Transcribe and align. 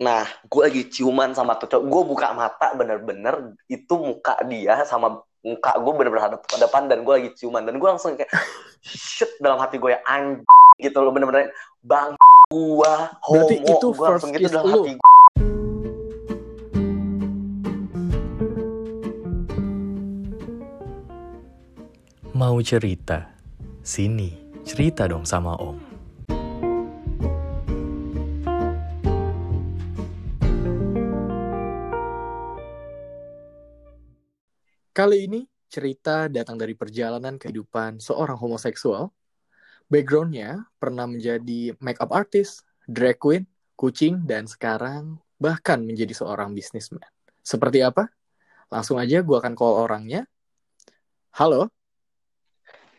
Nah, 0.00 0.24
gue 0.48 0.62
lagi 0.64 0.82
ciuman 0.88 1.36
sama 1.36 1.60
tuh 1.60 1.68
cowok. 1.68 1.84
Gue 1.84 2.02
buka 2.08 2.32
mata 2.32 2.72
bener-bener 2.72 3.52
itu 3.68 3.94
muka 4.00 4.40
dia 4.48 4.80
sama 4.88 5.20
muka 5.40 5.72
gue 5.80 5.92
bener-bener 5.96 6.24
hadap 6.28 6.44
ke 6.44 6.56
depan 6.60 6.84
dan 6.88 7.00
gue 7.04 7.14
lagi 7.16 7.30
ciuman 7.36 7.64
dan 7.64 7.80
gue 7.80 7.88
langsung 7.88 8.12
kayak 8.12 8.28
shit 8.84 9.28
dalam 9.40 9.56
hati 9.56 9.80
gue 9.80 9.92
ya 9.96 10.00
anj 10.04 10.44
gitu 10.76 11.00
loh 11.00 11.12
bener-bener 11.12 11.48
bang 11.80 12.12
gue 12.52 12.94
homo 13.24 13.48
Berarti 13.48 13.56
itu 13.64 13.86
gue 13.88 14.04
langsung 14.04 14.30
first 14.32 14.40
gitu 14.44 14.52
dalam 14.52 14.66
lu? 14.68 14.82
hati 14.84 14.92
gue. 15.00 15.08
Mau 22.36 22.56
cerita? 22.64 23.36
Sini, 23.84 24.32
cerita 24.64 25.04
dong 25.08 25.28
sama 25.28 25.56
Om. 25.60 25.89
Kali 35.00 35.24
ini 35.24 35.48
cerita 35.64 36.28
datang 36.28 36.60
dari 36.60 36.76
perjalanan 36.76 37.40
kehidupan 37.40 38.04
seorang 38.04 38.36
homoseksual. 38.36 39.08
Backgroundnya 39.88 40.68
pernah 40.76 41.08
menjadi 41.08 41.72
makeup 41.80 42.12
artist, 42.12 42.68
drag 42.84 43.16
queen, 43.16 43.48
kucing, 43.80 44.20
dan 44.28 44.44
sekarang 44.44 45.16
bahkan 45.40 45.80
menjadi 45.80 46.12
seorang 46.12 46.52
bisnisman. 46.52 47.00
Seperti 47.40 47.80
apa? 47.80 48.12
Langsung 48.68 49.00
aja 49.00 49.24
gue 49.24 49.36
akan 49.40 49.56
call 49.56 49.88
orangnya. 49.88 50.28
Halo? 51.32 51.72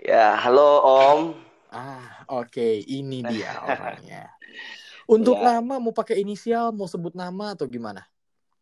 Ya, 0.02 0.42
halo 0.42 0.82
Om. 0.82 1.22
Ah, 1.70 2.26
oke. 2.34 2.82
Ini 2.82 3.30
dia 3.30 3.62
orangnya. 3.78 4.26
Untuk 5.06 5.38
Ya. 5.38 5.54
nama 5.54 5.78
mau 5.78 5.94
pakai 5.94 6.18
inisial, 6.26 6.74
mau 6.74 6.90
sebut 6.90 7.14
nama 7.14 7.54
atau 7.54 7.70
gimana? 7.70 8.10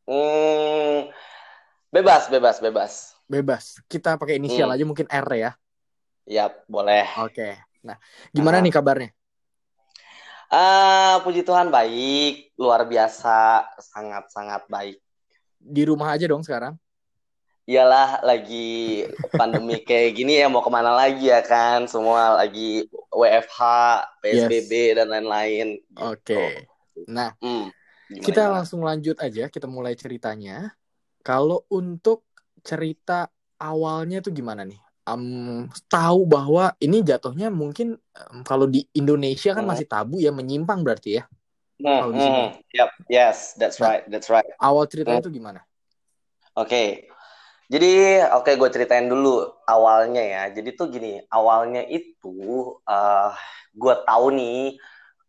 Hmm, 0.03 1.07
bebas, 1.87 2.27
bebas, 2.27 2.59
bebas. 2.59 3.18
Bebas. 3.29 3.77
Kita 3.85 4.17
pakai 4.17 4.41
inisial 4.41 4.67
Hmm. 4.67 4.75
aja 4.75 4.83
mungkin 4.83 5.05
R 5.05 5.27
ya. 5.37 5.51
Yap, 6.25 6.65
boleh. 6.65 7.05
Oke. 7.21 7.61
Nah, 7.85 7.95
gimana 8.33 8.57
Ah. 8.59 8.63
nih 8.65 8.73
kabarnya? 8.73 9.09
Ah, 10.49 11.21
puji 11.21 11.45
Tuhan 11.45 11.69
baik, 11.69 12.57
luar 12.57 12.81
biasa, 12.89 13.69
sangat-sangat 13.77 14.65
baik. 14.65 14.97
Di 15.61 15.85
rumah 15.85 16.09
aja 16.09 16.25
dong 16.25 16.41
sekarang. 16.41 16.73
Iyalah 17.69 18.25
lagi 18.25 19.05
pandemi 19.37 19.77
kayak 19.85 20.17
gini 20.17 20.41
ya 20.41 20.49
mau 20.49 20.65
ke 20.65 20.73
mana 20.73 20.89
lagi 20.89 21.29
ya 21.29 21.45
kan? 21.45 21.85
Semua 21.85 22.33
lagi 22.33 22.89
WFH, 23.13 23.59
PSBB 24.25 24.97
dan 24.97 25.13
lain-lain. 25.13 25.77
gitu. 25.77 26.01
Oke. 26.01 26.65
Nah, 27.05 27.37
Hmm, 27.37 27.69
gimana, 28.09 28.25
kita 28.25 28.41
gimana? 28.41 28.53
langsung 28.57 28.81
lanjut 28.81 29.21
aja. 29.21 29.53
Kita 29.53 29.69
mulai 29.69 29.93
ceritanya. 29.93 30.73
Kalau 31.21 31.61
untuk 31.69 32.25
cerita 32.61 33.27
awalnya 33.59 34.23
tuh 34.23 34.31
gimana 34.35 34.63
nih? 34.63 34.79
Em, 35.09 35.65
tahu 35.89 36.29
bahwa 36.29 36.75
ini 36.77 37.01
jatuhnya 37.01 37.49
mungkin 37.49 37.97
em, 37.97 38.39
kalau 38.45 38.69
di 38.69 38.85
Indonesia 38.93 39.57
kan 39.57 39.65
Hmm. 39.65 39.71
masih 39.73 39.87
tabu 39.89 40.21
ya 40.21 40.29
menyimpang 40.29 40.85
berarti 40.85 41.19
ya. 41.19 41.23
Hmm, 41.79 42.11
hmm, 42.11 42.59
yep, 42.75 42.91
yes, 43.07 43.55
that's 43.55 43.79
Nah. 43.79 43.95
right, 43.95 44.03
that's 44.11 44.27
right. 44.27 44.43
Awal 44.59 44.83
ceritanya 44.91 45.23
Hmm. 45.23 45.27
tuh 45.31 45.33
gimana? 45.33 45.59
Oke. 46.59 47.07
Jadi, 47.69 48.19
oke 48.33 48.51
gue 48.57 48.69
ceritain 48.73 49.05
dulu 49.07 49.45
awalnya 49.69 50.19
ya. 50.19 50.43
Jadi 50.51 50.75
tuh 50.75 50.89
gini, 50.89 51.21
awalnya 51.29 51.85
itu 51.85 52.33
eh 52.89 53.31
gue 53.77 53.93
tahu 54.03 54.25
nih 54.35 54.75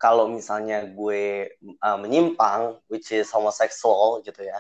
kalau 0.01 0.25
misalnya 0.33 0.89
gue 0.89 1.23
eh, 1.61 1.99
menyimpang, 2.03 2.81
which 2.91 3.13
is 3.13 3.29
homosexual 3.37 4.25
gitu 4.25 4.41
ya. 4.43 4.59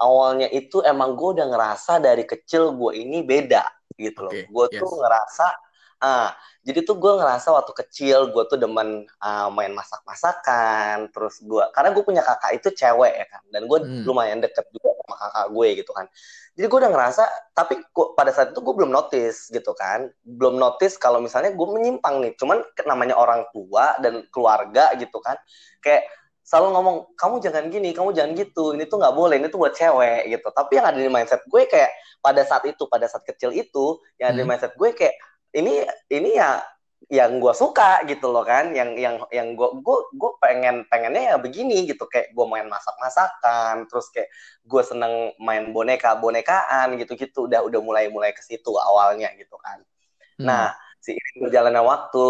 Awalnya 0.00 0.48
itu 0.50 0.82
emang 0.82 1.14
gue 1.18 1.28
udah 1.38 1.46
ngerasa 1.52 2.02
dari 2.02 2.24
kecil 2.26 2.74
gue 2.74 2.92
ini 2.98 3.22
beda 3.22 3.62
gitu 4.00 4.20
loh. 4.26 4.34
Oke, 4.34 4.48
Gue 4.48 4.66
tuh 4.74 4.90
yes. 4.90 4.98
ngerasa, 5.00 5.46
ah, 6.02 6.30
jadi 6.66 6.80
tuh 6.88 6.96
gue 7.02 7.12
ngerasa 7.20 7.48
waktu 7.56 7.72
kecil 7.86 8.18
gue 8.34 8.42
tuh 8.50 8.58
demen 8.58 9.04
eh, 9.06 9.48
main 9.54 9.72
masak-masakan. 9.76 11.12
Terus 11.14 11.34
gue, 11.44 11.64
karena 11.74 11.88
gue 11.94 12.02
punya 12.08 12.22
kakak 12.26 12.52
itu 12.58 12.68
cewek 12.74 13.12
ya 13.20 13.26
kan, 13.32 13.42
dan 13.52 13.62
gue 13.70 13.78
Hmm. 13.80 14.02
lumayan 14.08 14.40
deket 14.44 14.66
juga 14.74 14.89
sama 15.10 15.18
kakak 15.18 15.46
gue 15.50 15.68
gitu 15.82 15.90
kan. 15.90 16.06
Jadi 16.54 16.66
gue 16.70 16.78
udah 16.86 16.92
ngerasa, 16.94 17.24
tapi 17.58 17.74
gua- 17.90 18.14
pada 18.14 18.30
saat 18.30 18.54
itu 18.54 18.60
gue 18.62 18.74
belum 18.78 18.94
notice 18.94 19.50
gitu 19.50 19.74
kan, 19.74 20.06
belum 20.22 20.54
notice 20.62 20.94
kalau 20.94 21.18
misalnya 21.18 21.50
gue 21.50 21.66
menyimpang 21.66 22.22
nih. 22.22 22.32
Cuman 22.38 22.62
namanya 22.86 23.18
orang 23.18 23.42
tua 23.50 23.98
dan 23.98 24.22
keluarga 24.30 24.94
gitu 24.94 25.18
kan, 25.18 25.34
kayak 25.82 26.06
selalu 26.46 26.68
ngomong 26.74 26.96
kamu 27.18 27.34
jangan 27.42 27.64
gini, 27.70 27.90
kamu 27.94 28.10
jangan 28.14 28.32
gitu, 28.38 28.74
ini 28.74 28.86
tuh 28.86 28.98
nggak 29.02 29.14
boleh, 29.14 29.38
ini 29.42 29.46
tuh 29.50 29.58
buat 29.62 29.74
cewek 29.74 30.30
gitu. 30.30 30.48
Tapi 30.54 30.72
yang 30.78 30.86
ada 30.90 30.98
di 30.98 31.10
mindset 31.10 31.42
gue 31.46 31.62
kayak 31.66 31.90
pada 32.22 32.42
saat 32.46 32.64
itu, 32.66 32.86
pada 32.90 33.06
saat 33.10 33.22
kecil 33.26 33.50
itu, 33.54 33.98
yang 34.18 34.34
ada 34.34 34.38
di 34.38 34.46
Hmm. 34.46 34.50
mindset 34.54 34.74
gue 34.74 34.90
kayak 34.94 35.14
ini 35.54 35.82
ini 36.10 36.38
ya 36.38 36.62
yang 37.10 37.42
gue 37.42 37.50
suka 37.50 38.06
gitu 38.06 38.30
loh 38.30 38.46
kan, 38.46 38.70
yang 38.70 38.94
yang 38.94 39.18
yang 39.34 39.58
gue 39.58 39.68
gue 39.82 39.98
gue 40.14 40.30
pengen 40.38 40.86
pengennya 40.86 41.34
ya 41.34 41.36
begini 41.42 41.90
gitu, 41.90 42.06
kayak 42.06 42.30
gue 42.30 42.46
main 42.46 42.70
masak 42.70 42.94
masakan, 43.02 43.90
terus 43.90 44.06
kayak 44.14 44.30
gue 44.62 44.82
seneng 44.86 45.34
main 45.42 45.74
boneka 45.74 46.14
bonekaan 46.22 46.94
gitu-gitu. 47.02 47.50
Udah 47.50 47.66
udah 47.66 47.80
mulai 47.82 48.06
mulai 48.06 48.30
ke 48.30 48.42
situ 48.46 48.70
awalnya 48.78 49.34
gitu 49.34 49.58
kan. 49.58 49.82
Hmm. 50.40 50.48
nah 50.48 50.66
seiring 51.04 51.44
berjalannya 51.44 51.82
waktu 51.84 52.24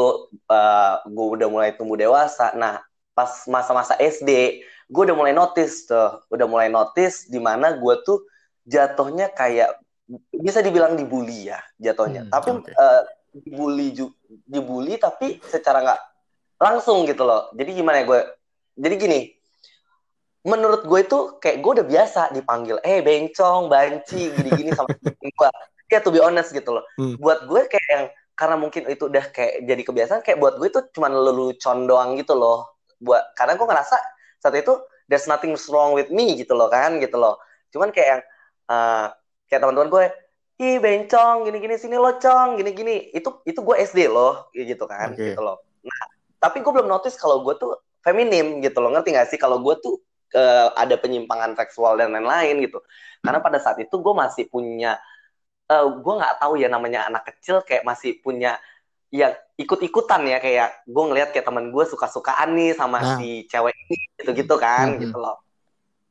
eh, 0.51 0.95
gue 1.07 1.27
udah 1.37 1.49
mulai 1.53 1.71
tumbuh 1.77 2.01
dewasa. 2.01 2.57
Nah 2.57 2.81
pas 3.12 3.31
masa-masa 3.53 4.01
SD 4.01 4.65
gue 4.91 5.03
udah 5.07 5.15
mulai 5.15 5.31
notice 5.37 5.87
tuh 5.87 6.25
udah 6.33 6.47
mulai 6.51 6.73
notice 6.73 7.31
di 7.31 7.39
mana 7.39 7.79
gue 7.79 7.95
tuh 8.03 8.27
jatuhnya 8.67 9.31
kayak 9.31 9.79
bisa 10.35 10.59
dibilang 10.65 10.99
dibully 10.99 11.53
ya 11.53 11.61
jatuhnya. 11.79 12.27
Hmm, 12.27 12.33
tapi 12.33 12.49
oke. 12.59 12.73
eh, 12.75 13.03
dibully 13.33 13.95
ju- 13.95 14.17
dibully 14.27 14.99
tapi 14.99 15.39
secara 15.47 15.83
nggak 15.83 16.01
langsung 16.61 17.07
gitu 17.09 17.23
loh. 17.25 17.51
Jadi 17.55 17.71
gimana 17.73 18.03
ya 18.03 18.05
gue 18.07 18.21
jadi 18.81 18.95
gini 18.97 19.21
menurut 20.41 20.89
gue 20.89 21.01
itu 21.05 21.19
kayak 21.37 21.61
gue 21.61 21.73
udah 21.81 21.87
biasa 21.87 22.21
dipanggil 22.33 22.81
eh 22.81 23.05
bencong 23.05 23.69
banci 23.69 24.33
gini-gini 24.33 24.73
sama 24.73 24.89
gue 25.21 25.49
ya 25.91 26.01
to 26.01 26.09
be 26.15 26.23
honest 26.23 26.55
gitu 26.55 26.71
loh. 26.71 26.85
Hmm. 26.97 27.19
buat 27.19 27.45
gue 27.45 27.67
kayak 27.67 27.89
yang 27.91 28.07
karena 28.39 28.57
mungkin 28.57 28.89
itu 28.89 29.11
udah 29.11 29.25
kayak 29.37 29.69
jadi 29.69 29.83
kebiasaan 29.85 30.21
kayak 30.25 30.41
buat 30.41 30.57
gue 30.57 30.73
itu 30.73 30.81
cuma 30.97 31.12
lelucon 31.12 31.85
doang 31.85 32.17
gitu 32.17 32.33
loh. 32.33 32.73
Buat 33.03 33.37
karena 33.37 33.59
gue 33.59 33.67
ngerasa 33.69 33.97
saat 34.41 34.55
itu 34.57 34.81
there's 35.12 35.29
nothing 35.29 35.53
wrong 35.69 35.93
with 35.93 36.09
me 36.09 36.39
gitu 36.41 36.57
loh 36.57 36.73
kan 36.73 36.97
gitu 37.03 37.21
loh. 37.21 37.37
Cuman 37.69 37.93
kayak 37.93 38.09
yang 38.09 38.23
eh, 38.71 39.07
kayak 39.51 39.61
teman-teman 39.61 39.91
gue 39.93 40.05
ih 40.60 40.76
bencong 40.76 41.48
gini-gini 41.48 41.81
sini 41.81 41.97
lo 41.97 42.21
cong 42.21 42.60
gini-gini. 42.60 43.09
Itu 43.16 43.41
itu 43.48 43.60
gue 43.65 43.76
SD 43.81 44.12
loh 44.12 44.53
gitu 44.53 44.84
kan 44.84 45.16
Oke. 45.16 45.32
gitu 45.32 45.41
loh. 45.41 45.56
Nah 45.81 46.00
tapi 46.37 46.60
gue 46.60 46.69
belum 46.72 46.88
notice 46.88 47.16
kalau 47.16 47.41
gue 47.41 47.56
tuh 47.56 47.81
feminim 48.04 48.60
gitu 48.60 48.76
loh. 48.81 48.93
Ngerti 48.93 49.16
gak 49.16 49.28
sih? 49.32 49.41
Kalau 49.41 49.60
gue 49.65 49.75
tuh 49.81 49.97
eh, 50.37 50.69
ada 50.76 50.94
penyimpangan 51.00 51.56
seksual 51.56 51.97
dan 51.97 52.12
lain-lain 52.12 52.60
gitu. 52.60 52.78
Karena 53.25 53.41
pada 53.41 53.56
saat 53.56 53.81
itu 53.81 53.97
gue 53.97 54.15
masih 54.15 54.47
punya 54.53 55.00
eh 55.70 55.87
gue 55.87 56.15
nggak 56.19 56.43
tahu 56.43 56.59
ya 56.59 56.66
namanya 56.66 57.06
anak 57.06 57.31
kecil 57.31 57.62
kayak 57.62 57.87
masih 57.87 58.19
punya 58.20 58.60
ya 59.09 59.32
ikut-ikutan 59.56 60.22
ya. 60.28 60.38
Kayak 60.38 60.84
gue 60.84 61.04
ngelihat 61.09 61.32
kayak 61.32 61.47
teman 61.49 61.72
gue 61.72 61.84
suka-sukaan 61.88 62.53
nih 62.53 62.76
sama 62.76 63.00
Nah. 63.00 63.16
si 63.16 63.49
cewek 63.49 63.72
ini 63.88 63.97
gitu-gitu 64.20 64.54
kan 64.60 64.97
Mhm. 64.97 65.09
gitu 65.09 65.16
loh. 65.16 65.41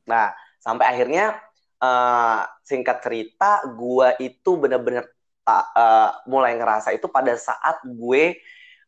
Nah 0.09 0.33
sampai 0.59 0.89
akhirnya 0.89 1.37
eh, 1.83 2.41
singkat 2.63 2.97
cerita 3.03 3.63
gue 3.71 4.07
itu 4.23 4.51
bener-bener 4.59 5.07
eh, 5.47 6.11
mulai 6.27 6.55
ngerasa 6.59 6.93
itu 6.93 7.07
pada 7.07 7.33
saat 7.39 7.81
gue 7.83 8.37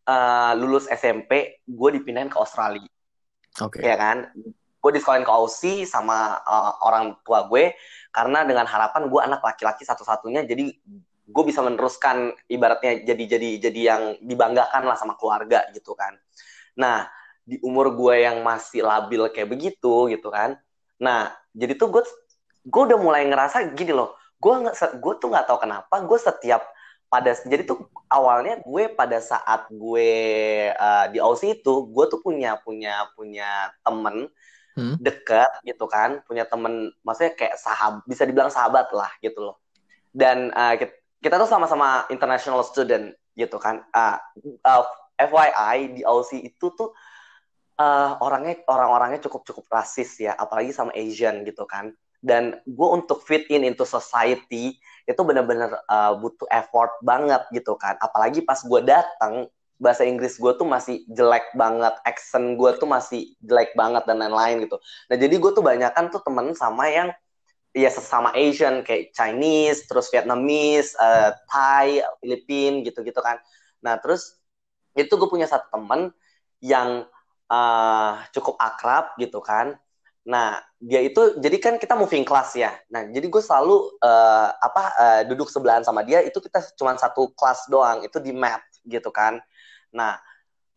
eh, 0.07 0.51
lulus 0.59 0.85
SMP 0.91 1.63
gue 1.65 1.89
dipindahin 1.95 2.31
ke 2.31 2.37
Australia. 2.39 2.87
Oke. 3.59 3.83
ya 3.83 3.99
kan? 3.99 4.31
Gue 4.81 4.91
disekolahin 4.95 5.27
ke 5.27 5.33
Aussie 5.33 5.83
sama 5.85 6.41
uh, 6.41 6.73
orang 6.87 7.19
tua 7.21 7.45
gue 7.45 7.75
karena 8.09 8.41
dengan 8.47 8.65
harapan 8.65 9.11
gue 9.11 9.21
anak 9.21 9.43
laki-laki 9.45 9.85
satu-satunya 9.85 10.47
jadi 10.49 10.73
gue 11.31 11.43
bisa 11.45 11.61
meneruskan 11.61 12.33
ibaratnya 12.49 13.05
jadi 13.05 13.23
jadi 13.37 13.49
jadi 13.69 13.81
yang 13.93 14.03
dibanggakan 14.25 14.83
lah 14.89 14.97
sama 14.97 15.13
keluarga 15.19 15.69
gitu 15.75 15.93
kan. 15.93 16.17
Nah 16.81 17.05
di 17.45 17.61
umur 17.61 17.93
gue 17.93 18.25
yang 18.25 18.41
masih 18.41 18.81
labil 18.81 19.21
kayak 19.29 19.53
begitu 19.53 20.09
gitu 20.09 20.33
kan. 20.33 20.57
Nah 20.97 21.29
jadi 21.53 21.77
tuh 21.77 21.93
gue 21.93 22.03
gue 22.65 22.81
udah 22.91 22.99
mulai 22.99 23.25
ngerasa 23.25 23.73
gini 23.73 23.93
loh 23.93 24.17
gue 24.41 24.53
nggak 24.53 24.97
gue 24.97 25.13
tuh 25.21 25.27
nggak 25.29 25.45
tahu 25.49 25.59
kenapa 25.61 25.95
gue 26.01 26.19
setiap 26.19 26.61
pada 27.11 27.35
jadi 27.35 27.67
tuh 27.67 27.91
awalnya 28.07 28.63
gue 28.63 28.83
pada 28.95 29.19
saat 29.19 29.67
gue 29.69 30.11
uh, 30.73 31.05
di 31.11 31.19
Aussie 31.19 31.59
itu 31.59 31.91
gue 31.91 32.05
tuh 32.07 32.19
punya 32.23 32.57
punya 32.63 33.09
punya 33.13 33.69
temen 33.83 34.31
Hmm. 34.71 34.95
dekat 35.03 35.51
gitu 35.67 35.83
kan 35.83 36.23
punya 36.23 36.47
temen 36.47 36.95
maksudnya 37.03 37.35
kayak 37.35 37.59
sahabat 37.59 38.07
bisa 38.07 38.23
dibilang 38.23 38.47
sahabat 38.47 38.87
lah 38.95 39.11
gitu 39.19 39.51
loh 39.51 39.59
dan 40.15 40.47
uh, 40.55 40.79
kita, 40.79 40.95
kita 41.19 41.35
tuh 41.43 41.49
sama-sama 41.51 42.07
international 42.07 42.63
student 42.63 43.11
gitu 43.35 43.59
kan 43.59 43.83
uh, 43.91 44.15
uh, 44.63 44.83
FYI 45.19 45.99
di 45.99 46.01
Aussie 46.07 46.47
itu 46.47 46.71
tuh 46.71 46.95
uh, 47.83 48.15
orangnya 48.23 48.63
orang-orangnya 48.63 49.19
cukup 49.27 49.43
cukup 49.43 49.67
rasis 49.67 50.23
ya 50.23 50.39
apalagi 50.39 50.71
sama 50.71 50.95
Asian 50.95 51.43
gitu 51.43 51.67
kan 51.67 51.91
dan 52.21 52.61
gue 52.69 52.89
untuk 52.93 53.25
fit 53.25 53.49
in 53.49 53.65
into 53.65 53.83
society 53.83 54.77
itu 55.09 55.21
bener-bener 55.25 55.73
uh, 55.89 56.13
butuh 56.15 56.45
effort 56.53 56.93
banget 57.01 57.41
gitu 57.51 57.73
kan. 57.75 57.97
Apalagi 57.97 58.45
pas 58.45 58.61
gue 58.61 58.81
datang 58.85 59.49
bahasa 59.81 60.05
Inggris 60.05 60.37
gue 60.37 60.53
tuh 60.53 60.69
masih 60.69 61.01
jelek 61.09 61.57
banget 61.57 61.97
accent 62.05 62.53
gue 62.53 62.71
tuh 62.77 62.85
masih 62.85 63.33
jelek 63.41 63.73
banget 63.73 64.05
dan 64.05 64.21
lain-lain 64.21 64.69
gitu. 64.69 64.77
Nah 65.09 65.17
jadi 65.17 65.35
gue 65.41 65.51
tuh 65.57 65.65
banyak 65.65 65.89
kan 65.97 66.13
tuh 66.13 66.21
temen 66.21 66.53
sama 66.53 66.85
yang 66.93 67.09
ya 67.73 67.89
sesama 67.89 68.29
Asian 68.37 68.85
kayak 68.85 69.09
Chinese 69.17 69.89
terus 69.89 70.13
Vietnamese 70.13 70.93
uh, 71.01 71.33
Thai 71.49 72.05
Filipin 72.21 72.85
gitu-gitu 72.85 73.17
kan. 73.25 73.41
Nah 73.81 73.97
terus 73.97 74.37
itu 74.93 75.09
gue 75.09 75.25
punya 75.25 75.49
satu 75.49 75.65
temen 75.73 76.13
yang 76.61 77.09
uh, 77.49 78.21
cukup 78.37 78.61
akrab 78.61 79.17
gitu 79.17 79.41
kan. 79.41 79.81
Nah, 80.21 80.61
dia 80.77 81.01
itu 81.01 81.41
jadi 81.41 81.57
kan 81.57 81.73
kita 81.81 81.97
moving 81.97 82.21
class 82.21 82.53
ya. 82.53 82.77
Nah, 82.93 83.09
jadi 83.09 83.25
gue 83.25 83.41
selalu 83.41 83.97
uh, 84.05 84.49
apa 84.53 84.83
uh, 84.93 85.21
duduk 85.25 85.49
sebelahan 85.49 85.81
sama 85.81 86.05
dia 86.05 86.21
itu 86.21 86.37
kita 86.37 86.61
cuma 86.77 86.93
satu 86.97 87.33
kelas 87.33 87.65
doang, 87.73 88.05
itu 88.05 88.21
di 88.21 88.29
math 88.29 88.65
gitu 88.85 89.09
kan. 89.09 89.41
Nah, 89.89 90.21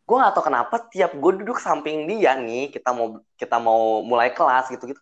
gue 0.05 0.15
gak 0.17 0.33
tau 0.33 0.45
kenapa 0.45 0.75
tiap 0.89 1.13
gue 1.13 1.31
duduk 1.45 1.61
samping 1.61 2.09
dia 2.09 2.33
nih, 2.33 2.73
kita 2.73 2.89
mau 2.89 3.21
kita 3.37 3.57
mau 3.61 4.01
mulai 4.01 4.33
kelas 4.33 4.73
gitu-gitu. 4.73 5.01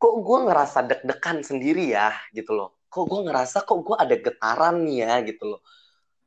Kok 0.00 0.14
gue 0.22 0.38
ngerasa 0.48 0.78
deg-degan 0.86 1.42
sendiri 1.42 1.90
ya 1.90 2.14
gitu 2.30 2.54
loh. 2.54 2.78
Kok 2.88 3.04
gue 3.10 3.20
ngerasa 3.26 3.66
kok 3.66 3.80
gue 3.82 3.96
ada 3.98 4.14
getaran 4.14 4.86
nih 4.86 4.96
ya 5.02 5.14
gitu 5.26 5.44
loh. 5.50 5.60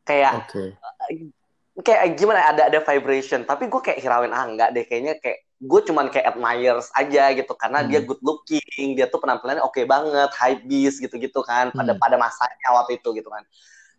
Kayak 0.04 0.52
okay 0.52 0.76
kayak 1.82 2.14
gimana 2.14 2.54
ada 2.54 2.70
ada 2.70 2.80
vibration 2.86 3.42
tapi 3.50 3.66
gue 3.66 3.82
kayak 3.82 3.98
hirauin 3.98 4.30
ah 4.30 4.46
enggak 4.46 4.70
deh 4.78 4.86
kayaknya 4.86 5.18
kayak 5.18 5.42
gue 5.64 5.82
cuman 5.88 6.12
kayak 6.12 6.36
admires 6.36 6.92
aja 6.92 7.32
gitu 7.32 7.56
karena 7.56 7.80
hmm. 7.84 7.88
dia 7.88 8.00
good 8.04 8.20
looking 8.20 9.00
dia 9.00 9.08
tuh 9.08 9.24
penampilannya 9.24 9.64
oke 9.64 9.80
okay 9.80 9.88
banget 9.88 10.28
high 10.36 10.60
beast 10.68 11.00
gitu 11.00 11.16
gitu 11.16 11.40
kan 11.40 11.72
pada 11.72 11.96
hmm. 11.96 12.02
pada 12.04 12.16
masanya 12.20 12.70
waktu 12.76 13.00
itu 13.00 13.16
gitu 13.16 13.32
kan 13.32 13.44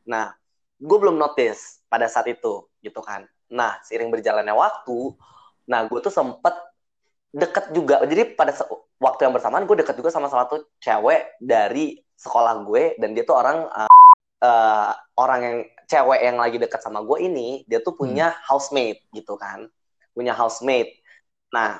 nah 0.05 0.37
gue 0.77 0.99
belum 1.01 1.17
notice 1.17 1.81
pada 1.89 2.05
saat 2.05 2.29
itu 2.29 2.69
gitu 2.85 3.01
kan 3.01 3.25
nah 3.49 3.81
seiring 3.81 4.13
berjalannya 4.13 4.53
waktu 4.53 5.17
nah 5.65 5.89
gue 5.89 5.99
tuh 6.05 6.13
sempet 6.13 6.53
deket 7.33 7.73
juga 7.73 8.05
jadi 8.05 8.37
pada 8.37 8.53
waktu 9.01 9.21
yang 9.25 9.33
bersamaan 9.33 9.65
gue 9.65 9.77
deket 9.81 9.97
juga 9.97 10.13
sama 10.13 10.29
salah 10.29 10.45
satu 10.45 10.69
cewek 10.85 11.41
dari 11.41 11.97
sekolah 12.15 12.61
gue 12.69 13.01
dan 13.01 13.17
dia 13.17 13.25
tuh 13.25 13.41
orang 13.41 13.65
uh, 13.73 13.91
uh, 14.45 14.93
orang 15.17 15.41
yang 15.41 15.57
cewek 15.89 16.21
yang 16.21 16.37
lagi 16.37 16.61
dekat 16.61 16.85
sama 16.85 17.01
gue 17.01 17.19
ini 17.25 17.65
dia 17.65 17.81
tuh 17.81 17.97
punya 17.97 18.37
hmm. 18.37 18.41
housemate 18.53 19.01
gitu 19.17 19.35
kan 19.41 19.67
punya 20.15 20.37
housemate 20.37 21.04
nah 21.55 21.79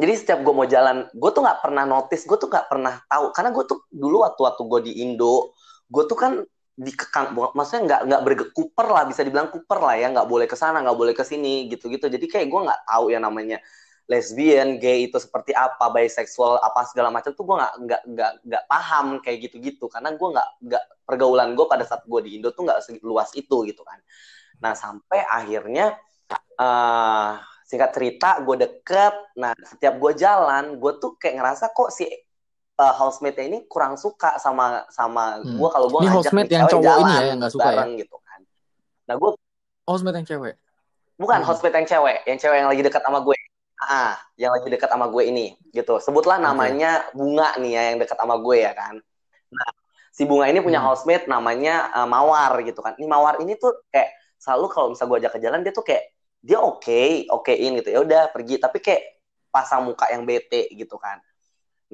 jadi 0.00 0.12
setiap 0.16 0.38
gue 0.40 0.54
mau 0.56 0.64
jalan 0.64 1.04
gue 1.12 1.30
tuh 1.36 1.42
nggak 1.44 1.60
pernah 1.60 1.84
notice 1.84 2.24
gue 2.24 2.38
tuh 2.40 2.48
nggak 2.48 2.66
pernah 2.72 2.94
tahu. 3.06 3.24
Karena 3.36 3.50
gue 3.52 3.64
tuh 3.68 3.78
dulu 3.92 4.24
waktu 4.24 4.40
waktu 4.40 4.62
gue 4.64 4.80
di 4.88 4.92
Indo 5.04 5.52
gue 5.92 6.04
tuh 6.08 6.16
kan 6.16 6.32
dikekang 6.72 7.36
maksudnya 7.52 7.82
nggak 7.84 8.00
nggak 8.08 8.22
bergekuper 8.24 8.86
lah 8.88 9.04
bisa 9.04 9.20
dibilang 9.20 9.52
kuper 9.52 9.78
lah 9.84 9.94
ya. 10.00 10.08
Nggak 10.08 10.28
boleh 10.28 10.46
ke 10.48 10.56
sana 10.56 10.80
nggak 10.80 10.96
boleh 10.96 11.12
ke 11.12 11.24
sini 11.28 11.68
gitu 11.68 11.92
gitu 11.92 12.08
jadi 12.08 12.24
kayak 12.24 12.46
gue 12.48 12.60
nggak 12.64 12.82
tahu 12.88 13.04
ya 13.12 13.20
namanya 13.20 13.60
lesbian, 14.10 14.82
gay 14.82 15.06
itu 15.06 15.16
seperti 15.16 15.54
apa, 15.54 15.88
bisexual 15.94 16.58
apa 16.58 16.82
segala 16.90 17.08
macam 17.14 17.30
tuh 17.32 17.44
gue 17.46 17.56
nggak 17.56 17.74
nggak 17.86 18.02
nggak 18.12 18.32
nggak 18.44 18.64
paham 18.66 19.06
kayak 19.22 19.38
gitu-gitu. 19.48 19.86
Karena 19.86 20.10
gue 20.16 20.28
nggak 20.34 20.48
nggak 20.68 20.84
pergaulan 21.06 21.54
gue 21.54 21.66
pada 21.70 21.84
saat 21.86 22.02
gue 22.04 22.20
di 22.24 22.40
Indo 22.40 22.50
tuh 22.50 22.66
nggak 22.66 22.82
luas 23.06 23.30
itu 23.38 23.56
gitu 23.68 23.82
kan. 23.86 24.02
Nah 24.58 24.74
sampai 24.74 25.22
akhirnya 25.22 25.94
uh, 26.58 27.38
singkat 27.72 27.96
cerita 27.96 28.36
gue 28.44 28.68
deket, 28.68 29.14
nah 29.40 29.56
setiap 29.64 29.96
gue 29.96 30.12
jalan 30.12 30.76
gue 30.76 30.92
tuh 31.00 31.16
kayak 31.16 31.40
ngerasa 31.40 31.72
kok 31.72 31.88
si 31.88 32.04
uh, 32.76 32.94
housemate 33.00 33.40
ini 33.48 33.64
kurang 33.64 33.96
suka 33.96 34.36
sama 34.36 34.84
sama 34.92 35.40
hmm. 35.40 35.56
gue 35.56 35.68
kalau 35.72 35.88
gue 35.88 36.00
ngajak 36.04 36.16
housemate 36.20 36.52
yang 36.52 36.68
cowok 36.68 36.96
ini 37.00 37.12
ya 37.16 37.22
yang 37.32 37.38
gak 37.40 37.52
suka 37.56 37.64
bareng, 37.72 37.90
ya? 37.96 38.00
gitu 38.04 38.16
kan. 38.20 38.40
Nah 39.08 39.14
gue 39.16 39.30
housemate 39.88 40.16
yang 40.20 40.28
cewek. 40.28 40.54
Bukan 41.16 41.38
hmm. 41.40 41.48
housemate 41.48 41.76
yang 41.80 41.88
cewek, 41.88 42.18
yang 42.28 42.38
cewek 42.44 42.56
yang 42.60 42.68
lagi 42.68 42.82
dekat 42.84 43.00
sama 43.00 43.24
gue 43.24 43.36
ah 43.82 44.14
yang 44.38 44.54
lagi 44.54 44.68
dekat 44.70 44.86
sama 44.86 45.10
gue 45.10 45.22
ini 45.26 45.58
gitu 45.74 45.98
sebutlah 45.98 46.38
namanya 46.38 47.02
bunga 47.10 47.58
nih 47.58 47.72
ya 47.74 47.82
yang 47.90 47.98
dekat 47.98 48.14
sama 48.14 48.38
gue 48.38 48.62
ya 48.62 48.72
kan 48.78 48.94
nah 49.50 49.70
si 50.14 50.22
bunga 50.22 50.46
ini 50.46 50.62
punya 50.62 50.78
hmm. 50.78 50.86
housemate 50.86 51.26
namanya 51.26 51.90
uh, 51.90 52.06
mawar 52.06 52.62
gitu 52.62 52.78
kan 52.78 52.94
ini 52.94 53.10
mawar 53.10 53.42
ini 53.42 53.58
tuh 53.58 53.74
kayak 53.90 54.14
selalu 54.38 54.66
kalau 54.70 54.86
misal 54.94 55.10
gue 55.10 55.18
ajak 55.18 55.32
ke 55.34 55.40
jalan 55.42 55.66
dia 55.66 55.74
tuh 55.74 55.82
kayak 55.82 56.14
dia 56.42 56.58
oke 56.58 56.82
okay, 56.82 57.24
okein 57.30 57.78
gitu. 57.78 57.88
Ya 57.94 58.00
udah 58.02 58.22
pergi. 58.34 58.58
Tapi 58.58 58.82
kayak 58.82 59.02
pasang 59.48 59.86
muka 59.86 60.10
yang 60.10 60.26
bete 60.26 60.68
gitu 60.74 60.98
kan. 60.98 61.22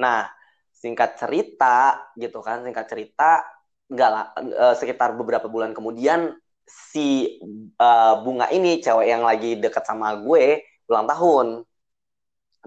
Nah 0.00 0.26
singkat 0.72 1.18
cerita 1.18 2.08
gitu 2.14 2.38
kan 2.38 2.62
singkat 2.62 2.86
cerita 2.86 3.42
enggak 3.90 4.10
lah 4.14 4.24
uh, 4.38 4.74
sekitar 4.78 5.10
beberapa 5.18 5.50
bulan 5.50 5.74
kemudian 5.74 6.38
si 6.68 7.40
uh, 7.80 8.20
bunga 8.22 8.46
ini 8.52 8.78
cewek 8.78 9.08
yang 9.08 9.24
lagi 9.24 9.56
dekat 9.56 9.82
sama 9.88 10.14
gue 10.20 10.62
ulang 10.88 11.08
tahun. 11.08 11.46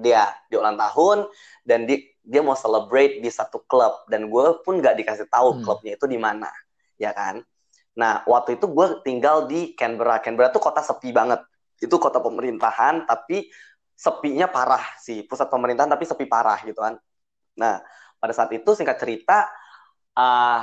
Dia 0.01 0.33
di 0.49 0.57
ulang 0.57 0.79
tahun 0.79 1.29
dan 1.61 1.85
di, 1.85 2.01
dia 2.25 2.41
mau 2.41 2.57
celebrate 2.57 3.21
di 3.21 3.29
satu 3.29 3.61
klub. 3.69 4.09
Dan 4.09 4.33
gue 4.33 4.45
pun 4.65 4.81
nggak 4.81 4.97
dikasih 4.97 5.27
tahu 5.29 5.57
hmm. 5.57 5.61
klubnya 5.61 5.93
itu 5.93 6.05
di 6.09 6.17
mana 6.17 6.49
ya 6.97 7.13
kan. 7.13 7.45
Nah 7.97 8.25
waktu 8.25 8.57
itu 8.57 8.65
gue 8.71 9.05
tinggal 9.05 9.45
di 9.45 9.77
Canberra. 9.77 10.17
Canberra 10.17 10.49
tuh 10.49 10.63
kota 10.63 10.81
sepi 10.81 11.13
banget 11.13 11.41
itu 11.81 11.95
kota 11.97 12.21
pemerintahan 12.21 13.09
tapi 13.09 13.49
sepinya 13.97 14.47
parah 14.47 14.85
sih. 15.01 15.25
Pusat 15.25 15.49
pemerintahan 15.49 15.89
tapi 15.89 16.05
sepi 16.05 16.25
parah 16.29 16.61
gitu 16.61 16.77
kan. 16.77 16.95
Nah 17.57 17.81
pada 18.21 18.33
saat 18.37 18.53
itu 18.53 18.69
singkat 18.77 19.01
cerita 19.01 19.49
uh, 20.15 20.61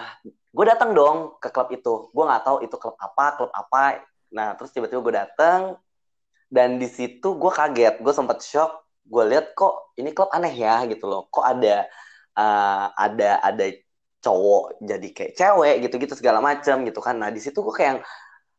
gue 0.55 0.65
datang 0.65 0.95
dong 0.95 1.37
ke 1.43 1.51
klub 1.51 1.69
itu. 1.75 2.11
Gue 2.15 2.25
nggak 2.25 2.43
tahu 2.47 2.57
itu 2.63 2.75
klub 2.79 2.97
apa 2.99 3.39
klub 3.39 3.51
apa. 3.51 4.03
Nah 4.31 4.55
terus 4.55 4.71
tiba-tiba 4.71 5.03
gue 5.03 5.15
datang 5.27 5.61
dan 6.49 6.79
di 6.79 6.87
situ 6.87 7.35
gue 7.35 7.53
kaget. 7.53 7.99
Gue 8.01 8.15
sempat 8.15 8.41
shock. 8.47 8.87
Gue 9.09 9.25
lihat 9.27 9.59
kok 9.59 9.95
ini 9.99 10.15
klub 10.15 10.31
aneh 10.31 10.55
ya 10.55 10.87
gitu 10.87 11.11
loh. 11.11 11.27
Kok 11.31 11.45
ada 11.45 11.87
uh, 12.39 12.87
ada 12.95 13.43
ada 13.43 13.67
cowok 14.19 14.83
jadi 14.83 15.09
kayak 15.15 15.33
cewek 15.39 15.77
gitu-gitu 15.87 16.15
segala 16.19 16.43
macam 16.43 16.83
gitu 16.87 17.01
kan. 17.03 17.17
Nah 17.19 17.31
di 17.31 17.39
situ 17.43 17.63
gue 17.63 17.75
kayak 17.75 18.03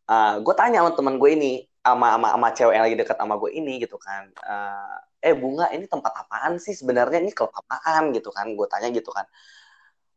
uh, 0.10 0.14
eh, 0.14 0.34
gue 0.42 0.54
tanya 0.56 0.84
sama 0.84 0.92
teman 0.96 1.16
gue 1.22 1.30
ini 1.36 1.54
sama 1.80 2.08
sama 2.16 2.28
sama 2.36 2.48
cewek 2.52 2.74
yang 2.76 2.86
lagi 2.86 2.98
deket 3.00 3.18
sama 3.18 3.36
gue 3.40 3.52
ini 3.56 3.74
gitu 3.80 3.98
kan 3.98 4.30
uh, 4.44 4.98
eh 5.24 5.36
bunga 5.36 5.72
ini 5.72 5.88
tempat 5.88 6.12
apaan 6.12 6.60
sih 6.60 6.76
sebenarnya 6.76 7.24
ini 7.24 7.32
klub 7.32 7.52
apaan 7.56 8.12
gitu 8.16 8.30
kan 8.36 8.52
gue 8.52 8.68
tanya 8.68 8.92
gitu 8.92 9.10
kan 9.12 9.26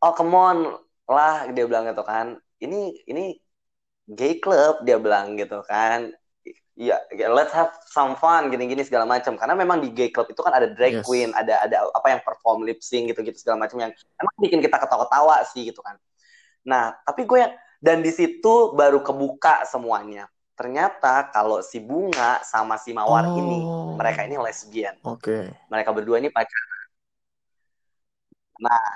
oh 0.03 0.13
come 0.15 0.35
on 0.35 0.59
lah 1.07 1.47
dia 1.55 1.65
bilang 1.67 1.87
gitu 1.87 2.03
kan 2.03 2.39
ini 2.63 2.99
ini 3.07 3.39
gay 4.11 4.43
club 4.43 4.83
dia 4.83 4.99
bilang 4.99 5.39
gitu 5.39 5.63
kan 5.67 6.11
Iya, 6.73 7.05
yeah, 7.13 7.29
let's 7.29 7.53
have 7.53 7.69
some 7.85 8.17
fun 8.17 8.49
gini-gini 8.49 8.81
segala 8.81 9.05
macam. 9.05 9.37
Karena 9.37 9.53
memang 9.53 9.85
di 9.85 9.93
gay 9.93 10.09
club 10.09 10.25
itu 10.33 10.41
kan 10.41 10.57
ada 10.57 10.73
drag 10.73 10.99
yes. 10.99 11.05
queen, 11.05 11.29
ada 11.37 11.61
ada 11.61 11.85
apa 11.93 12.17
yang 12.17 12.25
perform 12.25 12.65
lip 12.65 12.81
sync 12.81 13.13
gitu-gitu 13.13 13.37
segala 13.37 13.69
macam 13.69 13.77
yang 13.77 13.93
emang 13.93 14.37
bikin 14.41 14.65
kita 14.65 14.81
ketawa-ketawa 14.81 15.45
sih 15.53 15.69
gitu 15.69 15.85
kan. 15.85 16.01
Nah, 16.65 16.97
tapi 17.05 17.29
gue 17.29 17.39
yang 17.45 17.53
dan 17.77 18.01
di 18.01 18.09
situ 18.09 18.73
baru 18.73 19.05
kebuka 19.05 19.69
semuanya. 19.69 20.32
Ternyata 20.53 21.33
kalau 21.33 21.65
si 21.65 21.81
Bunga 21.81 22.45
sama 22.45 22.77
si 22.77 22.93
Mawar 22.93 23.25
oh. 23.29 23.39
ini, 23.41 23.61
mereka 23.97 24.29
ini 24.29 24.37
lesbian. 24.37 24.97
Oke. 25.03 25.25
Okay. 25.25 25.45
Mereka 25.73 25.91
berdua 25.97 26.21
ini 26.21 26.29
pacaran. 26.29 26.81
Nah, 28.63 28.89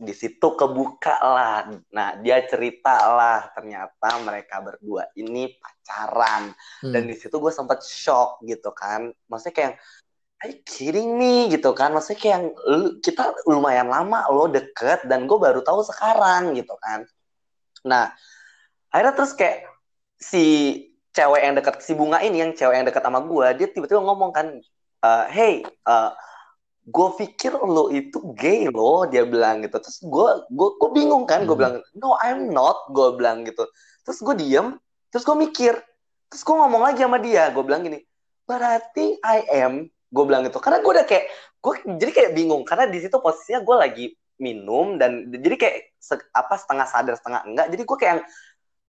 di 0.00 0.14
situ 0.16 0.46
kebuka 0.56 1.20
lah. 1.20 1.68
Nah, 1.92 2.16
dia 2.24 2.40
cerita 2.48 3.04
lah 3.10 3.52
ternyata 3.52 4.22
mereka 4.24 4.64
berdua 4.64 5.10
ini 5.18 5.52
pacaran. 5.60 6.56
Hmm. 6.80 6.92
Dan 6.94 7.10
di 7.10 7.14
situ 7.18 7.36
gue 7.36 7.52
sempat 7.52 7.84
shock 7.84 8.40
gitu 8.46 8.72
kan. 8.72 9.12
Maksudnya 9.28 9.54
kayak 9.54 9.74
Are 10.40 10.48
you 10.48 10.64
kidding 10.64 11.20
me 11.20 11.52
gitu 11.52 11.76
kan? 11.76 11.92
Maksudnya 11.92 12.16
kayak 12.16 12.32
yang 12.32 12.46
kita 13.04 13.28
lumayan 13.44 13.92
lama 13.92 14.24
lo 14.32 14.48
deket 14.48 15.04
dan 15.04 15.28
gue 15.28 15.36
baru 15.36 15.60
tahu 15.60 15.84
sekarang 15.84 16.56
gitu 16.56 16.72
kan. 16.80 17.04
Nah, 17.84 18.08
akhirnya 18.88 19.12
terus 19.20 19.36
kayak 19.36 19.68
si 20.16 20.44
cewek 21.10 21.42
yang 21.42 21.54
deket 21.58 21.74
si 21.82 21.92
bunga 21.94 22.22
ini 22.22 22.42
yang 22.42 22.52
cewek 22.54 22.74
yang 22.82 22.86
deket 22.86 23.02
sama 23.02 23.20
gue, 23.22 23.46
dia 23.58 23.66
tiba-tiba 23.70 24.00
ngomong 24.02 24.30
kan, 24.30 24.46
uh, 25.02 25.24
hey, 25.30 25.66
uh, 25.86 26.14
gue 26.90 27.08
pikir 27.22 27.54
lo 27.54 27.92
itu 27.92 28.18
gay 28.34 28.66
lo 28.66 29.06
dia 29.06 29.22
bilang 29.24 29.62
gitu. 29.62 29.78
Terus 29.78 29.98
gue 30.02 30.28
gue 30.50 30.68
gue 30.80 30.90
bingung 30.90 31.24
kan 31.24 31.46
gue 31.46 31.54
hmm. 31.54 31.60
bilang 31.60 31.74
no 31.96 32.18
I'm 32.18 32.50
not 32.50 32.90
gue 32.90 33.14
bilang 33.16 33.46
gitu. 33.46 33.64
Terus 34.02 34.18
gue 34.20 34.34
diem 34.36 34.76
terus 35.10 35.22
gue 35.26 35.36
mikir 35.38 35.74
terus 36.30 36.42
gue 36.46 36.54
ngomong 36.54 36.82
lagi 36.86 37.02
sama 37.02 37.18
dia 37.18 37.50
gue 37.50 37.62
bilang 37.66 37.82
gini 37.82 37.98
berarti 38.46 39.18
I 39.22 39.46
am 39.62 39.86
gue 39.86 40.24
bilang 40.26 40.42
gitu. 40.48 40.58
Karena 40.58 40.82
gue 40.82 40.90
udah 40.90 41.06
kayak 41.06 41.26
gue 41.60 41.74
jadi 42.00 42.10
kayak 42.10 42.30
bingung 42.34 42.62
karena 42.66 42.90
di 42.90 42.98
situ 42.98 43.16
posisinya 43.22 43.60
gue 43.62 43.76
lagi 43.76 44.06
minum 44.40 44.96
dan 44.96 45.28
jadi 45.28 45.56
kayak 45.60 45.76
se, 46.00 46.16
apa 46.32 46.54
setengah 46.56 46.86
sadar 46.88 47.14
setengah 47.14 47.40
enggak. 47.46 47.66
Jadi 47.70 47.82
gue 47.86 47.98
kayak 48.00 48.16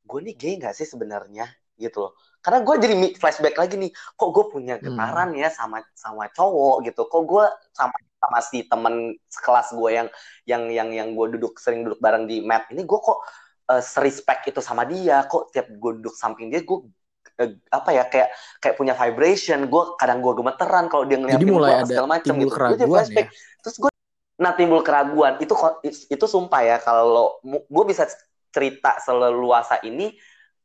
gue 0.07 0.19
nih 0.23 0.35
gay 0.35 0.53
nggak 0.59 0.75
sih 0.75 0.87
sebenarnya 0.87 1.47
gitu 1.77 2.09
loh. 2.09 2.11
Karena 2.41 2.63
gue 2.63 2.75
jadi 2.79 2.95
flashback 3.17 3.55
lagi 3.59 3.75
nih 3.77 3.91
kok 3.93 4.29
gue 4.33 4.45
punya 4.49 4.75
Hmm. 4.77 4.93
getaran 4.93 5.29
ya 5.37 5.49
sama 5.53 5.83
sama 5.93 6.27
cowok 6.33 6.85
gitu. 6.89 7.05
Kok 7.05 7.23
gue 7.25 7.45
sama 7.73 7.95
sama 8.17 8.39
si 8.41 8.65
temen 8.65 9.13
sekelas 9.29 9.77
gue 9.77 9.89
yang 9.93 10.07
yang 10.49 10.63
yang 10.73 10.89
yang 10.89 11.09
gue 11.13 11.37
duduk 11.37 11.61
sering 11.61 11.85
duduk 11.85 12.01
bareng 12.01 12.25
di 12.25 12.41
map 12.41 12.65
ini 12.73 12.81
gue 12.81 12.99
kok 12.99 13.21
uh, 13.69 13.83
serespect 13.83 14.49
itu 14.49 14.59
sama 14.63 14.83
dia. 14.89 15.23
Kok 15.29 15.53
tiap 15.53 15.69
gue 15.69 15.91
duduk 16.01 16.15
samping 16.17 16.49
dia 16.49 16.65
gue 16.65 16.79
uh, 17.43 17.51
apa 17.69 17.89
ya 17.93 18.03
kayak 18.09 18.29
kayak 18.63 18.75
punya 18.75 18.93
vibration. 18.97 19.67
Gue 19.69 19.93
kadang 20.01 20.23
gue 20.23 20.33
gemeteran 20.33 20.89
kalau 20.89 21.05
dia 21.05 21.17
ngeliatin 21.21 21.47
mulai 21.51 21.69
gue 21.69 21.79
ada 21.83 21.89
segala 21.89 22.07
macam 22.17 22.33
gitu. 22.41 22.51
Gue 22.53 22.77
jadi 22.79 22.89
flashback. 22.89 23.27
ya. 23.29 23.37
terus 23.61 23.75
gue 23.77 23.91
nah 24.37 24.51
timbul 24.55 24.81
keraguan. 24.87 25.35
Itu 25.43 25.53
itu 25.83 26.25
sumpah 26.25 26.61
ya 26.63 26.77
kalau 26.79 27.37
gue 27.43 27.83
bisa 27.85 28.07
cerita 28.55 28.97
seleluasa 29.03 29.83
ini 29.83 30.15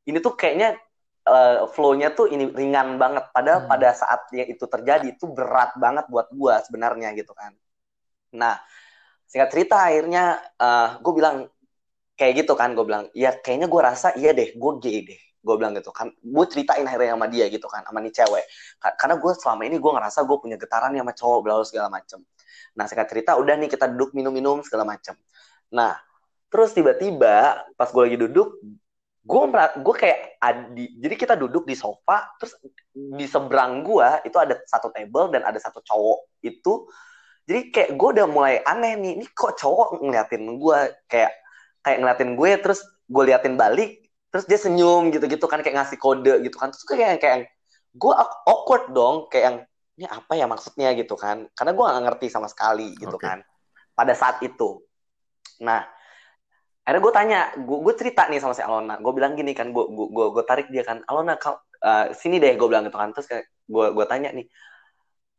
ini 0.06 0.18
tuh 0.22 0.34
kayaknya 0.38 0.78
uh, 1.26 1.66
flow-nya 1.70 2.14
tuh 2.14 2.30
ini 2.30 2.50
ringan 2.50 2.98
banget. 2.98 3.30
Padahal 3.30 3.66
Hmm. 3.66 3.70
pada 3.70 3.90
saat 3.94 4.26
yang 4.34 4.48
itu 4.48 4.64
terjadi 4.66 5.06
itu 5.14 5.26
berat 5.30 5.74
banget 5.78 6.06
buat 6.10 6.30
gue 6.32 6.54
sebenarnya 6.66 7.14
gitu 7.18 7.32
kan. 7.34 7.54
Nah 8.34 8.58
singkat 9.28 9.48
cerita 9.54 9.80
akhirnya 9.80 10.40
uh, 10.60 11.00
gue 11.00 11.12
bilang 11.16 11.36
kayak 12.18 12.44
gitu 12.44 12.52
kan 12.52 12.76
gue 12.76 12.84
bilang 12.84 13.08
ya 13.16 13.32
kayaknya 13.32 13.66
gue 13.66 13.80
rasa 13.82 14.12
iya 14.18 14.30
deh 14.34 14.54
gue 14.54 14.72
gay 14.82 14.98
deh. 15.06 15.20
Gue 15.42 15.54
bilang 15.58 15.74
gitu 15.74 15.90
kan. 15.90 16.10
Gue 16.22 16.44
ceritain 16.46 16.86
akhirnya 16.86 17.18
sama 17.18 17.26
dia 17.26 17.46
gitu 17.50 17.66
kan 17.66 17.82
sama 17.82 17.98
nih 17.98 18.14
cewek. 18.14 18.44
Ka- 18.78 18.94
karena 18.94 19.14
gue 19.18 19.32
selama 19.34 19.62
ini 19.66 19.76
gue 19.82 19.92
ngerasa 19.94 20.18
gue 20.22 20.36
punya 20.38 20.56
getaran 20.58 20.94
sama 20.94 21.12
cowok 21.14 21.38
bla 21.42 21.54
bla 21.58 21.66
segala 21.66 21.88
macem. 21.90 22.22
Nah 22.78 22.84
singkat 22.86 23.06
cerita 23.10 23.34
udah 23.36 23.54
nih 23.58 23.68
kita 23.70 23.90
duduk 23.90 24.14
minum-minum 24.14 24.62
segala 24.62 24.86
macem. 24.86 25.18
Nah 25.74 25.98
terus 26.52 26.76
tiba-tiba 26.76 27.64
pas 27.74 27.88
gue 27.90 28.02
lagi 28.04 28.18
duduk 28.20 28.60
gue 29.22 29.42
gue 29.86 29.94
kayak 29.94 30.18
adi 30.42 30.98
jadi 30.98 31.14
kita 31.14 31.34
duduk 31.38 31.62
di 31.62 31.78
sofa 31.78 32.26
terus 32.42 32.58
di 32.90 33.22
seberang 33.30 33.86
gue 33.86 34.26
itu 34.26 34.34
ada 34.34 34.58
satu 34.66 34.90
table 34.90 35.30
dan 35.30 35.46
ada 35.46 35.62
satu 35.62 35.78
cowok 35.78 36.42
itu. 36.42 36.90
Jadi 37.46 37.74
kayak 37.74 37.90
gue 37.98 38.08
udah 38.18 38.26
mulai 38.26 38.62
aneh 38.66 38.98
nih 38.98 39.12
ini 39.18 39.26
kok 39.30 39.58
cowok 39.58 40.02
ngeliatin 40.02 40.58
gue 40.58 40.78
kayak 41.06 41.32
kayak 41.82 41.98
ngeliatin 42.02 42.30
gue 42.34 42.50
terus 42.62 42.80
gue 43.06 43.22
liatin 43.30 43.54
balik 43.58 44.02
terus 44.34 44.48
dia 44.48 44.58
senyum 44.58 45.10
gitu-gitu 45.14 45.44
kan 45.46 45.62
kayak 45.62 45.82
ngasih 45.82 45.98
kode 46.02 46.42
gitu 46.42 46.56
kan. 46.58 46.74
Terus 46.74 46.84
kayak 46.86 47.22
kayak 47.22 47.38
gue 47.94 48.12
awkward 48.46 48.90
dong 48.90 49.30
kayak 49.30 49.44
yang 49.46 49.58
ini 49.92 50.06
apa 50.10 50.32
ya 50.34 50.46
maksudnya? 50.50 50.90
gitu 50.98 51.14
kan. 51.14 51.46
Karena 51.54 51.70
gue 51.78 51.84
gak 51.84 52.04
ngerti 52.10 52.26
sama 52.26 52.50
sekali 52.50 52.98
gitu 52.98 53.14
Oke. 53.14 53.22
kan 53.22 53.38
pada 53.94 54.18
saat 54.18 54.42
itu. 54.42 54.82
Nah 55.62 55.86
akhirnya 56.82 57.02
gue 57.06 57.14
tanya 57.14 57.38
gue 57.62 57.94
cerita 57.94 58.26
nih 58.26 58.42
sama 58.42 58.54
si 58.58 58.62
Alona. 58.62 58.98
Gue 58.98 59.12
bilang 59.14 59.38
gini 59.38 59.54
kan 59.54 59.70
gue 59.70 59.84
gue 59.86 60.26
gue, 60.34 60.44
tarik 60.46 60.66
dia 60.74 60.82
kan 60.82 60.98
Alona 61.06 61.38
kau 61.38 61.54
uh, 61.82 62.10
sini 62.10 62.42
deh 62.42 62.58
gue 62.58 62.68
bilang 62.68 62.84
gitu 62.86 62.98
kan. 62.98 63.14
Terus 63.14 63.26
kayak 63.30 63.44
gue 63.70 63.86
gue 63.94 64.04
tanya 64.10 64.34
nih 64.34 64.46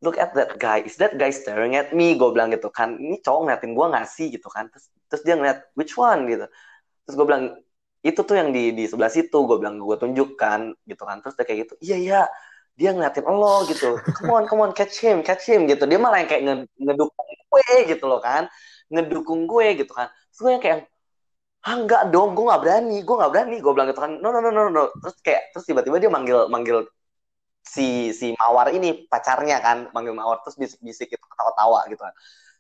look 0.04 0.20
at 0.20 0.32
that 0.36 0.60
guy. 0.60 0.84
Is 0.84 1.00
that 1.00 1.16
guy 1.20 1.32
staring 1.32 1.76
at 1.80 1.92
me? 1.96 2.16
Gue 2.16 2.32
bilang 2.36 2.52
gitu 2.52 2.68
kan. 2.72 2.96
Ini 3.00 3.20
cowok 3.24 3.40
ngeliatin 3.48 3.72
gue 3.76 3.86
nggak 3.92 4.08
sih? 4.08 4.28
Gitu 4.32 4.48
kan. 4.52 4.68
Terus 4.72 4.86
terus 5.12 5.22
dia 5.24 5.36
ngeliat 5.40 5.60
which 5.76 5.96
one? 6.00 6.28
Gitu. 6.28 6.46
Terus 7.08 7.16
gue 7.20 7.26
bilang 7.28 7.44
itu 8.04 8.20
tuh 8.20 8.36
yang 8.36 8.52
di 8.56 8.76
di 8.76 8.84
sebelah 8.88 9.12
situ. 9.12 9.38
Gue 9.48 9.58
bilang 9.60 9.80
gue 9.80 9.98
tunjukkan 10.00 10.60
gitu 10.88 11.04
kan. 11.04 11.20
Terus 11.24 11.36
dia 11.40 11.46
kayak 11.48 11.60
gitu 11.68 11.74
iya 11.84 11.98
iya 12.00 12.22
dia 12.80 12.96
ngeliatin 12.96 13.24
lo 13.28 13.68
gitu. 13.68 14.00
Come 14.20 14.32
on 14.32 14.44
come 14.48 14.64
on 14.64 14.72
catch 14.72 15.00
him 15.04 15.24
catch 15.24 15.44
him 15.48 15.68
gitu. 15.68 15.84
Dia 15.88 16.00
malah 16.00 16.24
yang 16.24 16.30
kayak 16.32 16.44
nge- 16.48 16.72
ngedukung 16.80 17.28
gue 17.52 17.68
gitu 17.92 18.06
loh 18.08 18.20
kan. 18.24 18.48
Ngedukung 18.92 19.48
gue 19.48 19.68
gitu 19.84 19.92
kan. 19.92 20.08
Terus 20.32 20.40
gue 20.40 20.52
yang 20.52 20.64
kayak 20.64 20.80
ah 21.64 21.74
enggak 21.80 22.12
dong 22.12 22.36
gue 22.36 22.44
nggak 22.44 22.62
berani 22.64 22.98
gue 23.08 23.16
nggak 23.16 23.32
berani. 23.32 23.56
Gue 23.64 23.72
bilang 23.76 23.88
gitu 23.92 24.02
kan 24.04 24.14
no 24.20 24.30
no 24.32 24.40
no 24.44 24.50
no 24.52 24.68
no. 24.68 24.84
Terus 25.00 25.16
kayak 25.24 25.42
terus 25.56 25.66
tiba-tiba 25.68 25.98
dia 26.02 26.12
manggil 26.12 26.52
manggil 26.52 26.88
si 27.64 28.12
si 28.12 28.36
mawar 28.36 28.76
ini 28.76 29.08
pacarnya 29.08 29.64
kan 29.64 29.88
manggil 29.96 30.12
mawar 30.12 30.44
terus 30.44 30.60
bisik-bisik 30.60 31.08
gitu 31.16 31.26
ketawa-tawa 31.26 31.88
gitu 31.88 32.04
kan. 32.04 32.14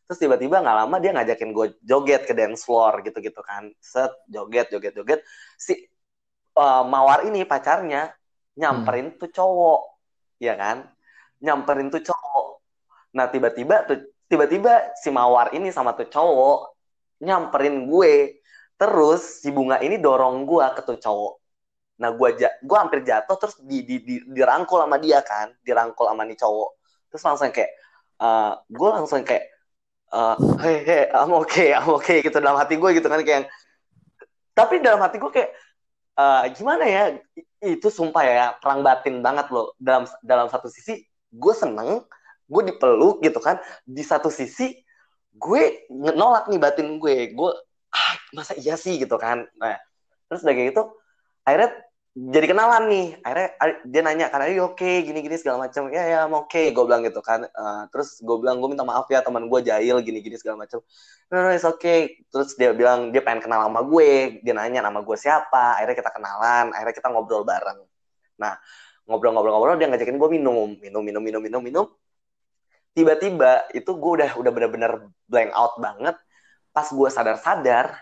Terus 0.08 0.20
tiba-tiba 0.20 0.56
nggak 0.64 0.78
lama 0.84 0.96
dia 1.04 1.12
ngajakin 1.16 1.50
gue 1.52 1.68
joget 1.84 2.22
ke 2.28 2.34
dance 2.36 2.64
floor 2.64 3.04
gitu-gitu 3.04 3.42
kan. 3.44 3.72
Set 3.84 4.12
joget 4.32 4.72
joget 4.72 4.94
joget. 4.96 5.20
Si 5.60 5.76
uh, 6.56 6.84
mawar 6.88 7.28
ini 7.28 7.44
pacarnya 7.44 8.12
nyamperin 8.56 9.20
tuh 9.20 9.28
cowok 9.32 9.82
ya 10.40 10.56
kan? 10.56 10.88
Nyamperin 11.44 11.92
tuh 11.92 12.04
cowok. 12.04 12.46
Nah 13.20 13.28
tiba-tiba 13.28 13.84
tuh 13.84 14.00
tiba-tiba 14.32 14.96
si 14.98 15.12
mawar 15.12 15.52
ini 15.52 15.70
sama 15.70 15.92
tuh 15.94 16.08
cowok 16.08 16.60
nyamperin 17.24 17.88
gue 17.88 18.43
terus 18.84 19.40
si 19.40 19.48
bunga 19.48 19.80
ini 19.80 19.96
dorong 19.96 20.44
gue 20.44 20.66
ke 20.76 20.84
tuh 20.84 21.00
cowok. 21.00 21.34
Nah 22.04 22.12
gue 22.12 22.30
ja 22.36 22.52
gue 22.60 22.78
hampir 22.78 23.00
jatuh 23.08 23.40
terus 23.40 23.56
di, 23.64 23.80
di, 23.88 23.96
di, 24.04 24.16
dirangkul 24.28 24.84
sama 24.84 25.00
dia 25.00 25.24
kan 25.24 25.56
dirangkul 25.64 26.04
sama 26.12 26.28
nih 26.28 26.36
cowok. 26.36 26.70
Terus 27.08 27.24
langsung 27.24 27.56
kayak 27.56 27.72
uh, 28.20 28.60
gue 28.68 28.90
langsung 28.92 29.24
kayak 29.24 29.48
uh, 30.12 30.36
hey 30.60 30.84
hey 30.84 31.04
I'm 31.16 31.32
okay 31.48 31.72
I'm 31.72 31.88
okay 31.96 32.20
gitu 32.20 32.44
dalam 32.44 32.60
hati 32.60 32.76
gue 32.76 32.90
gitu 32.92 33.08
kan 33.08 33.24
kayak 33.24 33.48
tapi 34.52 34.84
dalam 34.84 35.00
hati 35.00 35.16
gue 35.16 35.32
kayak 35.32 35.56
uh, 36.20 36.44
gimana 36.52 36.84
ya 36.84 37.04
itu 37.64 37.88
sumpah 37.88 38.24
ya 38.28 38.46
perang 38.60 38.84
batin 38.84 39.24
banget 39.24 39.48
loh. 39.48 39.72
Dalam 39.80 40.04
dalam 40.20 40.52
satu 40.52 40.68
sisi 40.68 41.08
gue 41.32 41.54
seneng 41.56 42.04
gue 42.52 42.62
dipeluk 42.68 43.24
gitu 43.24 43.40
kan. 43.40 43.64
Di 43.88 44.04
satu 44.04 44.28
sisi 44.28 44.76
gue 45.32 45.88
nolak 45.88 46.52
nih 46.52 46.60
batin 46.60 47.00
gue. 47.00 47.32
Gue 47.32 47.56
ah 47.94 48.12
masa 48.34 48.58
iya 48.58 48.76
sih? 48.76 48.98
gitu 48.98 49.16
kan. 49.22 49.46
Nah 49.62 49.78
terus 50.28 50.42
udah 50.42 50.54
kayak 50.58 50.68
gitu 50.74 50.84
akhirnya 51.46 51.70
jadi 52.14 52.46
kenalan 52.46 52.84
nih. 52.94 53.08
Akhirnya 53.26 53.50
dia 53.90 54.02
nanya 54.06 54.26
kan 54.30 54.46
are 54.46 54.54
you 54.54 54.62
okay 54.70 55.02
gini 55.02 55.26
gini 55.26 55.34
segala 55.34 55.66
macam 55.66 55.90
ya 55.90 56.06
ya 56.06 56.18
I'm 56.30 56.38
okay 56.46 56.70
gue 56.70 56.84
bilang 56.86 57.02
gitu 57.02 57.26
kan. 57.26 57.50
Uh, 57.50 57.90
terus 57.90 58.22
gue 58.22 58.38
bilang 58.38 58.62
gue 58.62 58.70
minta 58.70 58.86
maaf 58.86 59.10
ya 59.10 59.26
teman 59.26 59.50
gue 59.50 59.60
jahil 59.66 59.98
gini 60.06 60.22
gini 60.22 60.38
segala 60.38 60.62
macam 60.62 60.86
no 61.34 61.36
no 61.42 61.50
it's 61.50 61.66
okay. 61.66 62.22
Terus 62.30 62.54
dia 62.54 62.70
bilang 62.78 63.10
dia 63.10 63.26
pengen 63.26 63.42
kenal 63.42 63.66
sama 63.66 63.82
gue. 63.82 64.42
Dia 64.46 64.54
nanya 64.54 64.86
nama 64.86 65.02
gue 65.02 65.18
siapa. 65.18 65.82
Akhirnya 65.82 65.98
kita 65.98 66.12
kenalan. 66.14 66.66
Akhirnya 66.78 66.96
kita 67.02 67.08
ngobrol 67.10 67.42
bareng. 67.42 67.82
Nah 68.38 68.62
ngobrol-ngobrol-ngobrol 69.10 69.76
dia 69.82 69.90
ngajakin 69.90 70.18
gue 70.22 70.30
minum. 70.30 70.70
Minum 70.78 71.02
minum 71.02 71.22
minum 71.26 71.42
minum 71.42 71.62
minum. 71.66 71.86
Tiba-tiba 72.94 73.74
itu 73.74 73.90
gue 73.90 74.12
udah 74.22 74.38
udah 74.38 74.52
bener-bener 74.54 75.10
blank 75.26 75.50
out 75.58 75.82
banget 75.82 76.14
pas 76.74 76.90
gue 76.90 77.10
sadar-sadar 77.10 78.02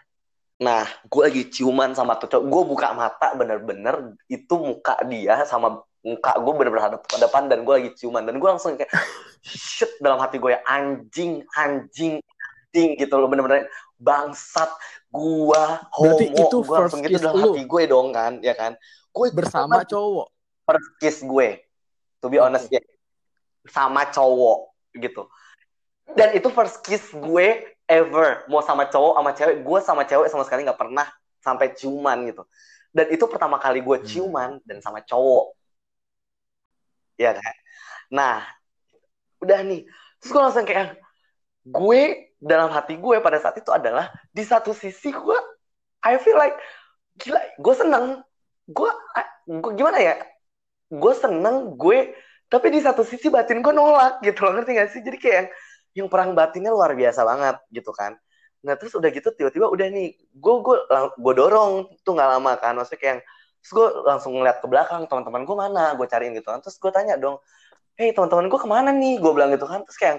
nah 0.61 0.85
gue 1.09 1.21
lagi 1.25 1.43
ciuman 1.49 1.91
sama 1.91 2.15
tuh 2.21 2.29
cowok 2.31 2.45
gue 2.47 2.61
buka 2.71 2.87
mata 2.93 3.33
bener-bener 3.33 4.15
itu 4.29 4.55
muka 4.55 4.95
dia 5.09 5.43
sama 5.43 5.83
muka 6.01 6.31
gue 6.37 6.53
bener-bener 6.53 6.85
hadap 6.89 7.01
depan 7.17 7.49
dan 7.49 7.65
gue 7.67 7.73
lagi 7.77 7.91
ciuman 7.97 8.25
dan 8.25 8.41
gue 8.41 8.49
langsung 8.49 8.77
kayak 8.77 8.89
shit 9.45 9.89
dalam 9.99 10.17
hati 10.21 10.37
gue 10.37 10.53
ya 10.53 10.61
anjing 10.69 11.45
anjing 11.57 12.21
anjing 12.71 12.95
gitu 12.95 13.19
loh 13.19 13.27
bener-bener 13.27 13.67
bangsat 13.99 14.71
gue 15.11 15.63
homo 15.91 16.17
itu 16.23 16.57
gue 16.63 16.77
langsung 16.79 17.03
first 17.03 17.11
gitu 17.11 17.19
kiss 17.19 17.25
dalam 17.27 17.35
lu? 17.35 17.51
hati 17.51 17.61
gue 17.67 17.83
dong 17.85 18.07
kan 18.15 18.33
ya 18.39 18.55
kan 18.55 18.71
gue 19.11 19.27
bersama 19.35 19.83
cowok. 19.83 20.31
first 20.63 20.89
kiss 21.03 21.17
gue 21.19 21.59
to 22.23 22.31
be 22.31 22.39
honest 22.39 22.71
ya 22.71 22.79
sama 23.67 24.07
cowok 24.07 24.71
gitu 24.95 25.27
dan 26.15 26.31
itu 26.31 26.47
first 26.49 26.79
kiss 26.79 27.11
gue 27.11 27.75
ever. 27.91 28.47
Mau 28.47 28.63
sama 28.63 28.87
cowok 28.87 29.19
sama 29.19 29.31
cewek. 29.35 29.55
Gue 29.67 29.79
sama 29.83 30.03
cewek 30.07 30.27
sama 30.31 30.43
sekali 30.47 30.63
nggak 30.63 30.79
pernah 30.79 31.07
sampai 31.43 31.75
ciuman 31.75 32.23
gitu. 32.31 32.47
Dan 32.95 33.11
itu 33.11 33.27
pertama 33.27 33.59
kali 33.59 33.83
gue 33.83 33.97
Hmm. 33.99 34.07
ciuman 34.07 34.51
dan 34.63 34.79
sama 34.79 35.03
cowok. 35.03 35.51
Ya 37.19 37.35
kan? 37.35 37.55
Nah 38.15 38.47
udah 39.43 39.59
nih. 39.67 39.83
Terus 40.23 40.31
gue 40.31 40.41
langsung 40.41 40.63
kayak 40.63 40.95
gue 41.67 42.01
dalam 42.41 42.71
hati 42.73 42.97
gue 42.97 43.17
pada 43.21 43.37
saat 43.37 43.59
itu 43.59 43.69
adalah 43.69 44.09
di 44.33 44.41
satu 44.41 44.73
sisi 44.73 45.13
gue 45.13 45.37
I 46.01 46.17
feel 46.17 46.39
like 46.39 46.55
gila 47.19 47.41
gue 47.59 47.75
seneng. 47.75 48.05
Gue 48.71 48.89
gue 49.45 49.71
gimana 49.75 49.99
ya? 49.99 50.15
Gue 50.91 51.13
seneng 51.15 51.75
gue 51.75 52.15
tapi 52.51 52.67
di 52.67 52.83
satu 52.83 53.07
sisi 53.07 53.31
batin 53.31 53.63
gue 53.63 53.71
nolak 53.71 54.19
gitu 54.25 54.43
loh. 54.43 54.59
Ngerti 54.59 54.71
gak 54.75 54.89
sih? 54.91 55.01
Jadi 55.01 55.17
kayak 55.17 55.45
yang, 55.97 56.07
perang 56.07 56.31
batinnya 56.37 56.71
luar 56.71 56.95
biasa 56.95 57.21
banget 57.27 57.55
gitu 57.71 57.91
kan. 57.91 58.15
Nah 58.61 58.77
terus 58.77 58.93
udah 58.93 59.09
gitu 59.09 59.33
tiba-tiba 59.33 59.67
udah 59.67 59.87
nih 59.89 60.13
gue 60.15 60.55
gue 60.61 60.77
gue 61.17 61.33
dorong. 61.33 61.89
Tuh 62.05 62.13
nggak 62.13 62.29
lama 62.37 62.51
kan 62.61 62.77
maksudnya 62.77 62.99
kayak 63.01 63.17
terus 63.61 63.71
gue 63.73 63.87
langsung 64.05 64.31
ngeliat 64.37 64.57
ke 64.61 64.67
belakang 64.69 65.05
teman-teman 65.09 65.41
gue 65.43 65.57
mana? 65.57 65.83
Gue 65.97 66.07
cariin 66.07 66.33
gitu 66.37 66.49
kan. 66.49 66.61
Terus 66.61 66.77
gue 66.77 66.91
tanya 66.93 67.17
dong 67.17 67.41
hey 67.99 68.13
teman-teman 68.15 68.47
gue 68.47 68.59
ke 68.61 68.69
mana 68.69 68.89
nih? 68.93 69.17
Gue 69.17 69.31
bilang 69.33 69.49
gitu 69.53 69.65
kan. 69.65 69.81
Terus 69.83 69.97
kayak 69.97 70.17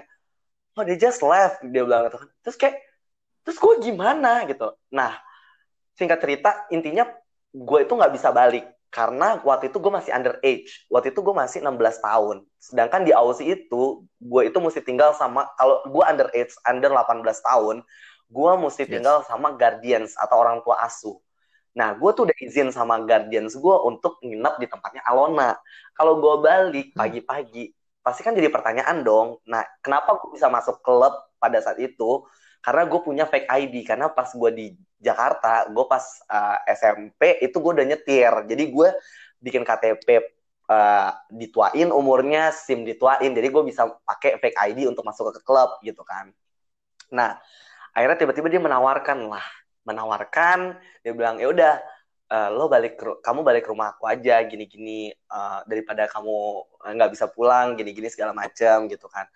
oh 0.77 0.83
they 0.83 0.99
just 0.99 1.23
left 1.23 1.63
dia 1.63 1.83
bilang 1.87 2.11
gitu 2.11 2.17
kan. 2.19 2.29
Terus 2.43 2.57
kayak 2.59 2.75
terus 3.47 3.57
gue 3.57 3.73
gimana? 3.81 4.43
Gitu. 4.45 4.67
Nah 4.91 5.15
singkat 5.95 6.19
cerita 6.19 6.67
intinya 6.73 7.07
gue 7.53 7.79
itu 7.85 7.93
nggak 7.93 8.13
bisa 8.13 8.33
balik 8.33 8.65
karena 8.93 9.41
waktu 9.41 9.73
itu 9.73 9.77
gue 9.81 9.89
masih 9.89 10.11
underage 10.13 10.69
waktu 10.93 11.09
itu 11.09 11.19
gue 11.25 11.35
masih 11.35 11.59
16 11.65 11.97
tahun 11.99 12.45
sedangkan 12.61 13.01
di 13.01 13.11
Aussie 13.17 13.49
itu 13.57 14.05
gue 14.21 14.41
itu 14.45 14.57
mesti 14.61 14.85
tinggal 14.85 15.17
sama 15.17 15.49
kalau 15.57 15.81
gue 15.89 16.03
underage 16.05 16.53
under 16.69 16.93
18 16.93 17.25
tahun 17.41 17.81
gue 18.29 18.51
mesti 18.61 18.83
Yes. 18.85 18.91
tinggal 18.93 19.17
sama 19.25 19.57
guardians 19.57 20.13
atau 20.17 20.37
orang 20.37 20.61
tua 20.61 20.77
asuh 20.85 21.17
Nah, 21.73 21.97
gue 21.97 22.09
tuh 22.13 22.29
udah 22.29 22.37
izin 22.37 22.69
sama 22.69 23.01
guardians 23.01 23.57
gue 23.57 23.75
untuk 23.89 24.21
nginep 24.21 24.61
di 24.61 24.67
tempatnya 24.69 25.01
Alona. 25.09 25.57
Kalau 25.97 26.21
gue 26.21 26.35
balik 26.45 26.93
pagi-pagi, 26.93 27.73
pasti 28.05 28.21
kan 28.21 28.37
jadi 28.37 28.53
pertanyaan 28.53 29.01
dong. 29.01 29.41
Nah, 29.49 29.65
kenapa 29.81 30.21
gue 30.21 30.37
bisa 30.37 30.53
masuk 30.53 30.85
klub 30.85 31.13
pada 31.41 31.57
saat 31.65 31.81
itu? 31.81 32.21
Karena 32.63 32.87
gue 32.87 32.99
punya 33.03 33.27
fake 33.27 33.49
ID. 33.51 33.75
Karena 33.83 34.07
pas 34.07 34.31
gue 34.31 34.51
di 34.55 34.67
Jakarta, 35.03 35.67
gue 35.67 35.85
pas 35.85 36.03
uh, 36.31 36.57
SMP 36.71 37.43
itu 37.43 37.59
gue 37.59 37.71
udah 37.75 37.87
nyetir. 37.87 38.33
Jadi 38.47 38.63
gue 38.71 38.89
bikin 39.43 39.67
KTP 39.67 40.07
uh, 40.71 41.11
dituain 41.27 41.91
umurnya, 41.91 42.55
SIM 42.55 42.87
dituain. 42.87 43.29
Jadi 43.35 43.47
gue 43.51 43.63
bisa 43.67 43.85
pakai 44.07 44.39
fake 44.39 44.57
ID 44.71 44.87
untuk 44.87 45.03
masuk 45.03 45.35
ke 45.35 45.43
klub 45.43 45.75
gitu 45.83 46.07
kan. 46.07 46.31
Nah, 47.11 47.35
akhirnya 47.93 48.17
tiba-tiba 48.17 48.47
dia 48.49 48.61
menawarkan 48.63 49.29
lah 49.29 49.45
menawarkan 49.83 50.79
dia 51.03 51.13
bilang 51.13 51.37
ya 51.37 51.47
udah 51.51 51.73
uh, 52.31 52.49
lo 52.49 52.65
balik 52.71 52.97
kamu 53.21 53.43
balik 53.43 53.67
ke 53.67 53.69
rumah 53.69 53.93
aku 53.93 54.07
aja 54.07 54.41
gini-gini 54.47 55.11
uh, 55.29 55.61
daripada 55.67 56.07
kamu 56.09 56.65
nggak 56.97 57.11
bisa 57.13 57.29
pulang 57.29 57.75
gini-gini 57.75 58.07
segala 58.09 58.31
macam 58.31 58.87
gitu 58.87 59.05
kan 59.11 59.27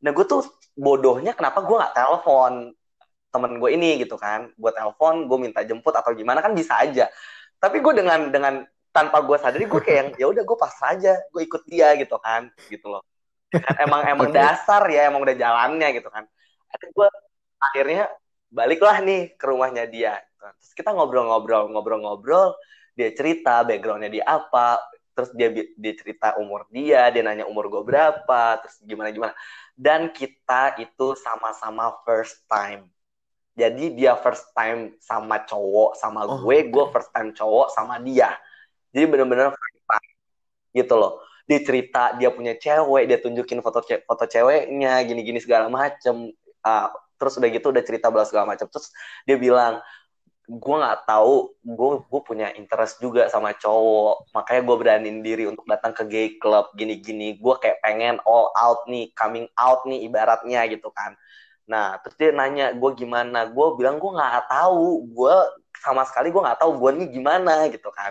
nah 0.00 0.10
gue 0.16 0.24
tuh 0.24 0.44
bodohnya 0.76 1.36
kenapa 1.36 1.60
gue 1.60 1.76
nggak 1.76 1.94
telepon 1.96 2.72
temen 3.30 3.62
gue 3.62 3.70
ini 3.72 4.02
gitu 4.02 4.18
kan. 4.18 4.50
Gue 4.58 4.70
telepon 4.74 5.30
gue 5.30 5.38
minta 5.38 5.62
jemput 5.62 5.94
atau 5.94 6.10
gimana 6.12 6.42
kan 6.42 6.52
bisa 6.52 6.76
aja. 6.82 7.08
Tapi 7.62 7.78
gue 7.78 7.92
dengan 7.94 8.28
dengan 8.28 8.54
tanpa 8.90 9.22
gue 9.22 9.38
sadari 9.38 9.70
gue 9.70 9.80
kayak 9.80 9.96
yang 9.96 10.10
ya 10.18 10.26
udah 10.34 10.42
gue 10.42 10.58
pas 10.58 10.74
aja 10.90 11.14
gue 11.30 11.42
ikut 11.46 11.62
dia 11.70 11.94
gitu 11.96 12.18
kan 12.18 12.50
gitu 12.66 12.90
loh. 12.90 13.06
Kan 13.50 13.74
emang 13.86 14.02
emang 14.06 14.28
dasar 14.34 14.82
ya 14.90 15.06
emang 15.06 15.22
udah 15.22 15.36
jalannya 15.38 15.88
gitu 15.94 16.10
kan. 16.10 16.26
Gue 16.90 17.08
akhirnya 17.62 18.10
baliklah 18.50 18.98
nih 19.02 19.38
ke 19.38 19.44
rumahnya 19.46 19.86
dia. 19.86 20.18
Terus 20.34 20.74
kita 20.74 20.90
ngobrol-ngobrol 20.90 21.70
ngobrol-ngobrol. 21.70 22.58
Dia 22.98 23.14
cerita 23.14 23.62
backgroundnya 23.62 24.10
dia 24.10 24.24
apa 24.26 24.76
terus 25.14 25.30
dia 25.36 25.52
dia 25.52 25.94
cerita 25.98 26.38
umur 26.40 26.64
dia 26.70 27.10
dia 27.12 27.20
nanya 27.20 27.44
umur 27.44 27.68
gue 27.68 27.82
berapa 27.84 28.56
terus 28.62 28.80
gimana 28.80 29.12
gimana 29.12 29.32
dan 29.80 30.12
kita 30.12 30.76
itu 30.76 31.16
sama-sama 31.16 31.96
first 32.04 32.44
time. 32.44 32.84
Jadi 33.56 33.96
dia 33.96 34.12
first 34.20 34.52
time 34.52 34.92
sama 35.00 35.40
cowok 35.48 35.96
sama 35.96 36.28
oh, 36.28 36.44
gue 36.44 36.68
gue 36.68 36.84
first 36.92 37.08
time 37.16 37.32
cowok 37.32 37.72
sama 37.72 37.96
dia. 38.04 38.36
Jadi 38.92 39.08
bener-bener 39.08 39.56
first 39.56 39.82
time 39.88 40.10
gitu 40.76 40.94
loh. 41.00 41.24
Dia 41.48 41.64
cerita 41.64 42.12
dia 42.20 42.28
punya 42.28 42.60
cewek 42.60 43.08
dia 43.08 43.18
tunjukin 43.24 43.64
foto 43.64 43.80
ce 43.80 44.04
foto 44.04 44.28
ceweknya 44.28 45.00
gini-gini 45.08 45.40
segala 45.40 45.72
macem. 45.72 46.28
Uh, 46.60 46.92
terus 47.16 47.40
udah 47.40 47.48
gitu 47.48 47.72
udah 47.72 47.84
cerita 47.84 48.12
belas 48.12 48.28
segala 48.28 48.52
macam 48.52 48.68
terus 48.68 48.92
dia 49.24 49.36
bilang 49.40 49.80
gue 50.50 50.76
nggak 50.82 51.06
tahu 51.06 51.54
gue 51.62 51.90
gue 52.10 52.20
punya 52.26 52.50
interest 52.58 52.98
juga 52.98 53.30
sama 53.30 53.54
cowok. 53.54 54.34
Makanya 54.34 54.62
gue 54.66 54.76
beraniin 54.82 55.18
diri 55.22 55.46
untuk 55.46 55.62
datang 55.70 55.94
ke 55.94 56.02
gay 56.10 56.28
club 56.42 56.74
gini-gini. 56.74 57.38
Gue 57.38 57.54
kayak 57.62 57.78
pengen 57.78 58.18
all 58.26 58.50
out 58.58 58.82
nih 58.90 59.14
coming 59.14 59.46
out 59.54 59.86
nih 59.86 60.10
ibaratnya 60.10 60.66
gitu 60.66 60.90
kan. 60.90 61.14
Nah 61.70 62.02
terus 62.02 62.18
dia 62.18 62.34
nanya 62.34 62.74
gue 62.74 62.90
gimana? 62.98 63.46
Gue 63.46 63.78
bilang 63.78 64.02
gue 64.02 64.10
nggak 64.10 64.50
tahu. 64.50 65.06
Gue 65.14 65.34
sama 65.78 66.02
sekali 66.02 66.34
gue 66.34 66.42
nggak 66.42 66.58
tahu 66.58 66.82
gue 66.82 66.90
nih 66.98 67.08
gimana 67.14 67.70
gitu 67.70 67.94
kan. 67.94 68.10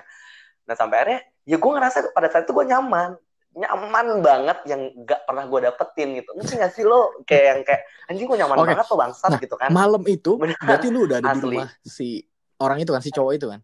Nah 0.64 0.76
sampai 0.80 0.96
akhirnya 1.04 1.20
ya 1.44 1.58
gue 1.60 1.72
ngerasa 1.76 2.16
pada 2.16 2.32
saat 2.32 2.48
itu 2.48 2.56
gue 2.56 2.72
nyaman. 2.72 3.20
Nyaman 3.50 4.22
banget 4.22 4.62
yang 4.70 4.94
gak 5.10 5.26
pernah 5.26 5.44
gue 5.50 5.60
dapetin 5.66 6.22
gitu. 6.22 6.32
Mungkin 6.38 6.62
gak 6.62 6.72
sih 6.78 6.86
lo? 6.86 7.18
Kayak 7.26 7.44
yang 7.50 7.62
kayak 7.66 7.82
anjing 8.08 8.28
gue 8.30 8.38
nyaman 8.40 8.56
okay. 8.62 8.70
banget 8.78 8.86
tuh 8.86 9.00
bangsat 9.02 9.32
nah, 9.36 9.42
gitu 9.42 9.56
kan. 9.58 9.70
Malam 9.74 10.04
itu 10.06 10.32
berarti 10.38 10.88
lu 10.94 11.10
udah 11.10 11.18
ada 11.18 11.34
Asli. 11.34 11.42
di 11.42 11.44
rumah 11.58 11.70
si 11.82 12.29
orang 12.60 12.78
itu 12.84 12.92
kan 12.92 13.04
si 13.04 13.12
cowok 13.12 13.34
itu 13.36 13.48
kan. 13.48 13.62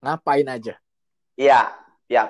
Ngapain 0.00 0.48
aja? 0.48 0.74
Iya, 1.36 1.60
iya. 2.08 2.24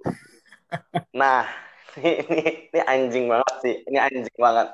nah, 1.20 1.46
ini, 2.00 2.68
ini 2.72 2.80
anjing 2.82 3.24
banget 3.30 3.54
sih. 3.62 3.74
Ini 3.86 3.98
anjing 4.00 4.36
banget. 4.40 4.68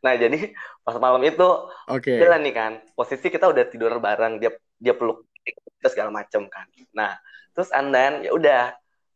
Nah, 0.00 0.12
jadi 0.14 0.38
pas 0.86 0.96
malam 0.96 1.22
itu 1.26 1.48
Oke. 1.90 2.16
Okay. 2.16 2.38
nih 2.40 2.54
kan. 2.54 2.72
Posisi 2.94 3.26
kita 3.28 3.50
udah 3.50 3.64
tidur 3.66 3.98
bareng, 3.98 4.38
dia 4.38 4.54
dia 4.78 4.94
peluk 4.94 5.26
kita 5.44 5.88
segala 5.90 6.12
macem 6.12 6.46
kan. 6.46 6.68
Nah, 6.94 7.16
terus 7.56 7.72
and 7.74 7.90
then 7.90 8.22
ya 8.22 8.30
udah 8.30 8.62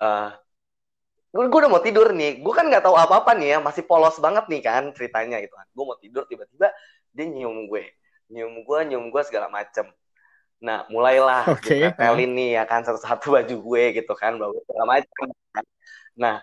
uh, 0.02 0.30
gue, 1.34 1.44
gue 1.50 1.58
udah 1.66 1.70
mau 1.70 1.82
tidur 1.82 2.14
nih 2.14 2.38
gue 2.38 2.54
kan 2.54 2.70
nggak 2.70 2.86
tahu 2.86 2.94
apa 2.94 3.26
apa 3.26 3.32
nih 3.34 3.56
ya 3.56 3.58
masih 3.58 3.82
polos 3.82 4.16
banget 4.22 4.46
nih 4.46 4.62
kan 4.62 4.94
ceritanya 4.94 5.42
gitu 5.42 5.54
kan 5.58 5.66
gue 5.66 5.84
mau 5.84 5.98
tidur 5.98 6.22
tiba-tiba 6.30 6.70
dia 7.10 7.24
nyium 7.26 7.66
gue 7.66 7.90
nyium 8.30 8.62
gue 8.62 8.78
nyium 8.86 9.04
gue 9.10 9.22
segala 9.26 9.50
macem 9.50 9.90
nah 10.64 10.88
mulailah 10.88 11.44
okay. 11.52 11.92
telin 11.92 12.32
nih 12.32 12.56
ya 12.56 12.64
kan 12.64 12.80
satu-satu 12.80 13.36
baju 13.36 13.56
gue 13.60 13.84
gitu 14.00 14.12
kan 14.16 14.40
bawa 14.40 14.56
segala 14.64 14.84
macem 14.96 15.28
nah 16.16 16.40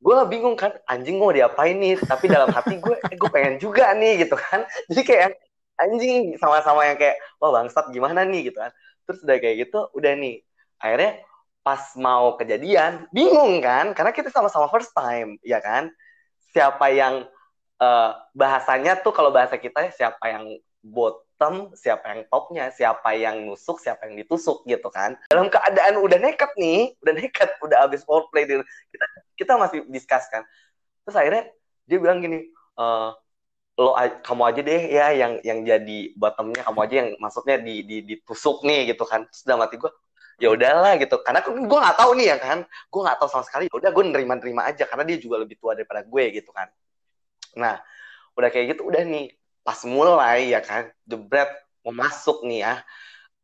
gue 0.00 0.16
bingung 0.32 0.56
kan 0.56 0.72
anjing 0.88 1.20
mau 1.20 1.28
diapain 1.28 1.76
nih 1.76 2.00
tapi 2.00 2.32
dalam 2.32 2.48
hati 2.48 2.80
gue 2.80 2.96
eh, 2.96 3.16
gue 3.20 3.30
pengen 3.30 3.60
juga 3.60 3.92
nih 3.92 4.24
gitu 4.24 4.36
kan. 4.36 4.64
Jadi 4.88 5.02
kayak 5.04 5.36
anjing 5.76 6.40
sama-sama 6.40 6.88
yang 6.88 6.96
kayak 6.96 7.20
wah 7.36 7.52
bangsat 7.52 7.92
gimana 7.92 8.24
nih? 8.24 8.48
gitu 8.48 8.58
kan. 8.64 8.72
Terus 9.04 9.18
udah 9.28 9.36
kayak 9.36 9.56
gitu 9.68 9.78
udah 9.92 10.12
nih. 10.16 10.40
Akhirnya 10.80 11.20
pas 11.60 11.92
mau 12.00 12.40
kejadian 12.40 13.04
bingung 13.12 13.60
kan 13.60 13.92
karena 13.92 14.16
kita 14.16 14.32
sama-sama 14.32 14.72
first 14.72 14.96
time 14.96 15.36
ya 15.44 15.60
kan. 15.60 15.92
Siapa 16.56 16.88
yang 16.96 17.28
uh, 17.78 18.10
bahasanya 18.32 19.04
tuh 19.04 19.12
kalau 19.12 19.28
bahasa 19.28 19.60
kita 19.60 19.92
siapa 19.92 20.32
yang 20.32 20.48
bottom 21.40 21.72
siapa 21.72 22.04
yang 22.12 22.22
topnya 22.28 22.68
siapa 22.68 23.16
yang 23.16 23.48
nusuk 23.48 23.80
siapa 23.80 24.04
yang 24.04 24.20
ditusuk 24.20 24.60
gitu 24.68 24.92
kan. 24.92 25.16
Dalam 25.32 25.48
keadaan 25.48 25.96
udah 26.04 26.20
nekat 26.20 26.52
nih 26.60 26.92
udah 27.00 27.14
nekat 27.16 27.48
udah 27.64 27.88
abis 27.88 28.04
foreplay 28.04 28.44
kita 28.44 29.06
kita 29.40 29.52
masih 29.56 29.88
discuss 29.88 30.28
kan. 30.28 30.44
Terus 31.08 31.16
akhirnya 31.16 31.48
dia 31.88 31.96
bilang 31.96 32.20
gini 32.20 32.52
uh, 32.76 33.16
lo 33.80 33.96
kamu 33.96 34.42
aja 34.52 34.60
deh 34.60 34.82
ya 34.92 35.06
yang 35.16 35.40
yang 35.40 35.64
jadi 35.64 36.12
bottomnya 36.12 36.60
kamu 36.60 36.78
aja 36.84 36.94
yang 37.00 37.10
maksudnya 37.16 37.56
di, 37.56 37.88
di 37.88 37.96
ditusuk 38.04 38.60
nih 38.68 38.92
gitu 38.92 39.08
kan. 39.08 39.24
Sudah 39.32 39.56
mati 39.56 39.80
gue 39.80 39.88
ya 40.36 40.52
udahlah 40.52 41.00
gitu. 41.00 41.24
Karena 41.24 41.40
gue 41.40 41.56
nggak 41.80 41.96
tahu 41.96 42.10
nih 42.20 42.26
ya 42.26 42.36
kan. 42.36 42.68
Gue 42.92 43.00
nggak 43.00 43.16
tahu 43.16 43.28
sama 43.32 43.48
sekali. 43.48 43.72
Ya 43.72 43.74
udah 43.80 43.88
gue 43.88 44.04
nerima 44.12 44.36
nerima 44.36 44.68
aja 44.68 44.84
karena 44.84 45.08
dia 45.08 45.16
juga 45.16 45.40
lebih 45.40 45.56
tua 45.56 45.72
daripada 45.72 46.04
gue 46.04 46.24
gitu 46.36 46.52
kan. 46.52 46.68
Nah 47.56 47.80
udah 48.36 48.48
kayak 48.52 48.76
gitu 48.76 48.84
udah 48.84 49.00
nih 49.08 49.39
pas 49.60 49.78
mulai 49.84 50.52
ya 50.52 50.60
kan 50.64 50.88
jebret 51.04 51.50
mau 51.84 51.92
masuk 51.94 52.44
nih 52.44 52.64
ya. 52.64 52.74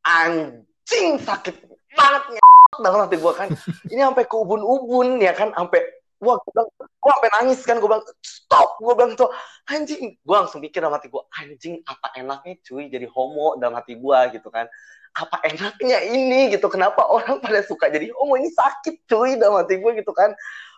Anjing 0.07 1.21
sakit 1.21 1.57
banget 1.97 2.41
dalam 2.85 3.09
hati 3.09 3.17
gue 3.17 3.33
kan. 3.33 3.49
Ini 3.89 4.01
sampai 4.05 4.25
ke 4.29 4.37
ubun-ubun 4.37 5.21
ya 5.21 5.33
kan 5.33 5.53
sampai 5.57 5.81
wah 6.17 6.41
gue 6.41 6.53
bilang 6.53 6.69
gue 6.81 7.11
sampai 7.13 7.31
nangis 7.41 7.61
kan 7.69 7.77
gue 7.77 7.89
bilang 7.89 8.05
stop 8.25 8.81
gue 8.81 8.95
bilang 8.97 9.13
tuh. 9.17 9.31
Anjing 9.69 10.17
gue 10.17 10.37
langsung 10.37 10.61
mikir 10.61 10.81
dalam 10.81 10.97
hati 10.97 11.09
gue 11.09 11.23
anjing 11.43 11.81
apa 11.85 12.17
enaknya 12.17 12.55
cuy 12.65 12.89
jadi 12.89 13.07
homo 13.11 13.57
dalam 13.61 13.77
hati 13.77 13.97
gue 13.97 14.19
gitu 14.37 14.49
kan. 14.53 14.69
Apa 15.17 15.41
enaknya 15.49 16.05
ini? 16.13 16.53
gitu 16.53 16.69
kenapa 16.69 17.09
orang 17.09 17.41
pada 17.41 17.65
suka 17.65 17.89
jadi 17.89 18.13
homo? 18.13 18.37
Ini 18.37 18.53
sakit 18.53 19.09
cuy 19.09 19.41
dalam 19.41 19.65
hati 19.65 19.81
gue 19.81 19.93
gitu 19.97 20.13
kan. 20.13 20.37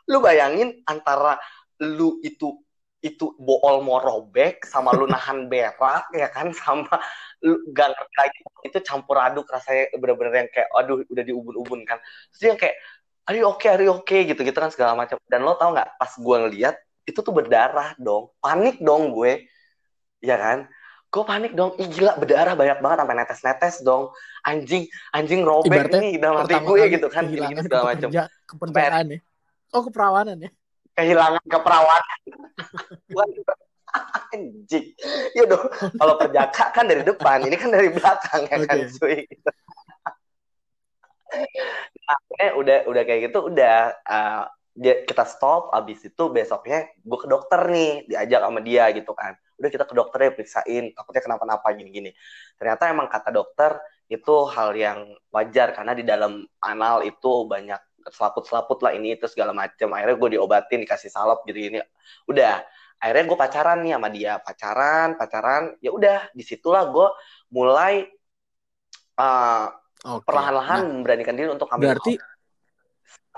Lu 0.08 0.22
bayangin 0.22 0.78
antara 0.86 1.36
lu 1.78 2.18
itu 2.26 2.58
itu 2.98 3.30
bool 3.38 3.78
mau 3.86 4.02
robek 4.02 4.66
sama 4.66 4.90
lu 4.90 5.06
nahan 5.06 5.46
berak 5.46 6.10
ya 6.10 6.26
kan 6.34 6.50
sama 6.50 6.98
lu 7.46 7.54
gak 7.70 7.94
ngerti 7.94 8.14
lagi. 8.18 8.38
Itu 8.66 8.78
campur 8.82 9.22
aduk 9.22 9.46
rasanya 9.46 9.94
bener-bener 9.94 10.34
yang 10.46 10.50
kayak 10.50 10.68
aduh 10.74 11.06
udah 11.06 11.24
diubun-ubun 11.24 11.86
kan. 11.86 12.02
Terus 12.34 12.40
dia 12.42 12.54
kayak 12.58 12.76
ari 13.30 13.40
oke 13.46 13.62
okay, 13.62 13.68
ari 13.70 13.86
oke 13.86 14.02
okay, 14.02 14.26
gitu 14.26 14.42
gitu 14.42 14.58
kan 14.58 14.74
segala 14.74 14.98
macam. 14.98 15.14
Dan 15.30 15.46
lo 15.46 15.54
tau 15.54 15.70
nggak 15.70 15.94
pas 15.94 16.12
gue 16.18 16.36
ngeliat 16.42 16.76
itu 17.06 17.18
tuh 17.22 17.30
berdarah 17.30 17.94
dong. 18.02 18.34
Panik 18.42 18.82
dong 18.82 19.14
gue. 19.14 19.46
Ya 20.18 20.34
kan? 20.34 20.66
Gue 21.08 21.22
panik 21.22 21.54
dong? 21.54 21.78
Ih, 21.78 21.86
gila 21.86 22.18
berdarah 22.18 22.58
banyak 22.58 22.82
banget 22.82 22.98
sampai 22.98 23.14
netes-netes 23.14 23.74
dong. 23.86 24.10
Anjing 24.42 24.90
anjing 25.14 25.46
robek 25.46 25.86
Ibaratnya 25.86 26.00
nih 26.02 26.14
dalam 26.18 26.42
hati 26.42 26.58
gue 26.58 26.82
gitu 26.98 27.06
kan 27.06 27.30
-gini 27.30 27.62
segala 27.62 27.94
macam. 27.94 28.10
ya. 29.14 29.22
Oh 29.70 29.86
keperawanan 29.86 30.42
ya 30.42 30.50
kehilangan 30.98 31.44
keperawanan. 31.46 32.20
Anjing. 34.34 34.92
Ya 35.32 35.44
dong. 35.46 35.64
Kalau 35.70 36.14
perjaka 36.18 36.64
kan 36.74 36.84
dari 36.90 37.06
depan 37.06 37.46
ini 37.46 37.56
kan 37.56 37.70
dari 37.70 37.88
belakang 37.94 38.44
ya 38.50 38.56
okay. 38.58 38.66
kan 38.66 38.78
cuy. 38.98 39.18
Nah, 42.08 42.50
udah 42.58 42.78
udah 42.88 43.02
kayak 43.04 43.30
gitu 43.30 43.52
udah 43.52 43.94
uh, 44.04 44.44
dia, 44.76 45.04
kita 45.04 45.24
stop 45.24 45.72
abis 45.72 46.08
itu 46.08 46.24
besoknya 46.28 46.88
gue 47.00 47.18
ke 47.18 47.28
dokter 47.28 47.60
nih 47.68 48.08
diajak 48.10 48.40
sama 48.44 48.60
dia 48.60 48.90
gitu 48.92 49.12
kan. 49.16 49.38
Udah 49.56 49.70
kita 49.72 49.84
ke 49.88 49.94
dokter 49.96 50.18
ya 50.28 50.30
periksain 50.34 50.84
takutnya 50.92 51.22
kenapa-napa 51.24 51.68
gini-gini. 51.72 52.12
Ternyata 52.60 52.92
emang 52.92 53.08
kata 53.08 53.32
dokter 53.32 53.80
itu 54.08 54.34
hal 54.52 54.72
yang 54.76 55.08
wajar 55.32 55.72
karena 55.76 55.92
di 55.96 56.04
dalam 56.04 56.44
anal 56.60 57.04
itu 57.04 57.44
banyak 57.48 57.80
selaput-selaput 58.10 58.78
lah 58.84 58.92
ini 58.96 59.14
itu 59.16 59.26
segala 59.28 59.52
macam 59.52 59.92
akhirnya 59.94 60.16
gue 60.16 60.30
diobatin 60.38 60.78
dikasih 60.84 61.10
salep 61.12 61.44
gitu 61.44 61.58
ini 61.58 61.78
udah 62.28 62.62
akhirnya 62.98 63.24
gue 63.30 63.38
pacaran 63.38 63.78
nih 63.86 63.92
sama 63.94 64.08
dia 64.10 64.32
pacaran 64.42 65.08
pacaran 65.14 65.62
ya 65.78 65.90
udah 65.94 66.28
di 66.34 66.42
situlah 66.42 66.90
gue 66.90 67.08
mulai 67.54 68.04
uh, 69.18 69.70
Oke. 70.18 70.24
perlahan-lahan 70.26 70.82
Nah, 70.82 70.94
memberanikan 71.02 71.34
diri 71.34 71.50
untuk 71.50 71.70
coming 71.70 71.86
berarti 71.90 72.18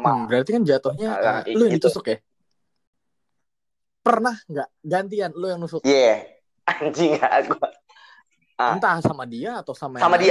sama 0.00 0.08
hmm, 0.16 0.24
berarti 0.28 0.50
kan 0.56 0.62
jatuhnya 0.64 1.08
Nah, 1.12 1.40
eh, 1.44 1.54
lu 1.56 1.68
yang 1.68 1.76
itu. 1.76 1.88
ditusuk 1.88 2.04
ya? 2.08 2.16
Pernah 4.00 4.36
nggak 4.48 4.68
gantian 4.80 5.30
lu 5.36 5.46
yang 5.52 5.60
nusuk? 5.60 5.84
Iya, 5.84 6.24
anjing 6.72 7.20
gak 7.20 7.52
gua. 7.52 7.68
Ah. 8.56 8.76
Entah 8.76 8.96
sama 9.04 9.28
dia 9.28 9.60
atau 9.60 9.76
sama 9.76 10.00
yang 10.00 10.08
Sama 10.08 10.16
lain? 10.16 10.24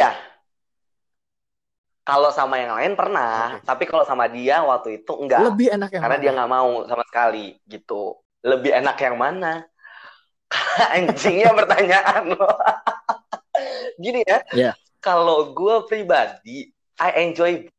Kalau 2.09 2.33
sama 2.33 2.57
yang 2.57 2.73
lain 2.73 2.93
pernah, 2.97 3.61
Oke. 3.61 3.69
tapi 3.69 3.83
kalau 3.85 4.01
sama 4.01 4.25
dia 4.25 4.65
waktu 4.65 5.05
itu 5.05 5.13
enggak. 5.13 5.45
Lebih 5.45 5.77
enak 5.77 5.89
yang 5.93 6.01
karena 6.01 6.17
mana? 6.17 6.23
dia 6.25 6.31
nggak 6.33 6.49
mau 6.49 6.69
sama 6.89 7.03
sekali 7.05 7.45
gitu. 7.69 8.17
Lebih 8.41 8.71
enak 8.81 8.97
yang 8.97 9.15
mana? 9.21 9.53
Anjingnya 10.97 11.53
pertanyaan 11.53 12.33
lo. 12.33 12.49
Gini 14.03 14.25
ya, 14.25 14.41
Iya. 14.55 14.71
kalau 14.97 15.53
gue 15.53 15.85
pribadi, 15.85 16.73
I 16.97 17.09
enjoy, 17.29 17.69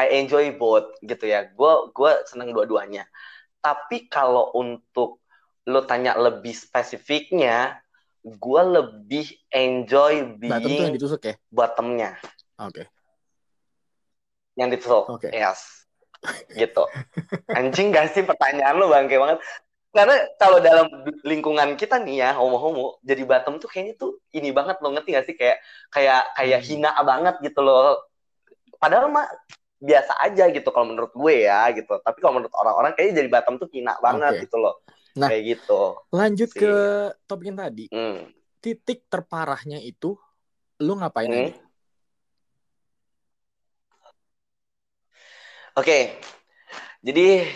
I 0.00 0.06
enjoy 0.24 0.56
both 0.56 0.96
gitu 1.04 1.28
ya. 1.28 1.44
Gue 1.52 1.92
gue 1.92 2.12
seneng 2.24 2.56
dua-duanya. 2.56 3.04
Tapi 3.60 4.08
kalau 4.08 4.56
untuk 4.56 5.20
lo 5.66 5.82
tanya 5.84 6.16
lebih 6.16 6.54
spesifiknya, 6.56 7.76
gue 8.24 8.62
lebih 8.64 9.26
enjoy 9.52 10.34
Bottom 10.34 10.64
tuh 10.64 10.82
yang 10.82 10.90
being 10.90 10.96
ditusuk 10.98 11.22
ya? 11.22 11.34
bottomnya 11.46 12.18
Oke. 12.58 12.90
Yang 14.56 14.68
ditusuk. 14.68 15.04
Oke. 15.12 15.28
Yes. 15.30 15.86
Gitu. 16.50 16.82
Anjing 17.52 17.92
gak 17.92 18.10
sih 18.10 18.24
pertanyaan 18.24 18.76
lo 18.76 18.88
bangke 18.88 19.14
banget. 19.14 19.38
Karena 19.92 20.16
kalau 20.36 20.58
dalam 20.60 20.88
lingkungan 21.22 21.72
kita 21.76 21.96
nih 21.96 22.20
ya, 22.20 22.30
homo-homo, 22.36 23.00
jadi 23.00 23.24
bottom 23.24 23.56
tuh 23.56 23.68
kayaknya 23.68 23.96
tuh 23.96 24.20
ini 24.32 24.52
banget 24.52 24.76
lo 24.80 24.92
ngerti 24.92 25.14
gak 25.14 25.24
sih 25.24 25.36
kayak 25.36 25.56
kayak 25.88 26.20
kayak 26.34 26.60
Hmm. 26.60 26.68
hina 26.68 26.90
banget 27.00 27.34
gitu 27.40 27.60
loh. 27.60 28.04
Padahal 28.76 29.08
mah 29.08 29.24
biasa 29.76 30.16
aja 30.20 30.48
gitu 30.48 30.68
kalau 30.68 30.88
menurut 30.88 31.12
gue 31.12 31.48
ya 31.48 31.68
gitu. 31.72 31.96
Tapi 32.00 32.18
kalau 32.20 32.40
menurut 32.40 32.52
orang-orang 32.52 32.92
kayaknya 32.92 33.24
jadi 33.24 33.28
bottom 33.28 33.54
tuh 33.56 33.68
hina 33.72 33.96
banget 34.00 34.32
Oke. 34.36 34.42
gitu 34.48 34.56
loh. 34.56 34.74
Nah. 35.16 35.28
Kayak 35.32 35.42
gitu. 35.56 35.80
Lanjut 36.12 36.50
Sih. 36.52 36.60
ke 36.60 36.72
topik 37.24 37.46
yang 37.48 37.60
tadi. 37.60 37.84
Hmm. 37.88 38.28
Titik 38.60 39.08
terparahnya 39.08 39.80
itu 39.80 40.16
lu 40.80 40.92
ngapain 40.96 41.28
Hmm. 41.28 41.40
aja? 41.40 41.52
Oke, 45.76 46.16
jadi 47.04 47.46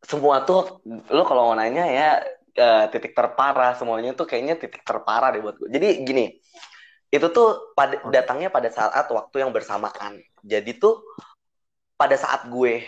semua 0.00 0.42
tuh 0.48 0.80
lo 1.12 1.22
kalau 1.28 1.52
mau 1.52 1.56
nanya 1.58 1.84
ya 1.86 2.08
eh, 2.56 2.84
titik 2.92 3.12
terparah 3.12 3.76
semuanya 3.78 4.10
tuh 4.16 4.26
kayaknya 4.30 4.54
titik 4.58 4.82
terparah 4.86 5.28
deh 5.34 5.40
buat 5.44 5.56
gue. 5.60 5.68
Jadi 5.70 5.88
gini, 6.06 6.24
itu 7.12 7.26
tuh 7.36 7.74
pada 7.78 8.00
datangnya 8.10 8.48
pada 8.52 8.68
saat 8.72 9.06
waktu 9.10 9.36
yang 9.44 9.50
bersamaan. 9.56 10.22
Jadi 10.42 10.70
tuh 10.82 11.02
pada 12.00 12.16
saat 12.16 12.48
gue 12.48 12.80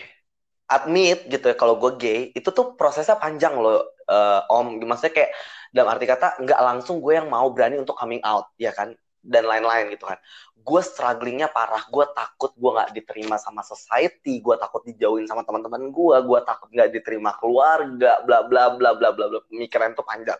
admit 0.69 1.27
gitu 1.29 1.45
ya 1.51 1.55
kalau 1.59 1.77
gue 1.77 1.91
gay, 2.01 2.19
itu 2.33 2.49
tuh 2.49 2.73
prosesnya 2.79 3.17
panjang 3.19 3.53
loh 3.59 3.83
eh, 4.09 4.41
Om. 4.51 4.81
Maksudnya 4.83 5.13
kayak 5.13 5.31
dalam 5.75 5.89
arti 5.93 6.05
kata 6.09 6.27
nggak 6.43 6.59
langsung 6.61 7.01
gue 7.03 7.13
yang 7.19 7.27
mau 7.29 7.49
berani 7.53 7.81
untuk 7.81 7.97
coming 7.97 8.21
out 8.25 8.49
ya 8.61 8.71
kan 8.73 8.93
dan 9.23 9.47
lain-lain 9.47 9.89
gitu 9.95 10.03
kan. 10.03 10.19
Gue 10.59 10.83
strugglingnya 10.83 11.49
parah 11.49 11.87
gue 11.87 12.05
takut 12.11 12.51
gue 12.53 12.71
nggak 12.75 12.91
diterima 12.91 13.39
sama 13.39 13.63
society 13.63 14.43
gue 14.43 14.55
takut 14.59 14.83
dijauhin 14.83 15.25
sama 15.25 15.47
teman-teman 15.47 15.89
gue 15.89 16.17
gue 16.27 16.39
takut 16.43 16.69
nggak 16.69 16.91
diterima 16.91 17.35
keluarga 17.39 18.19
bla 18.27 18.43
bla 18.45 18.75
bla 18.75 18.91
bla 18.93 19.09
bla 19.15 19.25
bla. 19.31 19.39
Pemikiran 19.47 19.95
itu 19.95 20.03
panjang 20.03 20.39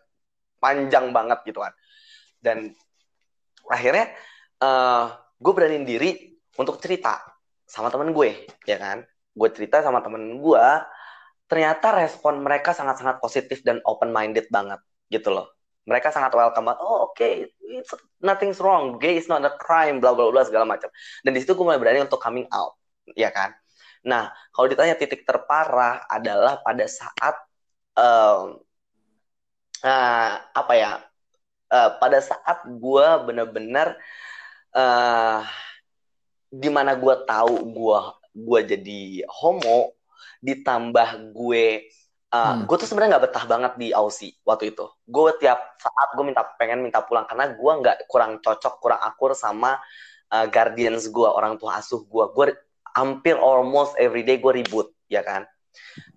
panjang 0.59 1.05
banget 1.15 1.39
gitu 1.47 1.63
kan. 1.63 1.73
Dan 2.43 2.75
akhirnya 3.71 4.11
eh 4.59 5.05
gue 5.39 5.53
beraniin 5.55 5.87
diri 5.87 6.11
untuk 6.59 6.77
cerita 6.83 7.23
sama 7.63 7.87
temen 7.87 8.11
gue 8.11 8.45
ya 8.67 8.77
kan. 8.77 9.01
Gue 9.33 9.49
cerita 9.49 9.81
sama 9.81 10.03
temen 10.03 10.43
gue 10.43 10.65
ternyata 11.47 11.93
respon 11.93 12.41
mereka 12.41 12.71
sangat-sangat 12.75 13.19
positif 13.19 13.61
dan 13.63 13.79
open 13.83 14.09
minded 14.11 14.47
banget 14.49 14.79
gitu 15.11 15.29
loh 15.29 15.53
mereka 15.83 16.09
sangat 16.13 16.31
welcome. 16.35 16.65
Banget 16.67 16.81
oh 16.83 17.11
oke 17.11 17.27
it's 17.61 17.91
nothing's 18.23 18.59
wrong. 18.63 18.97
Gay 19.01 19.19
is 19.19 19.27
not 19.27 19.43
a 19.43 19.53
crime 19.59 19.99
bla 19.99 20.15
bla 20.15 20.29
bla 20.31 20.43
segala 20.47 20.67
macam. 20.67 20.89
Dan 21.25 21.31
di 21.35 21.39
situ 21.43 21.55
gue 21.57 21.65
mulai 21.65 21.79
berani 21.81 22.03
untuk 22.05 22.21
coming 22.21 22.47
out 22.51 22.77
ya 23.15 23.29
kan? 23.33 23.51
Nah 24.07 24.31
kalau 24.53 24.67
ditanya 24.71 24.95
titik 24.99 25.23
terparah 25.27 26.03
adalah 26.07 26.59
pada 26.63 26.85
saat 26.87 27.35
em, 27.97 28.59
eh, 29.83 30.33
apa 30.39 30.73
ya 30.75 30.91
eh, 31.71 31.89
pada 31.99 32.19
saat 32.23 32.63
gue 32.67 33.07
bener-bener 33.27 33.97
eh 34.73 35.41
di 36.53 36.69
mana 36.69 36.93
gue 36.93 37.15
tahu 37.25 37.55
gue 37.73 37.99
gue 38.33 38.59
jadi 38.77 39.01
homo 39.25 39.93
ditambah 40.41 41.33
gue 41.33 41.65
Uh, 42.33 42.65
Hmm. 42.65 42.65
gue 42.65 42.77
tuh 42.81 42.89
sebenarnya 42.89 43.21
nggak 43.21 43.25
betah 43.29 43.45
banget 43.45 43.73
di 43.77 43.93
Aussie 43.93 44.33
waktu 44.41 44.73
itu. 44.73 44.89
Gue 45.05 45.37
tiap 45.37 45.77
saat 45.77 46.09
gue 46.17 46.25
minta 46.25 46.41
pengen 46.57 46.81
minta 46.81 47.05
pulang 47.05 47.29
karena 47.29 47.53
gue 47.53 47.71
nggak 47.77 48.09
kurang 48.09 48.41
cocok, 48.41 48.81
kurang 48.81 48.97
akur 49.05 49.37
sama 49.37 49.77
uh, 50.33 50.45
guardians 50.49 51.05
gue, 51.13 51.29
orang 51.29 51.61
tua 51.61 51.77
asuh 51.77 52.01
gue. 52.09 52.25
Gue 52.33 52.57
hampir 52.97 53.37
almost 53.37 53.93
every 54.01 54.25
day 54.25 54.41
gue 54.41 54.49
ribut, 54.49 54.89
ya 55.05 55.21
kan. 55.21 55.45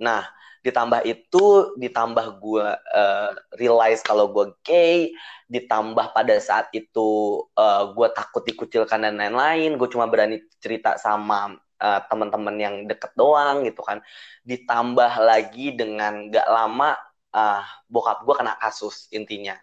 Nah, 0.00 0.24
ditambah 0.64 1.04
itu, 1.04 1.76
ditambah 1.76 2.26
gue 2.40 2.66
uh, 2.74 3.30
realize 3.60 4.00
kalau 4.00 4.32
gue 4.32 4.56
gay, 4.64 5.12
ditambah 5.52 6.16
pada 6.16 6.34
saat 6.40 6.72
itu 6.72 7.44
uh, 7.60 7.92
gue 7.92 8.08
takut 8.16 8.40
dikucilkan 8.40 9.04
dan 9.04 9.20
lain-lain. 9.20 9.76
Gue 9.76 9.88
cuma 9.92 10.08
berani 10.08 10.40
cerita 10.64 10.96
sama 10.96 11.60
uh, 11.80 12.00
teman-teman 12.08 12.56
yang 12.56 12.74
deket 12.88 13.12
doang 13.14 13.64
gitu 13.64 13.80
kan. 13.84 14.00
Ditambah 14.44 15.12
lagi 15.20 15.76
dengan 15.76 16.28
gak 16.32 16.48
lama 16.48 16.96
uh, 17.36 17.62
bokap 17.88 18.24
gue 18.24 18.34
kena 18.36 18.54
kasus 18.56 19.08
intinya. 19.12 19.56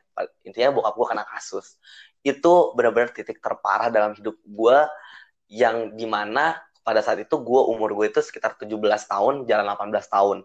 Intinya 0.46 0.70
bokap 0.74 0.94
gue 0.98 1.08
kena 1.10 1.26
kasus. 1.26 1.78
Itu 2.22 2.78
benar-benar 2.78 3.12
titik 3.12 3.42
terparah 3.42 3.90
dalam 3.90 4.14
hidup 4.16 4.38
gue 4.46 4.78
yang 5.52 5.94
di 5.94 6.08
mana 6.08 6.58
pada 6.84 7.00
saat 7.00 7.20
itu 7.24 7.36
gue 7.40 7.62
umur 7.72 7.96
gue 7.96 8.12
itu 8.12 8.20
sekitar 8.20 8.60
17 8.60 8.70
tahun 9.10 9.34
jalan 9.50 9.66
18 9.66 10.08
tahun. 10.08 10.38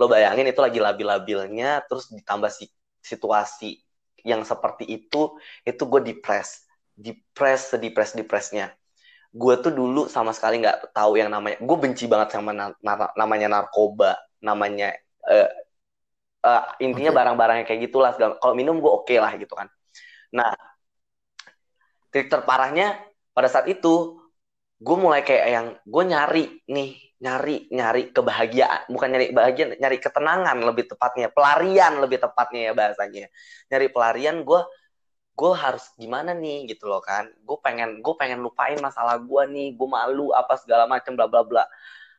Lo 0.00 0.08
bayangin 0.08 0.48
itu 0.48 0.60
lagi 0.64 0.80
labil-labilnya 0.80 1.84
terus 1.84 2.08
ditambah 2.08 2.48
si 2.48 2.72
situasi 3.00 3.80
yang 4.24 4.44
seperti 4.44 4.88
itu 4.88 5.36
itu 5.64 5.82
gue 5.84 6.00
depres. 6.00 6.64
Depres 6.96 7.72
sedepres 7.72 8.12
depresnya 8.12 8.76
gue 9.30 9.54
tuh 9.62 9.70
dulu 9.70 10.10
sama 10.10 10.34
sekali 10.34 10.58
nggak 10.58 10.90
tahu 10.90 11.14
yang 11.14 11.30
namanya 11.30 11.62
gue 11.62 11.76
benci 11.78 12.10
banget 12.10 12.34
sama 12.34 12.50
na 12.50 12.74
na 12.82 13.14
namanya 13.14 13.46
narkoba 13.46 14.18
namanya 14.42 14.90
uh, 15.22 15.48
uh, 16.42 16.62
intinya 16.82 17.14
Oke. 17.14 17.18
barang-barangnya 17.22 17.64
kayak 17.66 17.80
gitulah 17.86 18.10
kalau 18.18 18.54
minum 18.58 18.82
gue 18.82 18.90
oke 18.90 19.14
lah 19.14 19.30
gitu 19.38 19.54
kan 19.54 19.70
nah 20.34 20.50
titik 22.10 22.26
terparahnya 22.26 22.98
pada 23.30 23.46
saat 23.46 23.70
itu 23.70 24.18
gue 24.82 24.96
mulai 24.98 25.22
kayak 25.22 25.46
yang 25.46 25.66
gue 25.86 26.04
nyari 26.10 26.44
nih 26.66 26.90
nyari 27.20 27.68
nyari 27.68 28.02
kebahagiaan 28.16 28.88
bukan 28.88 29.08
nyari 29.12 29.26
bahagia 29.30 29.76
nyari 29.76 30.00
ketenangan 30.00 30.56
lebih 30.64 30.88
tepatnya 30.88 31.28
pelarian 31.28 32.00
lebih 32.00 32.18
tepatnya 32.18 32.60
ya 32.66 32.72
bahasanya 32.72 33.28
nyari 33.68 33.86
pelarian 33.92 34.40
gue 34.40 34.60
gue 35.40 35.52
harus 35.56 35.84
gimana 35.96 36.36
nih? 36.36 36.68
Gitu 36.68 36.84
loh 36.84 37.00
kan. 37.00 37.32
Gue 37.40 37.56
pengen 37.64 38.04
gue 38.04 38.14
pengen 38.20 38.44
lupain 38.44 38.76
masalah 38.76 39.16
gue 39.16 39.42
nih. 39.48 39.72
Gue 39.72 39.88
malu 39.88 40.36
apa 40.36 40.60
segala 40.60 40.84
macam 40.84 41.16
bla 41.16 41.24
bla 41.24 41.40
bla. 41.40 41.64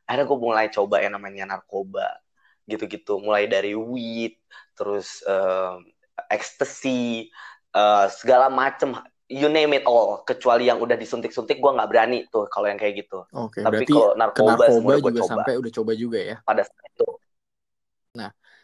Akhirnya 0.10 0.26
gue 0.26 0.40
mulai 0.42 0.66
coba 0.74 1.06
yang 1.06 1.14
namanya 1.14 1.46
narkoba 1.46 2.18
gitu-gitu. 2.66 3.22
Mulai 3.22 3.46
dari 3.46 3.78
weed 3.78 4.42
terus 4.74 5.22
um, 5.30 5.86
ecstasy 6.34 7.30
uh, 7.78 8.10
segala 8.10 8.50
macem. 8.50 8.98
You 9.30 9.48
name 9.48 9.78
it 9.78 9.86
all. 9.86 10.26
Kecuali 10.26 10.68
yang 10.68 10.82
udah 10.82 10.98
disuntik-suntik 10.98 11.62
gue 11.62 11.72
nggak 11.72 11.90
berani 11.94 12.26
tuh 12.34 12.50
kalau 12.50 12.68
yang 12.68 12.82
kayak 12.82 13.06
gitu. 13.06 13.24
Oke, 13.32 13.62
tapi 13.62 13.86
kalau 13.86 14.18
narkoba, 14.18 14.60
narkoba 14.60 14.66
semua 14.74 14.96
juga 14.98 15.12
coba. 15.22 15.30
sampai 15.30 15.54
udah 15.62 15.72
coba 15.72 15.92
juga 15.96 16.20
ya. 16.20 16.38
pada 16.44 16.66
saat 16.66 16.84
itu. 16.90 17.08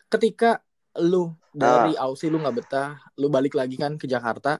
Ketika 0.07 0.63
lu 1.01 1.33
dari 1.53 1.93
Ah. 1.97 2.05
Aussie 2.05 2.29
lu 2.29 2.37
nggak 2.41 2.55
betah, 2.57 2.89
lu 3.17 3.27
balik 3.29 3.53
lagi 3.57 3.75
kan 3.77 3.97
ke 4.01 4.05
Jakarta. 4.09 4.57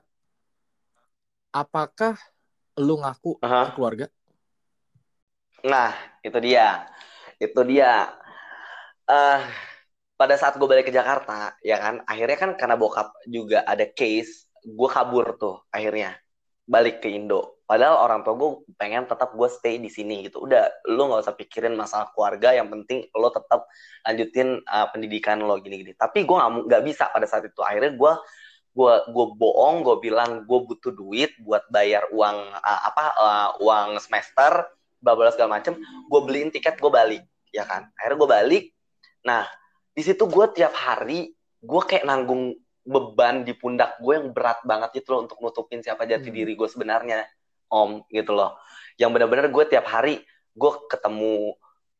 Apakah 1.52 2.14
lu 2.78 2.94
ngaku 3.02 3.40
ke 3.40 3.70
keluarga? 3.74 4.06
Nah, 5.66 5.90
itu 6.22 6.38
dia. 6.38 6.86
Itu 7.38 7.60
dia. 7.66 8.14
eh 9.08 9.40
pada 10.18 10.34
saat 10.36 10.54
gue 10.58 10.68
balik 10.68 10.90
ke 10.90 10.94
Jakarta, 10.94 11.54
ya 11.62 11.78
kan, 11.78 11.94
akhirnya 12.04 12.36
kan 12.42 12.50
karena 12.60 12.76
bokap 12.76 13.08
juga 13.24 13.62
ada 13.64 13.86
case, 13.88 14.50
gue 14.66 14.88
kabur 14.90 15.26
tuh 15.40 15.56
akhirnya. 15.72 16.18
Balik 16.68 17.00
ke 17.00 17.08
Indo. 17.08 17.64
Padahal 17.64 18.00
orang 18.00 18.20
tua 18.24 18.36
gue 18.36 18.50
pengen 18.76 19.04
tetap 19.08 19.32
gue 19.32 19.48
stay 19.48 19.80
di 19.80 19.88
sini 19.88 20.24
gitu. 20.28 20.44
Udah, 20.44 20.68
lu 20.88 21.08
nggak 21.08 21.24
usah 21.24 21.36
pikirin 21.36 21.76
masalah 21.76 22.12
keluarga, 22.12 22.52
yang 22.56 22.68
penting 22.68 23.08
lo 23.12 23.28
tetap 23.28 23.68
lanjutin 24.04 24.60
uh, 24.64 24.88
pendidikan 24.92 25.40
lo 25.44 25.60
gini-gini. 25.60 25.92
Tapi 25.96 26.24
gue 26.24 26.36
nggak 26.36 26.82
bisa 26.84 27.08
pada 27.12 27.28
saat 27.28 27.48
itu. 27.48 27.60
Akhirnya 27.60 27.92
gue 27.96 28.12
gue 28.78 28.94
gue 29.10 29.26
bohong 29.34 29.82
gue 29.82 29.96
bilang 29.98 30.46
gue 30.46 30.58
butuh 30.62 30.94
duit 30.94 31.34
buat 31.42 31.66
bayar 31.66 32.06
uang 32.14 32.38
uh, 32.54 32.80
apa 32.86 33.04
uh, 33.18 33.48
uang 33.58 33.98
semester 33.98 34.70
bla 35.02 35.18
bla 35.18 35.34
segala 35.34 35.58
macem 35.58 35.74
gue 35.82 36.20
beliin 36.22 36.54
tiket 36.54 36.78
gue 36.78 36.86
balik 36.86 37.26
ya 37.50 37.66
kan 37.66 37.90
akhirnya 37.98 38.18
gue 38.22 38.30
balik 38.30 38.64
nah 39.26 39.42
di 39.90 40.02
situ 40.06 40.30
gue 40.30 40.46
tiap 40.54 40.70
hari 40.78 41.34
gue 41.58 41.82
kayak 41.90 42.06
nanggung 42.06 42.54
beban 42.88 43.44
di 43.44 43.52
pundak 43.52 44.00
gue 44.00 44.16
yang 44.16 44.32
berat 44.32 44.64
banget 44.64 45.04
itu 45.04 45.08
loh 45.12 45.28
untuk 45.28 45.36
nutupin 45.44 45.84
siapa 45.84 46.08
jati 46.08 46.32
hmm. 46.32 46.36
diri 46.40 46.52
gue 46.56 46.68
sebenarnya 46.68 47.28
om 47.68 48.00
gitu 48.08 48.32
loh 48.32 48.56
yang 48.96 49.12
benar-benar 49.12 49.52
gue 49.52 49.64
tiap 49.68 49.84
hari 49.84 50.24
gue 50.56 50.72
ketemu 50.90 51.54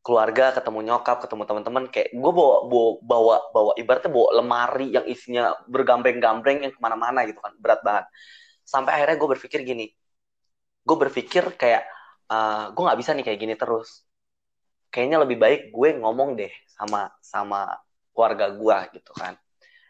keluarga, 0.09 0.57
ketemu 0.57 0.79
nyokap, 0.89 1.21
ketemu 1.21 1.43
teman-teman, 1.45 1.85
kayak 1.93 2.17
gue 2.17 2.33
bawa, 2.33 2.65
bawa 2.65 2.91
bawa 3.05 3.37
bawa 3.53 3.73
ibaratnya 3.77 4.09
bawa 4.09 4.29
lemari 4.41 4.89
yang 4.97 5.05
isinya 5.05 5.53
bergambreng-gambreng 5.69 6.65
yang 6.65 6.73
ke 6.73 6.81
mana-mana 6.81 7.29
gitu 7.29 7.37
kan, 7.45 7.53
berat 7.61 7.85
banget. 7.85 8.09
Sampai 8.65 8.97
akhirnya 8.97 9.21
gue 9.21 9.29
berpikir 9.37 9.61
gini, 9.69 9.93
gue 10.89 10.97
berpikir 10.97 11.45
kayak 11.61 11.85
uh, 12.33 12.73
gue 12.73 12.83
nggak 12.89 12.99
bisa 13.05 13.13
nih 13.13 13.25
kayak 13.27 13.41
gini 13.41 13.55
terus. 13.61 14.09
Kayaknya 14.89 15.19
lebih 15.29 15.37
baik 15.37 15.61
gue 15.77 15.89
ngomong 16.01 16.41
deh 16.41 16.53
sama 16.73 17.13
sama 17.21 17.77
keluarga 18.17 18.49
gue 18.57 18.77
gitu 18.97 19.13
kan. 19.13 19.37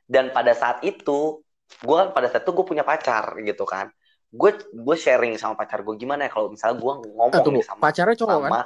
Dan 0.09 0.33
pada 0.33 0.57
saat 0.57 0.81
itu, 0.81 1.45
gue 1.85 1.95
kan 1.95 2.17
pada 2.17 2.33
saat 2.33 2.49
itu 2.49 2.53
gue 2.57 2.65
punya 2.65 2.83
pacar 2.83 3.37
gitu 3.45 3.69
kan. 3.69 3.93
Gue 4.33 4.57
gue 4.57 4.97
sharing 4.97 5.37
sama 5.37 5.55
pacar 5.55 5.85
gue 5.85 5.95
gimana 6.01 6.27
ya 6.27 6.31
kalau 6.33 6.49
misalnya 6.49 6.81
gue 6.81 6.93
ngomong 7.05 7.61
eh, 7.61 7.65
sama 7.65 7.93
pacarnya 7.93 8.17
cowok 8.17 8.33
sama 8.33 8.49
kan? 8.49 8.65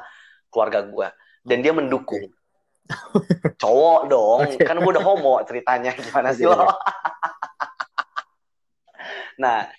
keluarga 0.50 0.80
gue 0.86 1.08
dan 1.42 1.58
dia 1.62 1.72
mendukung. 1.74 2.30
Okay. 2.30 2.40
Cowok 3.62 4.00
dong, 4.10 4.40
okay. 4.42 4.66
kan 4.66 4.78
gue 4.78 4.90
udah 4.90 5.04
homo 5.06 5.38
ceritanya 5.46 5.94
gimana 5.94 6.34
sih 6.34 6.50
lo? 6.50 6.66
nah, 9.42 9.70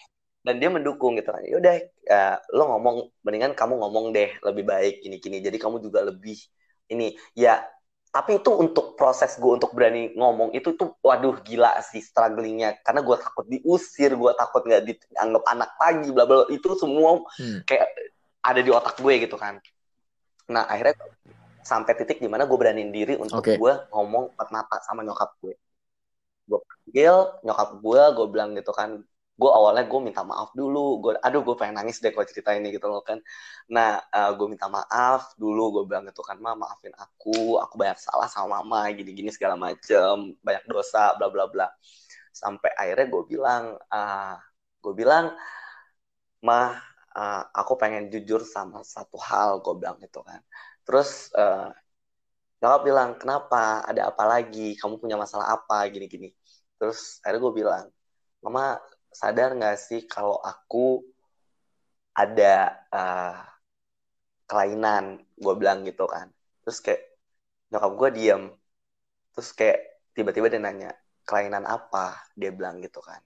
dan 0.44 0.56
dia 0.60 0.70
mendukung 0.72 1.16
gitu 1.20 1.32
kan. 1.32 1.44
Yaudah, 1.44 1.84
uh, 2.10 2.36
lo 2.56 2.64
ngomong, 2.76 2.96
mendingan 3.24 3.54
kamu 3.56 3.80
ngomong 3.80 4.12
deh 4.16 4.32
lebih 4.44 4.64
baik 4.68 4.96
ini-kini. 5.04 5.44
Jadi 5.44 5.58
kamu 5.60 5.84
juga 5.84 6.04
lebih 6.04 6.40
ini 6.92 7.16
ya. 7.36 7.64
Tapi 8.14 8.38
itu 8.38 8.54
untuk 8.54 8.94
proses 8.94 9.34
gue 9.42 9.58
untuk 9.58 9.74
berani 9.74 10.14
ngomong 10.14 10.54
itu 10.54 10.78
tuh, 10.78 10.94
waduh 11.02 11.42
gila 11.42 11.82
sih 11.82 11.98
strugglingnya. 11.98 12.78
Karena 12.86 13.02
gue 13.02 13.18
takut 13.18 13.46
diusir, 13.50 14.14
gue 14.14 14.32
takut 14.38 14.62
nggak 14.62 14.86
dianggap 14.86 15.44
anak 15.50 15.72
lagi, 15.82 16.14
bla 16.14 16.30
bla. 16.30 16.46
Itu 16.54 16.78
semua 16.78 17.26
hmm. 17.42 17.66
kayak 17.66 17.90
ada 18.46 18.62
di 18.62 18.70
otak 18.70 19.02
gue 19.02 19.14
gitu 19.18 19.34
kan. 19.34 19.58
Nah 20.46 20.70
akhirnya 20.70 20.94
sampai 21.64 21.98
titik 21.98 22.20
di 22.20 22.30
mana 22.30 22.46
gue 22.46 22.58
beraniin 22.60 22.92
diri 22.94 23.16
untuk 23.18 23.42
okay. 23.42 23.58
gue 23.58 23.74
ngomong 23.90 24.36
empat 24.36 24.50
mata 24.52 24.78
sama 24.84 25.02
nyokap 25.02 25.32
gue 25.40 25.56
gue 26.44 26.60
panggil 26.60 27.16
nyokap 27.48 27.70
gue 27.80 28.02
gue 28.20 28.26
bilang 28.28 28.52
gitu 28.52 28.76
kan 28.76 29.00
gue 29.40 29.52
awalnya 29.58 29.84
gue 29.92 30.00
minta 30.08 30.22
maaf 30.32 30.50
dulu. 30.60 31.02
Gue 31.04 31.12
aduh 31.26 31.42
gue 31.48 31.56
pengen 31.60 31.76
nangis 31.80 31.98
deh 32.04 32.12
kalau 32.14 32.26
cerita 32.30 32.50
ini 32.58 32.68
gitu 32.76 32.88
loh 32.92 33.02
kan. 33.10 33.20
Nah 33.76 33.90
uh, 34.14 34.30
eh, 34.30 34.32
gue 34.38 34.48
minta 34.54 34.68
maaf 34.70 35.22
dulu. 35.42 35.62
Gue 35.82 35.84
bilang 35.90 36.04
gitu 36.10 36.22
kan 36.26 36.38
ma 36.44 36.52
maafin 36.58 36.94
aku. 36.98 37.60
Aku 37.64 37.74
banyak 37.82 37.98
salah 38.02 38.28
sama 38.30 38.62
mama 38.62 38.80
gini 38.98 39.12
gini 39.18 39.30
segala 39.34 39.56
macem. 39.58 40.38
Banyak 40.46 40.64
dosa 40.70 41.18
bla 41.18 41.28
bla 41.34 41.46
bla. 41.50 41.68
Sampai 42.34 42.72
akhirnya 42.82 43.06
gue 43.14 43.24
bilang 43.32 43.64
uh, 43.94 44.36
gue 44.84 44.94
bilang 45.02 45.26
mah 46.46 46.70
uh, 47.18 47.42
aku 47.60 47.74
pengen 47.82 48.04
jujur 48.14 48.42
sama 48.46 48.84
satu 48.84 49.18
hal 49.18 49.50
gue 49.64 49.74
bilang 49.82 49.98
gitu 50.04 50.20
kan. 50.28 50.42
Terus 50.86 51.32
uh, 51.38 51.72
bilang 52.88 53.10
kenapa? 53.22 53.84
Ada 53.90 54.02
apa 54.12 54.24
lagi? 54.34 54.76
Kamu 54.80 54.96
punya 55.02 55.16
masalah 55.20 55.48
apa? 55.56 55.76
gini 55.94 56.06
gini 56.14 56.30
terus 56.84 57.24
akhirnya 57.24 57.42
gue 57.48 57.54
bilang 57.64 57.86
mama 58.44 58.76
sadar 59.14 59.54
nggak 59.54 59.78
sih 59.78 60.02
kalau 60.10 60.42
aku 60.42 61.06
ada 62.18 62.74
uh, 62.90 63.38
kelainan? 64.50 65.22
Gue 65.38 65.54
bilang 65.58 65.86
gitu 65.86 66.06
kan. 66.10 66.30
Terus 66.66 66.78
kayak 66.82 67.02
nyokap 67.74 67.92
gue 67.98 68.10
diem. 68.18 68.44
Terus 69.34 69.50
kayak 69.54 69.80
tiba-tiba 70.18 70.50
dia 70.50 70.62
nanya 70.62 70.92
kelainan 71.26 71.66
apa? 71.66 72.18
Dia 72.38 72.50
bilang 72.54 72.82
gitu 72.82 73.02
kan. 73.02 73.22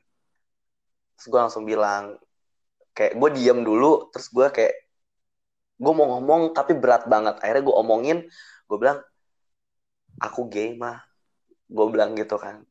Terus 1.18 1.26
gue 1.32 1.40
langsung 1.40 1.64
bilang 1.64 2.20
kayak 2.96 3.16
gue 3.16 3.30
diem 3.38 3.62
dulu 3.62 4.10
terus 4.10 4.28
gue 4.34 4.48
kayak 4.50 4.76
gue 5.78 5.94
mau 5.94 6.08
ngomong 6.18 6.52
tapi 6.56 6.76
berat 6.76 7.08
banget. 7.08 7.40
Akhirnya 7.44 7.64
gue 7.64 7.76
omongin 7.76 8.18
gue 8.68 8.78
bilang 8.80 9.00
aku 10.20 10.48
gay 10.52 10.76
mah. 10.76 11.04
Gue 11.68 11.86
bilang 11.92 12.16
gitu 12.16 12.40
kan 12.40 12.64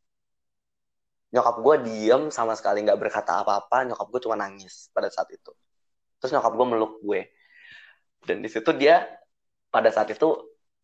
nyokap 1.34 1.56
gue 1.62 1.74
diem 1.86 2.22
sama 2.30 2.54
sekali 2.54 2.86
nggak 2.86 2.98
berkata 2.98 3.42
apa-apa 3.42 3.86
nyokap 3.92 4.06
gue 4.10 4.20
cuma 4.22 4.36
nangis 4.38 4.90
pada 4.94 5.10
saat 5.10 5.30
itu. 5.34 5.52
Terus 6.22 6.30
nyokap 6.34 6.52
gue 6.54 6.66
meluk 6.66 6.92
gue. 7.02 7.20
Dan 8.26 8.42
di 8.42 8.48
situ 8.50 8.70
dia 8.74 9.06
pada 9.70 9.90
saat 9.90 10.10
itu 10.10 10.28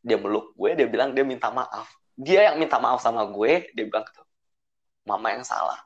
dia 0.02 0.18
meluk 0.18 0.54
gue 0.58 0.70
dia 0.78 0.86
bilang 0.90 1.14
dia 1.14 1.22
minta 1.22 1.48
maaf. 1.50 1.88
Dia 2.18 2.52
yang 2.52 2.56
minta 2.60 2.76
maaf 2.82 3.00
sama 3.00 3.22
gue 3.26 3.70
dia 3.74 3.84
bilang 3.86 4.04
gitu 4.06 4.22
mama 5.06 5.34
yang 5.34 5.44
salah. 5.46 5.78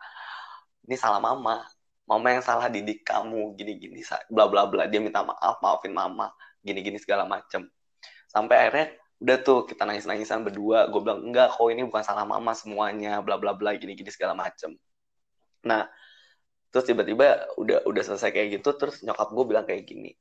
Ini 0.86 0.96
salah 0.96 1.20
mama. 1.20 1.64
Mama 2.06 2.30
yang 2.30 2.44
salah 2.44 2.70
didik 2.70 3.02
kamu 3.02 3.58
gini-gini 3.58 3.98
bla 4.30 4.46
bla 4.46 4.62
bla 4.70 4.86
dia 4.86 5.02
minta 5.02 5.26
maaf 5.26 5.58
maafin 5.58 5.90
mama 5.90 6.30
gini-gini 6.62 7.02
segala 7.02 7.26
macem. 7.26 7.66
Sampai 8.30 8.62
akhirnya 8.62 8.94
udah 9.22 9.36
tuh 9.40 9.64
kita 9.64 9.82
nangis-nangisan 9.88 10.44
berdua. 10.44 10.88
Gue 10.92 11.00
bilang 11.00 11.24
enggak 11.24 11.56
kok 11.56 11.68
ini 11.72 11.82
bukan 11.88 12.04
salah 12.04 12.24
mama 12.28 12.52
semuanya 12.52 13.24
bla 13.24 13.40
bla 13.40 13.56
bla 13.56 13.72
gini-gini 13.76 14.12
segala 14.12 14.36
macem. 14.36 14.76
Nah 15.64 15.88
terus 16.70 16.84
tiba-tiba 16.88 17.48
udah 17.56 17.88
udah 17.88 18.02
selesai 18.04 18.30
kayak 18.34 18.60
gitu 18.60 18.76
terus 18.76 19.00
nyokap 19.00 19.32
gue 19.32 19.44
bilang 19.48 19.64
kayak 19.64 19.88
gini 19.88 20.12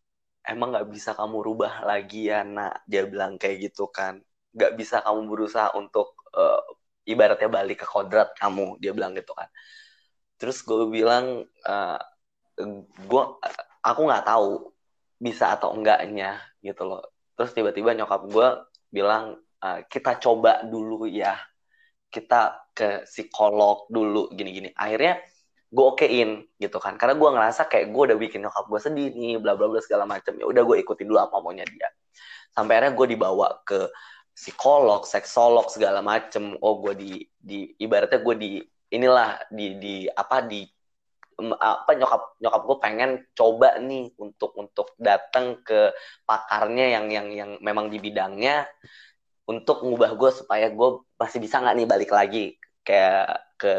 emang 0.45 0.77
nggak 0.77 0.87
bisa 0.93 1.11
kamu 1.17 1.41
rubah 1.41 1.83
lagi 1.83 2.29
ya 2.29 2.45
nak? 2.45 2.85
Dia 2.85 3.03
bilang 3.09 3.35
kayak 3.41 3.69
gitu 3.71 3.89
kan. 3.89 4.21
Nggak 4.53 4.71
bisa 4.79 5.01
kamu 5.03 5.21
berusaha 5.27 5.73
untuk 5.75 6.15
uh, 6.37 6.61
ibaratnya 7.09 7.49
balik 7.49 7.83
ke 7.83 7.87
kodrat 7.89 8.33
kamu 8.37 8.77
dia 8.79 8.93
bilang 8.93 9.17
gitu 9.17 9.33
kan. 9.33 9.49
Terus 10.37 10.61
gue 10.61 10.85
bilang 10.89 11.43
uh, 11.65 11.99
eh, 12.61 12.79
gue 12.85 13.23
aku 13.81 14.01
nggak 14.05 14.25
tahu 14.25 14.71
bisa 15.17 15.57
atau 15.57 15.73
enggaknya 15.73 16.39
gitu 16.61 16.85
loh. 16.85 17.03
Terus 17.35 17.51
tiba-tiba 17.51 17.91
nyokap 17.97 18.21
gue 18.29 18.47
bilang 18.91 19.37
uh, 19.61 19.79
kita 19.87 20.17
coba 20.21 20.65
dulu 20.65 21.05
ya. 21.09 21.37
Kita 22.09 22.71
ke 22.71 23.03
psikolog 23.03 23.91
dulu 23.91 24.31
gini-gini. 24.31 24.71
Akhirnya 24.71 25.19
gue 25.67 25.85
okein 25.85 26.47
gitu 26.55 26.77
kan. 26.79 26.95
Karena 26.95 27.19
gue 27.19 27.29
ngerasa 27.29 27.67
kayak 27.67 27.91
gue 27.91 28.03
udah 28.11 28.17
bikin 28.19 28.39
nyokap 28.47 28.65
gue 28.71 28.79
sedih 28.79 29.11
nih 29.11 29.35
bla 29.41 29.59
bla 29.59 29.67
bla 29.67 29.83
segala 29.83 30.07
macam 30.07 30.31
ya 30.39 30.45
udah 30.47 30.63
gue 30.63 30.75
ikutin 30.79 31.07
dulu 31.11 31.19
apa 31.19 31.35
maunya 31.43 31.67
dia. 31.67 31.91
Sampai 32.55 32.79
akhirnya 32.79 32.93
gue 32.95 33.07
dibawa 33.17 33.47
ke 33.67 33.91
psikolog 34.31 35.03
seksolog 35.03 35.67
segala 35.67 35.99
macem. 35.99 36.55
Oh 36.63 36.79
gue 36.79 36.93
di 36.95 37.11
di 37.35 37.67
ibaratnya 37.79 38.19
gue 38.23 38.35
di 38.39 38.51
inilah 38.95 39.43
di 39.51 39.75
di 39.75 39.95
apa 40.07 40.39
di 40.45 40.63
apa 41.59 41.91
nyokap 41.99 42.21
nyokap 42.39 42.61
gue 42.63 42.77
pengen 42.79 43.11
coba 43.35 43.75
nih 43.83 44.15
untuk 44.15 44.55
untuk 44.55 44.95
datang 44.95 45.59
ke 45.67 45.91
pakarnya 46.23 46.95
yang 46.95 47.05
yang 47.11 47.27
yang 47.31 47.51
memang 47.59 47.91
di 47.91 47.99
bidangnya 47.99 48.63
untuk 49.45 49.83
ngubah 49.83 50.15
gue 50.15 50.31
supaya 50.31 50.71
gue 50.71 50.89
masih 51.19 51.39
bisa 51.43 51.59
nggak 51.59 51.75
nih 51.75 51.87
balik 51.87 52.11
lagi 52.15 52.55
kayak 52.87 53.51
ke 53.59 53.73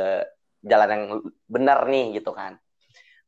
jalan 0.67 0.89
yang 0.93 1.05
benar 1.49 1.89
nih 1.89 2.21
gitu 2.21 2.37
kan. 2.37 2.61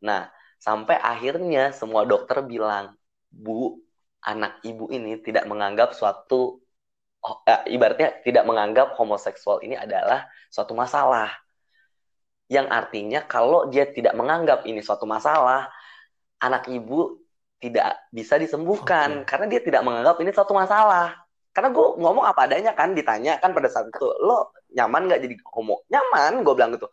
Nah 0.05 0.29
sampai 0.61 0.99
akhirnya 0.99 1.71
semua 1.73 2.05
dokter 2.05 2.43
bilang 2.45 2.95
bu 3.31 3.79
anak 4.27 4.61
ibu 4.67 4.91
ini 4.91 5.23
tidak 5.23 5.47
menganggap 5.47 5.95
suatu 5.95 6.59
eh, 7.47 7.63
ibaratnya 7.71 8.21
tidak 8.27 8.45
menganggap 8.45 8.99
homoseksual 8.99 9.63
ini 9.63 9.79
adalah 9.79 10.27
suatu 10.51 10.75
masalah 10.75 11.31
yang 12.49 12.67
artinya 12.73 13.25
kalau 13.29 13.69
dia 13.69 13.85
tidak 13.93 14.17
menganggap 14.17 14.65
ini 14.65 14.81
suatu 14.81 15.05
masalah, 15.05 15.69
anak 16.41 16.65
ibu 16.73 17.21
tidak 17.61 18.09
bisa 18.09 18.41
disembuhkan 18.41 19.23
okay. 19.23 19.27
karena 19.29 19.47
dia 19.53 19.61
tidak 19.61 19.83
menganggap 19.85 20.17
ini 20.25 20.31
suatu 20.33 20.57
masalah. 20.57 21.29
Karena 21.53 21.75
gue 21.75 21.87
ngomong 21.99 22.25
apa 22.25 22.47
adanya 22.47 22.73
kan, 22.73 22.95
ditanya 22.95 23.37
kan 23.43 23.51
pada 23.51 23.67
saat 23.69 23.91
itu, 23.91 24.07
lo 24.23 24.55
nyaman 24.73 25.11
nggak 25.11 25.21
jadi 25.27 25.35
homo? 25.51 25.83
Nyaman, 25.91 26.47
gue 26.47 26.55
bilang 26.55 26.71
gitu. 26.79 26.87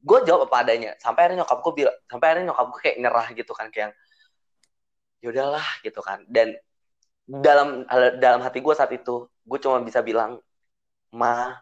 Gue 0.00 0.18
jawab 0.24 0.48
apa 0.48 0.64
adanya. 0.64 0.90
Sampai 0.96 1.28
akhirnya 1.28 1.44
nyokap 1.44 1.58
gue 1.60 1.72
bilang, 1.84 1.96
sampai 2.08 2.26
akhirnya 2.32 2.46
nyokap 2.50 2.66
gue 2.72 2.80
kayak 2.80 2.96
nyerah 3.04 3.26
gitu 3.36 3.52
kan, 3.52 3.66
kayak 3.68 3.92
yaudahlah 5.20 5.66
gitu 5.84 6.00
kan. 6.00 6.18
Dan 6.24 6.56
dalam 7.28 7.84
dalam 8.18 8.40
hati 8.40 8.58
gue 8.64 8.74
saat 8.74 8.90
itu, 8.96 9.28
gue 9.28 9.58
cuma 9.60 9.78
bisa 9.84 10.00
bilang, 10.00 10.40
ma, 11.12 11.60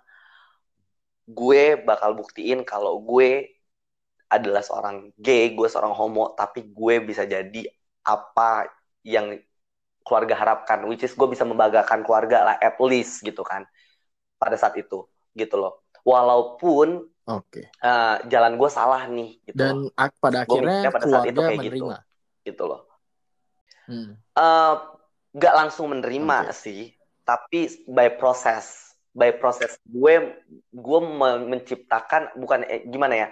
gue 1.26 1.78
bakal 1.82 2.14
buktiin 2.18 2.62
kalau 2.66 3.00
gue 3.02 3.48
adalah 4.32 4.64
seorang 4.64 5.12
gay, 5.20 5.52
gue 5.52 5.68
seorang 5.68 5.92
homo, 5.92 6.32
tapi 6.32 6.64
gue 6.72 6.94
bisa 7.04 7.28
jadi 7.28 7.68
apa 8.02 8.66
yang 9.04 9.36
keluarga 10.02 10.34
harapkan, 10.34 10.82
which 10.88 11.04
is 11.04 11.14
gue 11.14 11.28
bisa 11.30 11.44
membanggakan 11.46 12.02
keluarga 12.02 12.42
lah, 12.42 12.56
at 12.58 12.74
least 12.82 13.22
gitu 13.22 13.44
kan, 13.44 13.62
pada 14.40 14.56
saat 14.58 14.74
itu, 14.80 15.04
gitu 15.36 15.54
loh. 15.60 15.84
Walaupun 16.02 17.06
Oke. 17.30 17.70
uh, 17.84 18.18
jalan 18.26 18.58
gue 18.58 18.70
salah 18.72 19.06
nih 19.06 19.38
gitu 19.46 19.62
Dan 19.62 19.86
loh. 19.86 19.94
pada 20.18 20.42
akhirnya 20.42 20.90
pada 20.90 21.06
saat 21.06 21.24
itu 21.30 21.38
kayak 21.38 21.58
gitu. 21.62 21.86
menerima. 21.86 21.96
gitu 22.42 22.64
loh 22.66 22.82
Hmm. 23.82 24.14
Eh, 24.38 24.74
nggak 25.34 25.54
langsung 25.58 25.90
menerima 25.90 26.38
Oke. 26.48 26.54
sih 26.54 26.80
tapi 27.26 27.66
by 27.90 28.14
proses 28.14 28.91
by 29.12 29.36
proses 29.36 29.76
gue 29.84 30.14
gue 30.72 31.00
me- 31.00 31.44
menciptakan 31.56 32.32
bukan 32.36 32.64
eh, 32.68 32.82
gimana 32.88 33.16
ya 33.16 33.28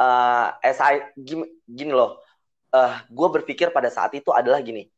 Eh 0.00 0.48
as 0.64 0.80
I- 0.80 1.12
gim- 1.12 1.52
gini 1.68 1.92
loh 1.92 2.24
eh 2.72 2.94
gue 3.12 3.28
berpikir 3.36 3.68
pada 3.68 3.92
saat 3.92 4.16
itu 4.16 4.32
adalah 4.32 4.64
gini 4.64 4.88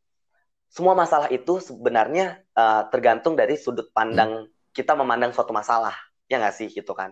semua 0.70 0.94
masalah 0.94 1.26
itu 1.28 1.58
sebenarnya 1.58 2.38
eh, 2.54 2.82
tergantung 2.94 3.34
dari 3.34 3.58
sudut 3.58 3.90
pandang 3.90 4.46
kita 4.70 4.94
memandang 4.94 5.34
suatu 5.34 5.50
masalah 5.50 5.92
ya 6.30 6.38
nggak 6.38 6.54
sih 6.54 6.70
gitu 6.70 6.94
kan 6.94 7.10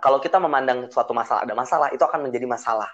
kalau 0.00 0.18
kita 0.24 0.40
memandang 0.40 0.88
suatu 0.88 1.12
masalah 1.12 1.44
ada 1.44 1.52
masalah 1.52 1.92
itu 1.92 2.00
akan 2.00 2.32
menjadi 2.32 2.48
masalah 2.48 2.88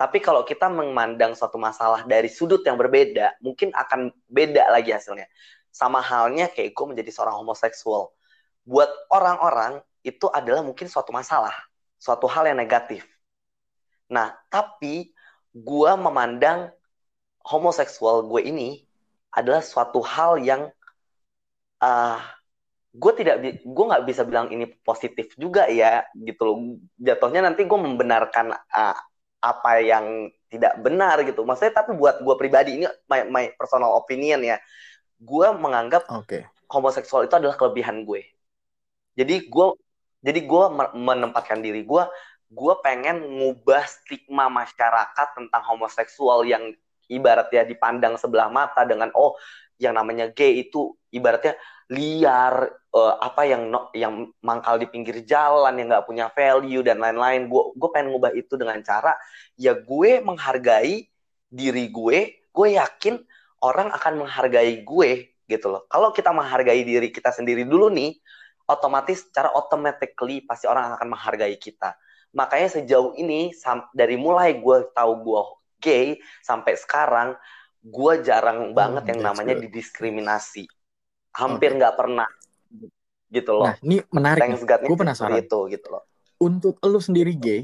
tapi 0.00 0.16
kalau 0.16 0.40
kita 0.48 0.72
memandang 0.72 1.36
suatu 1.36 1.60
masalah 1.60 2.08
dari 2.08 2.32
sudut 2.32 2.64
yang 2.64 2.80
berbeda, 2.80 3.36
mungkin 3.44 3.68
akan 3.76 4.08
beda 4.32 4.72
lagi 4.72 4.96
hasilnya. 4.96 5.28
Sama 5.68 6.00
halnya 6.00 6.48
kayak 6.48 6.72
gue 6.72 6.86
menjadi 6.88 7.12
seorang 7.12 7.36
homoseksual. 7.36 8.08
Buat 8.70 9.10
orang-orang 9.10 9.82
itu 10.06 10.30
adalah 10.30 10.62
mungkin 10.62 10.86
suatu 10.86 11.10
masalah, 11.10 11.52
suatu 11.98 12.30
hal 12.30 12.46
yang 12.46 12.58
negatif. 12.62 13.02
Nah, 14.06 14.30
tapi 14.46 15.10
gue 15.50 15.92
memandang 15.98 16.70
homoseksual 17.42 18.30
gue 18.30 18.46
ini 18.46 18.86
adalah 19.34 19.58
suatu 19.58 19.98
hal 20.06 20.38
yang 20.38 20.70
uh, 21.82 22.18
gue 22.90 23.12
tidak 23.18 23.36
gue 23.62 23.84
nggak 23.86 24.06
bisa 24.06 24.22
bilang 24.26 24.50
ini 24.50 24.66
positif 24.82 25.30
juga 25.38 25.70
ya 25.70 26.02
gitu 26.18 26.42
loh 26.42 26.58
jatuhnya 26.98 27.46
nanti 27.46 27.62
gue 27.62 27.78
membenarkan 27.78 28.50
uh, 28.50 28.98
apa 29.40 29.72
yang 29.80 30.28
tidak 30.52 30.76
benar 30.82 31.22
gitu. 31.24 31.46
Maksudnya 31.46 31.80
tapi 31.80 31.96
buat 31.96 32.20
gue 32.20 32.34
pribadi 32.36 32.82
ini 32.82 32.86
my, 33.08 33.20
my 33.30 33.44
personal 33.56 33.96
opinion 33.96 34.42
ya. 34.44 34.60
Gue 35.16 35.48
menganggap 35.54 36.04
Oke. 36.12 36.44
homoseksual 36.68 37.30
itu 37.30 37.34
adalah 37.38 37.56
kelebihan 37.56 38.04
gue. 38.04 38.26
Jadi 39.18 39.50
gue 39.50 39.66
jadi 40.20 40.40
gue 40.44 40.64
menempatkan 40.94 41.64
diri 41.64 41.82
gue 41.84 42.04
gue 42.50 42.74
pengen 42.82 43.22
ngubah 43.22 43.86
stigma 43.86 44.50
masyarakat 44.50 45.28
tentang 45.38 45.62
homoseksual 45.70 46.42
yang 46.44 46.74
ibaratnya 47.06 47.62
dipandang 47.62 48.18
sebelah 48.18 48.50
mata 48.50 48.82
dengan 48.82 49.14
oh 49.14 49.38
yang 49.80 49.96
namanya 49.96 50.28
gay 50.34 50.66
itu 50.66 50.92
ibaratnya 51.14 51.56
liar 51.90 52.70
uh, 52.94 53.14
apa 53.18 53.42
yang 53.48 53.70
no, 53.70 53.90
yang 53.96 54.30
mangkal 54.44 54.78
di 54.78 54.86
pinggir 54.86 55.22
jalan 55.26 55.74
yang 55.74 55.90
nggak 55.90 56.06
punya 56.06 56.26
value 56.30 56.84
dan 56.86 57.02
lain-lain. 57.02 57.50
Gue 57.50 57.74
gue 57.74 57.88
pengen 57.90 58.14
ngubah 58.14 58.34
itu 58.34 58.54
dengan 58.54 58.78
cara 58.84 59.14
ya 59.58 59.74
gue 59.74 60.22
menghargai 60.22 61.06
diri 61.50 61.90
gue 61.90 62.18
gue 62.50 62.68
yakin 62.78 63.18
orang 63.62 63.90
akan 63.94 64.26
menghargai 64.26 64.82
gue 64.82 65.10
gitu 65.50 65.66
loh. 65.66 65.82
Kalau 65.90 66.14
kita 66.14 66.30
menghargai 66.30 66.82
diri 66.86 67.10
kita 67.10 67.34
sendiri 67.34 67.66
dulu 67.66 67.90
nih 67.90 68.14
otomatis 68.70 69.26
secara 69.26 69.50
automatically 69.52 70.46
pasti 70.46 70.70
orang 70.70 70.94
akan 70.94 71.18
menghargai 71.18 71.58
kita 71.58 71.98
makanya 72.30 72.78
sejauh 72.78 73.18
ini 73.18 73.50
dari 73.90 74.14
mulai 74.14 74.56
gue 74.62 74.94
tahu 74.94 75.12
gue 75.26 75.42
gay 75.82 76.06
sampai 76.46 76.78
sekarang 76.78 77.34
gue 77.82 78.12
jarang 78.22 78.70
banget 78.70 79.16
yang 79.16 79.20
namanya 79.32 79.58
good. 79.58 79.66
didiskriminasi 79.66 80.70
hampir 81.34 81.74
nggak 81.74 81.94
okay. 81.96 82.00
pernah 82.00 82.28
gitu 83.30 83.50
loh. 83.54 83.70
Nah, 83.70 83.76
ini 83.86 84.02
menarik. 84.10 84.42
Gue 84.84 84.98
penasaran. 84.98 85.38
Itu 85.38 85.70
gitu 85.70 85.86
loh. 85.88 86.02
Untuk 86.42 86.82
lu 86.82 86.98
sendiri 86.98 87.38
gay, 87.38 87.62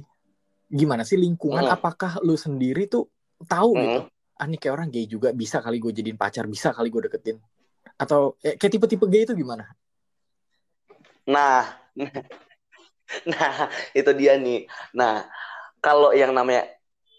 gimana 0.71 1.03
sih 1.03 1.19
lingkungan? 1.19 1.66
Hmm. 1.66 1.75
Apakah 1.75 2.23
lu 2.23 2.38
sendiri 2.38 2.87
tuh 2.87 3.11
tahu 3.45 3.75
hmm. 3.75 3.83
gitu? 3.83 4.01
Ah, 4.37 4.45
nih 4.45 4.59
kayak 4.61 4.75
orang 4.77 4.88
gay 4.92 5.09
juga 5.09 5.33
bisa 5.33 5.64
kali 5.64 5.81
gue 5.81 5.92
jadiin 5.97 6.16
pacar, 6.16 6.45
bisa 6.47 6.71
kali 6.71 6.88
gue 6.92 7.09
deketin. 7.11 7.37
Atau 7.97 8.37
eh, 8.45 8.55
kayak 8.55 8.73
tipe-tipe 8.79 9.05
gay 9.11 9.25
itu 9.27 9.35
gimana? 9.35 9.66
Nah, 11.27 11.67
nah 13.31 13.71
itu 13.95 14.11
dia 14.17 14.37
nih. 14.39 14.67
Nah, 14.97 15.27
kalau 15.81 16.12
yang 16.12 16.33
namanya 16.35 16.67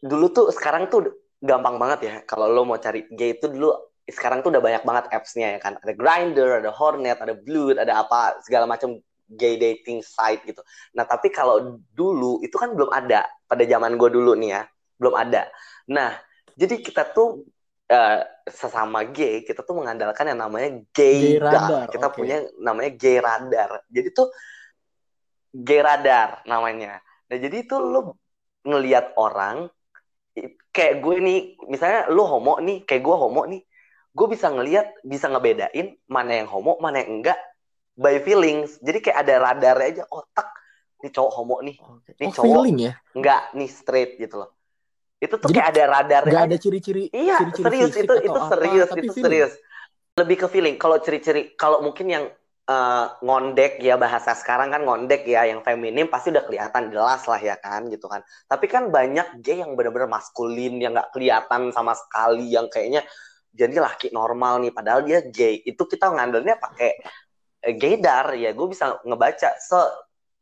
dulu 0.03 0.29
tuh 0.33 0.45
sekarang 0.53 0.89
tuh 0.91 1.07
gampang 1.41 1.77
banget 1.81 1.99
ya. 2.07 2.13
Kalau 2.27 2.49
lo 2.51 2.63
mau 2.67 2.79
cari 2.81 3.07
gay 3.13 3.37
itu 3.37 3.47
dulu 3.49 3.73
sekarang 4.07 4.39
tuh 4.43 4.55
udah 4.55 4.63
banyak 4.63 4.83
banget 4.87 5.05
apps-nya 5.13 5.57
ya 5.57 5.59
kan. 5.61 5.79
Ada 5.83 5.93
Grinder, 5.95 6.63
ada 6.63 6.71
Hornet, 6.73 7.17
ada 7.19 7.35
Blue, 7.35 7.75
ada 7.75 8.03
apa 8.03 8.39
segala 8.43 8.65
macam 8.69 8.99
gay 9.27 9.59
dating 9.59 9.99
site 10.03 10.43
gitu. 10.47 10.63
Nah 10.95 11.03
tapi 11.03 11.27
kalau 11.31 11.79
dulu 11.91 12.39
itu 12.43 12.55
kan 12.55 12.71
belum 12.75 12.89
ada 12.91 13.27
pada 13.47 13.63
zaman 13.67 13.99
gue 13.99 14.09
dulu 14.11 14.33
nih 14.39 14.49
ya, 14.55 14.61
belum 14.99 15.15
ada. 15.15 15.51
Nah 15.91 16.15
jadi 16.55 16.79
kita 16.79 17.11
tuh 17.11 17.43
uh, 17.91 18.19
sesama 18.47 19.03
gay 19.07 19.43
kita 19.43 19.63
tuh 19.63 19.75
mengandalkan 19.79 20.31
yang 20.31 20.39
namanya 20.39 20.69
gay, 20.95 21.37
gay 21.37 21.41
radar. 21.41 21.87
Kita 21.91 22.07
okay. 22.07 22.15
punya 22.15 22.37
namanya 22.59 22.91
gay 22.95 23.17
radar. 23.19 23.69
Jadi 23.91 24.09
tuh 24.15 24.27
gay 25.51 25.81
radar 25.81 26.43
namanya. 26.47 26.99
Nah 27.27 27.37
jadi 27.37 27.63
itu 27.63 27.75
lo 27.79 28.15
ngelihat 28.67 29.15
orang 29.15 29.67
kayak 30.69 31.01
gue 31.01 31.15
nih, 31.17 31.39
misalnya 31.65 32.05
lo 32.13 32.29
homo 32.29 32.61
nih, 32.61 32.85
kayak 32.85 33.01
gue 33.01 33.15
homo 33.17 33.49
nih, 33.49 33.61
gue 34.17 34.27
bisa 34.33 34.49
ngelihat 34.49 34.97
bisa 35.05 35.29
ngebedain 35.29 35.93
mana 36.09 36.41
yang 36.41 36.49
homo 36.49 36.81
mana 36.81 37.05
yang 37.05 37.21
enggak 37.21 37.37
by 37.93 38.17
feelings 38.25 38.81
jadi 38.81 38.97
kayak 38.97 39.17
ada 39.21 39.35
radar 39.37 39.77
aja 39.77 40.03
otak 40.09 40.49
nih 41.05 41.13
cowok 41.13 41.31
homo 41.37 41.57
nih 41.61 41.77
nih 42.17 42.25
oh, 42.25 42.33
cowok 42.33 42.45
feeling 42.45 42.77
ya 42.89 42.93
enggak 43.13 43.41
nih 43.53 43.69
straight 43.69 44.17
gitu 44.17 44.41
loh 44.41 44.56
itu 45.17 45.33
tuh 45.33 45.49
Jadi, 45.49 45.57
kayak 45.57 45.69
ada 45.73 45.83
radar 45.89 46.23
nggak 46.29 46.45
ada 46.45 46.57
ciri-ciri 46.61 47.09
iya 47.09 47.41
ciri-ciri 47.41 47.65
serius 47.65 47.93
itu 47.97 48.13
itu 48.21 48.37
apa, 48.37 48.47
serius 48.53 48.89
itu 48.93 49.13
feeling. 49.13 49.25
serius. 49.25 49.53
Lebih 50.17 50.37
ke 50.37 50.47
feeling. 50.49 50.75
Kalau 50.81 50.97
ciri-ciri 51.01 51.41
kalau 51.57 51.81
mungkin 51.81 52.05
yang 52.09 52.25
uh, 52.69 53.05
ngondek 53.25 53.81
ya 53.81 53.97
bahasa 53.97 54.37
sekarang 54.37 54.69
kan 54.69 54.85
ngondek 54.85 55.25
ya 55.25 55.49
yang 55.49 55.65
feminim 55.65 56.05
pasti 56.05 56.29
udah 56.29 56.45
kelihatan 56.45 56.93
jelas 56.93 57.25
lah 57.25 57.41
ya 57.41 57.57
kan 57.57 57.89
gitu 57.89 58.05
kan. 58.05 58.21
Tapi 58.45 58.65
kan 58.69 58.93
banyak 58.93 59.41
gay 59.41 59.61
yang 59.61 59.73
bener-bener 59.73 60.05
maskulin 60.05 60.77
yang 60.77 60.93
nggak 60.93 61.09
kelihatan 61.13 61.73
sama 61.73 61.97
sekali 61.97 62.53
yang 62.53 62.69
kayaknya 62.69 63.01
jadi 63.57 63.73
laki 63.81 64.13
normal 64.13 64.61
nih. 64.61 64.69
Padahal 64.69 65.01
dia 65.01 65.25
gay. 65.25 65.65
Itu 65.65 65.89
kita 65.89 66.13
ngandelnya 66.13 66.61
pakai 66.61 66.91
eh, 67.65 67.73
gaydar 67.73 68.37
ya. 68.37 68.53
Gue 68.53 68.69
bisa 68.69 69.01
ngebaca. 69.01 69.49
Se 69.57 69.79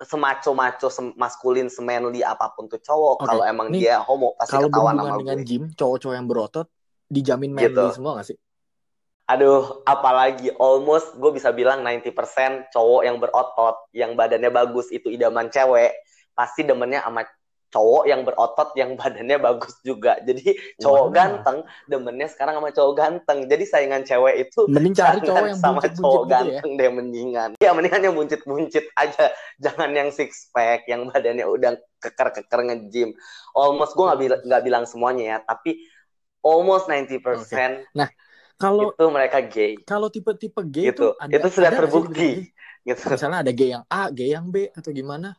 semaco-maco 0.04 0.92
sem 0.92 1.16
maskulin 1.16 1.72
semanly 1.72 2.20
apa 2.20 2.52
pun 2.52 2.68
tuh 2.68 2.80
cowok 2.84 3.24
Oke, 3.24 3.28
kalau 3.32 3.44
emang 3.48 3.68
nih, 3.72 3.88
dia 3.88 3.96
homo 4.04 4.36
pasti 4.36 4.52
Kalau 4.60 4.68
ketahuan 4.68 4.96
sama 5.00 5.16
dengan 5.24 5.38
gue 5.40 5.48
gym, 5.48 5.64
cowok-cowok 5.72 6.16
yang 6.16 6.28
berotot 6.28 6.68
dijamin 7.08 7.52
manly 7.56 7.72
Gitu. 7.72 7.86
semua 7.96 8.20
gak 8.20 8.28
sih? 8.34 8.38
aduh 9.26 9.82
apalagi 9.90 10.54
almost 10.62 11.18
gue 11.18 11.32
bisa 11.34 11.50
bilang 11.50 11.82
90% 11.82 12.70
cowok 12.70 13.02
yang 13.10 13.18
berotot 13.18 13.76
yang 13.90 14.14
badannya 14.14 14.54
bagus 14.54 14.94
itu 14.94 15.10
idaman 15.10 15.50
cewek 15.50 15.98
pasti 16.38 16.62
demennya 16.62 17.02
sama 17.02 17.26
cowok 17.76 18.04
yang 18.08 18.24
berotot 18.24 18.70
yang 18.80 18.96
badannya 18.96 19.36
bagus 19.36 19.76
juga. 19.84 20.16
Jadi 20.24 20.56
cowok 20.80 21.12
ganteng 21.12 21.58
demennya 21.92 22.32
sekarang 22.32 22.56
sama 22.64 22.72
cowok 22.72 22.94
ganteng. 22.96 23.40
Jadi 23.52 23.64
saingan 23.68 24.08
cewek 24.08 24.48
itu 24.48 24.62
Mending 24.72 24.96
cari 24.96 25.20
cowok 25.20 25.46
yang 25.52 25.60
sama 25.60 25.84
buncit-buncit 25.84 26.00
cowok 26.00 26.24
gitu 26.24 26.32
ya. 26.32 26.62
ganteng 26.64 26.72
deh 26.80 26.90
mendingan. 26.96 27.50
Ya 27.60 27.72
mendingan 27.76 28.02
yang 28.08 28.16
buncit-buncit 28.16 28.86
aja. 28.96 29.26
Jangan 29.60 29.92
yang 29.92 30.10
six 30.16 30.48
pack 30.56 30.88
yang 30.88 31.12
badannya 31.12 31.44
udah 31.44 31.76
keker-keker 32.00 32.60
nge-gym. 32.72 33.12
Almost 33.52 33.92
gue 34.00 34.06
nggak 34.08 34.20
bilang 34.24 34.42
nggak 34.48 34.64
bilang 34.64 34.84
semuanya 34.88 35.24
ya 35.36 35.38
tapi 35.44 35.84
almost 36.46 36.88
90% 36.88 37.84
Kalau 38.56 38.96
itu 38.96 39.06
mereka 39.12 39.44
gay. 39.44 39.76
kalau 39.84 40.08
tipe-tipe 40.08 40.62
gay 40.72 40.96
gitu. 40.96 41.12
tuh 41.12 41.20
ada 41.20 41.34
itu 41.36 41.48
sudah 41.52 41.70
ada 41.76 41.80
terbukti. 41.84 42.30
gitu? 42.88 43.04
Misalnya 43.12 43.44
ada 43.44 43.52
gay 43.52 43.70
yang 43.76 43.84
A, 43.92 44.08
gay 44.16 44.32
yang 44.32 44.48
B 44.48 44.72
atau 44.72 44.96
gimana? 44.96 45.36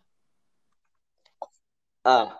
Ah. 2.07 2.31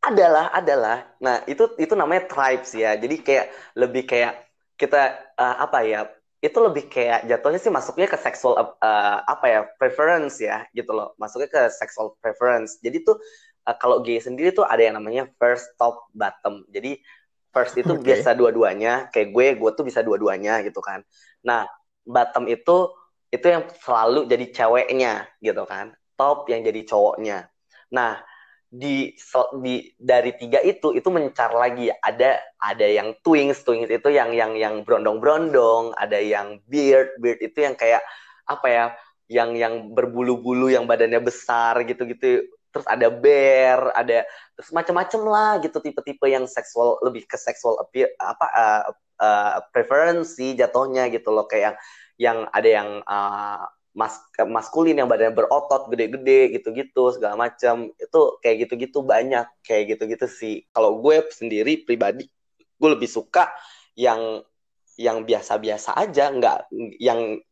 adalah 0.00 0.52
adalah. 0.52 0.98
Nah 1.20 1.44
itu 1.44 1.76
itu 1.76 1.92
namanya 1.92 2.24
tribes 2.28 2.72
ya. 2.72 2.96
Jadi 2.96 3.20
kayak 3.20 3.46
lebih 3.76 4.08
kayak 4.08 4.48
kita 4.80 5.12
uh, 5.36 5.56
apa 5.60 5.84
ya 5.84 6.00
itu 6.40 6.56
lebih 6.56 6.88
kayak 6.88 7.28
jatuhnya 7.28 7.60
sih 7.60 7.68
masuknya 7.68 8.08
ke 8.08 8.16
sexual 8.16 8.56
uh, 8.56 9.18
apa 9.28 9.44
ya 9.44 9.60
preference 9.76 10.40
ya 10.40 10.64
gitu 10.72 10.92
loh. 10.96 11.12
Masuknya 11.20 11.52
ke 11.52 11.62
sexual 11.68 12.16
preference. 12.24 12.80
Jadi 12.80 13.04
tuh 13.04 13.20
uh, 13.68 13.76
kalau 13.76 14.00
gay 14.00 14.16
sendiri 14.20 14.56
tuh 14.56 14.64
ada 14.64 14.80
yang 14.80 14.96
namanya 14.96 15.28
first 15.36 15.68
top 15.76 16.08
bottom. 16.16 16.64
Jadi 16.72 16.96
first 17.52 17.76
itu 17.76 17.92
Oke. 17.92 18.00
biasa 18.00 18.32
dua-duanya. 18.32 19.12
Kayak 19.12 19.36
gue 19.36 19.46
gue 19.60 19.70
tuh 19.76 19.84
bisa 19.84 20.00
dua-duanya 20.00 20.64
gitu 20.64 20.80
kan. 20.80 21.04
Nah 21.44 21.68
bottom 22.08 22.48
itu 22.48 22.88
itu 23.28 23.46
yang 23.46 23.68
selalu 23.84 24.24
jadi 24.24 24.46
ceweknya 24.48 25.28
gitu 25.44 25.68
kan. 25.68 25.92
Top 26.16 26.48
yang 26.48 26.64
jadi 26.64 26.88
cowoknya. 26.88 27.52
Nah 27.92 28.29
di 28.70 29.18
di 29.58 29.90
dari 29.98 30.30
tiga 30.38 30.62
itu 30.62 30.94
itu 30.94 31.08
mencar 31.10 31.50
lagi. 31.50 31.90
Ada 31.90 32.38
ada 32.62 32.86
yang 32.86 33.18
twins 33.26 33.66
twins 33.66 33.90
itu 33.90 34.08
yang 34.14 34.30
yang 34.30 34.54
yang 34.54 34.86
brondong 34.86 35.18
brondong 35.18 35.90
ada 35.98 36.22
yang 36.22 36.62
beard 36.70 37.18
beard 37.18 37.42
itu 37.42 37.66
yang 37.66 37.74
kayak 37.74 38.00
apa 38.46 38.66
ya 38.70 38.86
yang 39.26 39.58
yang 39.58 39.74
berbulu-bulu 39.90 40.70
yang 40.70 40.86
badannya 40.86 41.18
besar 41.18 41.82
gitu-gitu. 41.82 42.46
Terus 42.70 42.86
ada 42.86 43.10
bear 43.10 43.90
ada 43.98 44.22
terus 44.54 44.70
macam-macam 44.70 45.20
lah 45.26 45.52
gitu 45.66 45.82
tipe-tipe 45.82 46.30
yang 46.30 46.46
seksual 46.46 47.02
lebih 47.02 47.26
ke 47.26 47.34
seksual 47.34 47.74
appeal 47.82 48.06
apa 48.22 48.46
uh, 48.54 48.82
uh, 49.18 49.58
preferensi 49.74 50.54
jatuhnya 50.54 51.10
gitu 51.10 51.34
loh. 51.34 51.50
Kayak 51.50 51.74
yang 51.74 51.76
yang 52.20 52.38
ada 52.54 52.68
yang 52.70 52.88
uh, 53.02 53.66
mas 53.90 54.22
maskulin 54.38 54.94
yang 54.94 55.10
badannya 55.10 55.34
berotot 55.34 55.90
gede-gede 55.90 56.54
gitu-gitu 56.54 57.10
segala 57.14 57.34
macam. 57.34 57.90
Itu 57.98 58.38
kayak 58.42 58.66
gitu-gitu 58.66 59.02
banyak 59.02 59.46
kayak 59.66 59.96
gitu-gitu 59.96 60.26
sih. 60.30 60.54
Kalau 60.70 61.02
gue 61.02 61.26
sendiri 61.34 61.82
pribadi 61.82 62.30
gue 62.80 62.88
lebih 62.88 63.10
suka 63.10 63.50
yang 63.98 64.42
yang 64.94 65.26
biasa-biasa 65.26 65.98
aja. 65.98 66.30
Nggak 66.30 66.70
yang 67.02 67.42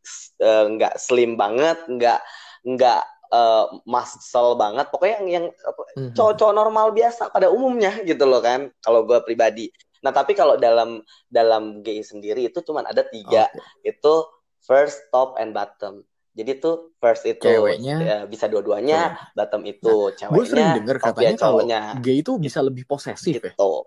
uh, 0.43 0.65
nggak 0.79 0.95
slim 1.01 1.35
banget 1.35 1.79
nggak 1.91 2.21
nggak 2.63 3.03
uh, 3.35 3.67
muscle 3.83 4.55
banget. 4.55 4.87
Pokoknya 4.95 5.17
yang 5.19 5.29
yang 5.29 5.47
mm-hmm. 5.51 6.15
cowok-cowok 6.15 6.55
normal 6.55 6.95
biasa 6.95 7.35
pada 7.35 7.51
umumnya 7.51 7.99
gitu 8.09 8.25
loh 8.25 8.41
kan 8.41 8.71
kalau 8.79 9.03
gue 9.03 9.19
pribadi. 9.27 9.75
Nah 10.07 10.15
tapi 10.15 10.39
kalau 10.39 10.55
dalam 10.55 11.03
dalam 11.27 11.83
gay 11.83 12.07
sendiri 12.07 12.47
itu 12.47 12.63
cuma 12.63 12.87
ada 12.87 13.03
tiga. 13.03 13.51
Okay. 13.83 13.91
itu 13.99 14.15
first 14.63 15.01
top 15.11 15.35
and 15.41 15.57
bottom 15.57 16.07
jadi 16.39 16.63
tuh 16.63 16.95
first 17.03 17.27
itu 17.27 17.43
ceweknya 17.43 17.97
ya, 17.99 18.19
bisa 18.31 18.47
dua-duanya, 18.47 19.19
yeah. 19.19 19.35
bottom 19.35 19.67
itu 19.67 19.91
nah, 19.91 20.15
ceweknya. 20.15 20.39
Gue 20.39 20.45
sering 20.47 20.71
denger 20.79 20.97
katanya 21.03 21.35
kalau 21.35 21.59
gay 21.99 22.23
itu 22.23 22.33
bisa 22.39 22.63
lebih 22.63 22.87
posesif 22.87 23.43
ya? 23.43 23.51
gitu. 23.51 23.51
ya. 23.51 23.83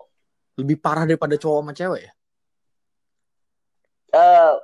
Lebih 0.60 0.76
parah 0.84 1.08
daripada 1.08 1.40
cowok 1.40 1.60
sama 1.64 1.72
cewek 1.72 2.00
ya? 2.04 2.12
Uh, 4.12 4.54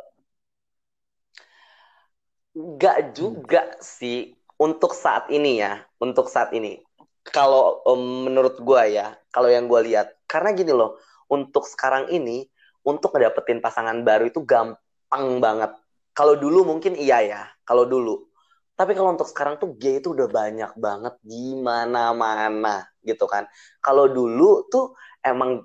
gak 2.76 3.16
juga 3.16 3.64
hmm. 3.64 3.80
sih 3.80 4.36
untuk 4.60 4.92
saat 4.92 5.32
ini 5.32 5.64
ya, 5.64 5.80
untuk 5.96 6.28
saat 6.28 6.52
ini. 6.52 6.84
Kalau 7.24 7.80
um, 7.88 8.28
menurut 8.28 8.60
gue 8.60 8.82
ya, 9.00 9.16
kalau 9.32 9.48
yang 9.48 9.64
gue 9.64 9.80
lihat, 9.88 10.12
karena 10.28 10.52
gini 10.52 10.76
loh, 10.76 11.00
untuk 11.32 11.64
sekarang 11.64 12.12
ini, 12.12 12.44
untuk 12.84 13.16
ngedapetin 13.16 13.64
pasangan 13.64 13.96
baru 14.04 14.28
itu 14.28 14.44
gampang 14.44 15.40
banget 15.40 15.72
kalau 16.18 16.34
dulu 16.34 16.66
mungkin 16.66 16.98
iya 16.98 17.22
ya, 17.22 17.42
kalau 17.62 17.86
dulu. 17.86 18.26
Tapi 18.74 18.90
kalau 18.98 19.14
untuk 19.14 19.30
sekarang 19.30 19.54
tuh 19.62 19.78
gay 19.78 20.02
itu 20.02 20.14
udah 20.18 20.26
banyak 20.26 20.72
banget 20.74 21.14
di 21.22 21.54
mana-mana 21.54 22.90
gitu 23.06 23.30
kan. 23.30 23.46
Kalau 23.78 24.10
dulu 24.10 24.66
tuh 24.66 24.98
emang 25.22 25.62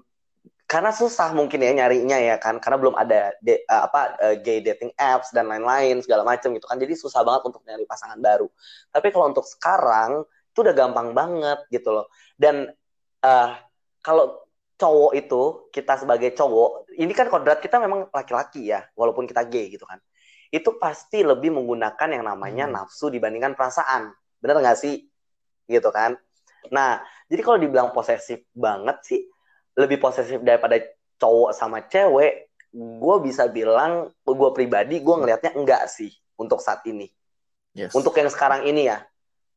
karena 0.70 0.90
susah 0.94 1.34
mungkin 1.38 1.62
ya 1.62 1.74
nyarinya 1.74 2.18
ya 2.18 2.36
kan 2.42 2.58
karena 2.58 2.78
belum 2.82 2.96
ada 2.98 3.30
de, 3.46 3.62
uh, 3.70 3.86
apa 3.86 4.18
uh, 4.18 4.36
gay 4.42 4.58
dating 4.58 4.90
apps 4.98 5.30
dan 5.30 5.46
lain-lain 5.46 6.02
segala 6.02 6.26
macam 6.26 6.50
gitu 6.50 6.66
kan 6.66 6.82
jadi 6.82 6.98
susah 6.98 7.22
banget 7.22 7.46
untuk 7.54 7.62
nyari 7.62 7.86
pasangan 7.86 8.18
baru 8.18 8.50
tapi 8.90 9.14
kalau 9.14 9.30
untuk 9.30 9.46
sekarang 9.46 10.26
itu 10.26 10.60
udah 10.66 10.74
gampang 10.74 11.14
banget 11.14 11.62
gitu 11.70 11.94
loh 11.94 12.10
dan 12.42 12.74
uh, 13.22 13.54
kalau 14.02 14.42
cowok 14.82 15.14
itu 15.14 15.42
kita 15.70 15.94
sebagai 16.02 16.34
cowok 16.34 16.90
ini 16.98 17.14
kan 17.14 17.30
kodrat 17.30 17.62
kita 17.62 17.78
memang 17.78 18.10
laki-laki 18.10 18.74
ya 18.74 18.82
walaupun 18.98 19.30
kita 19.30 19.46
gay 19.46 19.70
gitu 19.70 19.86
kan 19.86 20.02
itu 20.54 20.78
pasti 20.78 21.26
lebih 21.26 21.50
menggunakan 21.50 22.10
yang 22.14 22.30
namanya 22.30 22.70
hmm. 22.70 22.74
nafsu 22.78 23.10
dibandingkan 23.10 23.58
perasaan. 23.58 24.14
Bener 24.38 24.62
nggak 24.62 24.78
sih? 24.78 25.10
Gitu 25.66 25.90
kan? 25.90 26.14
Nah, 26.70 27.02
jadi 27.26 27.42
kalau 27.42 27.58
dibilang 27.58 27.90
posesif 27.90 28.46
banget 28.54 29.02
sih, 29.02 29.22
lebih 29.74 29.98
posesif 29.98 30.46
daripada 30.46 30.78
cowok 31.18 31.58
sama 31.58 31.82
cewek, 31.90 32.54
gue 32.74 33.16
bisa 33.26 33.50
bilang, 33.50 34.14
gue 34.22 34.50
pribadi, 34.54 35.02
gue 35.02 35.16
ngelihatnya 35.18 35.58
enggak 35.58 35.90
sih 35.90 36.14
untuk 36.38 36.62
saat 36.62 36.86
ini. 36.86 37.10
Yes. 37.74 37.98
Untuk 37.98 38.14
yang 38.14 38.30
sekarang 38.30 38.70
ini 38.70 38.86
ya, 38.86 39.02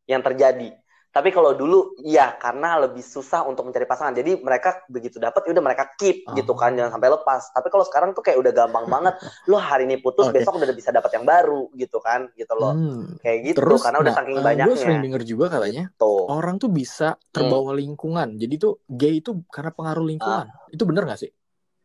yang 0.08 0.24
terjadi. 0.24 0.72
Tapi 1.16 1.32
kalau 1.32 1.56
dulu 1.56 1.96
iya 2.04 2.36
karena 2.36 2.76
lebih 2.76 3.00
susah 3.00 3.48
untuk 3.48 3.64
mencari 3.64 3.88
pasangan. 3.88 4.12
Jadi 4.12 4.36
mereka 4.36 4.84
begitu 4.84 5.16
dapat 5.16 5.48
ya 5.48 5.56
udah 5.56 5.64
mereka 5.64 5.96
keep 5.96 6.28
oh. 6.28 6.36
gitu 6.36 6.52
kan 6.52 6.76
jangan 6.76 6.92
sampai 6.92 7.08
lepas. 7.08 7.56
Tapi 7.56 7.72
kalau 7.72 7.88
sekarang 7.88 8.12
tuh 8.12 8.20
kayak 8.20 8.36
udah 8.36 8.52
gampang 8.52 8.84
banget. 8.84 9.16
Lo 9.50 9.56
hari 9.56 9.88
ini 9.88 9.96
putus 9.96 10.28
okay. 10.28 10.44
besok 10.44 10.60
udah 10.60 10.76
bisa 10.76 10.92
dapat 10.92 11.16
yang 11.16 11.24
baru 11.24 11.72
gitu 11.72 12.04
kan 12.04 12.28
gitu 12.36 12.52
loh. 12.52 12.76
Hmm. 12.76 13.16
Kayak 13.24 13.38
gitu 13.48 13.58
Terus, 13.64 13.80
karena 13.80 13.98
udah 14.04 14.12
nah, 14.12 14.18
saking 14.20 14.36
uh, 14.36 14.44
banyaknya. 14.44 14.68
Gue 14.68 14.76
sering 14.76 15.00
denger 15.00 15.22
juga 15.24 15.46
katanya 15.56 15.84
tuh. 15.96 16.28
orang 16.28 16.60
tuh 16.60 16.68
bisa 16.68 17.16
terbawa 17.32 17.72
hmm. 17.72 17.80
lingkungan. 17.80 18.28
Jadi 18.36 18.54
tuh 18.60 18.72
gay 18.84 19.24
itu 19.24 19.40
karena 19.48 19.72
pengaruh 19.72 20.04
lingkungan. 20.04 20.52
Uh. 20.52 20.68
Itu 20.76 20.84
bener 20.84 21.08
gak 21.08 21.24
sih? 21.24 21.32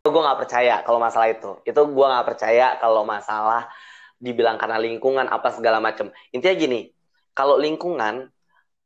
Itu 0.04 0.12
gue 0.12 0.22
gak 0.28 0.40
percaya 0.44 0.84
kalau 0.84 1.00
masalah 1.00 1.32
itu. 1.32 1.56
Itu 1.64 1.88
gue 1.88 2.08
gak 2.20 2.28
percaya 2.28 2.76
kalau 2.84 3.08
masalah 3.08 3.72
dibilang 4.20 4.60
karena 4.60 4.76
lingkungan 4.76 5.32
apa 5.32 5.56
segala 5.56 5.80
macem. 5.80 6.12
Intinya 6.36 6.56
gini, 6.60 6.92
kalau 7.32 7.56
lingkungan 7.56 8.28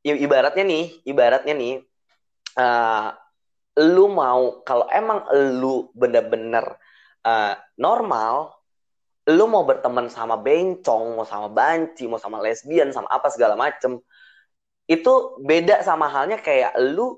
ibaratnya 0.06 0.62
nih, 0.62 0.86
ibaratnya 1.10 1.54
nih, 1.58 1.76
uh, 2.62 3.10
lu 3.82 4.06
mau 4.14 4.62
kalau 4.62 4.86
emang 4.94 5.26
lu 5.34 5.90
bener-bener 5.98 6.78
uh, 7.26 7.54
normal, 7.82 8.54
lu 9.26 9.50
mau 9.50 9.66
berteman 9.66 10.06
sama 10.14 10.38
bencong, 10.38 11.18
mau 11.18 11.26
sama 11.26 11.50
banci, 11.50 12.06
mau 12.06 12.22
sama 12.22 12.38
lesbian, 12.38 12.94
sama 12.94 13.10
apa 13.10 13.34
segala 13.34 13.58
macem, 13.58 13.98
itu 14.86 15.14
beda 15.42 15.82
sama 15.82 16.06
halnya 16.06 16.38
kayak 16.38 16.78
lu 16.78 17.18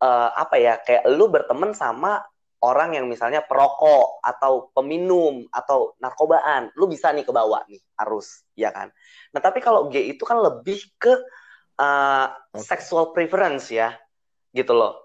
uh, 0.00 0.30
apa 0.32 0.56
ya, 0.56 0.80
kayak 0.80 1.04
lu 1.12 1.28
berteman 1.28 1.76
sama 1.76 2.24
orang 2.64 2.96
yang 2.96 3.04
misalnya 3.04 3.44
perokok 3.44 4.24
atau 4.24 4.72
peminum 4.72 5.44
atau 5.52 5.92
narkobaan, 6.00 6.72
lu 6.80 6.88
bisa 6.88 7.12
nih 7.12 7.28
ke 7.28 7.32
bawah 7.36 7.60
nih 7.68 7.84
harus, 8.00 8.48
ya 8.56 8.72
kan. 8.72 8.88
Nah 9.36 9.40
tapi 9.44 9.60
kalau 9.60 9.92
gay 9.92 10.16
itu 10.16 10.24
kan 10.24 10.40
lebih 10.40 10.80
ke 10.96 11.12
uh, 11.78 12.26
sexual 12.58 13.14
preference 13.14 13.70
ya, 13.70 13.94
gitu 14.54 14.74
loh. 14.74 15.00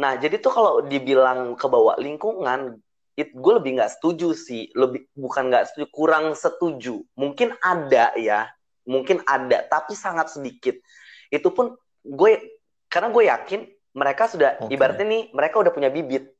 Nah, 0.00 0.16
jadi 0.16 0.40
tuh 0.40 0.52
kalau 0.54 0.72
dibilang 0.86 1.58
ke 1.58 1.66
bawah 1.68 1.98
lingkungan, 2.00 2.80
it, 3.18 3.34
gue 3.36 3.52
lebih 3.60 3.76
nggak 3.76 4.00
setuju 4.00 4.32
sih, 4.32 4.72
lebih 4.72 5.04
bukan 5.12 5.52
nggak 5.52 5.68
setuju, 5.68 5.86
kurang 5.92 6.32
setuju. 6.32 7.04
Mungkin 7.18 7.52
ada 7.60 8.14
ya, 8.16 8.48
mungkin 8.88 9.20
ada, 9.28 9.66
tapi 9.68 9.92
sangat 9.92 10.32
sedikit. 10.32 10.78
Itu 11.28 11.52
pun 11.52 11.76
gue, 12.00 12.30
karena 12.88 13.08
gue 13.12 13.24
yakin 13.28 13.60
mereka 13.92 14.30
sudah 14.30 14.56
okay. 14.62 14.72
ibaratnya 14.72 15.06
nih, 15.06 15.22
mereka 15.36 15.60
udah 15.60 15.72
punya 15.74 15.90
bibit. 15.92 16.32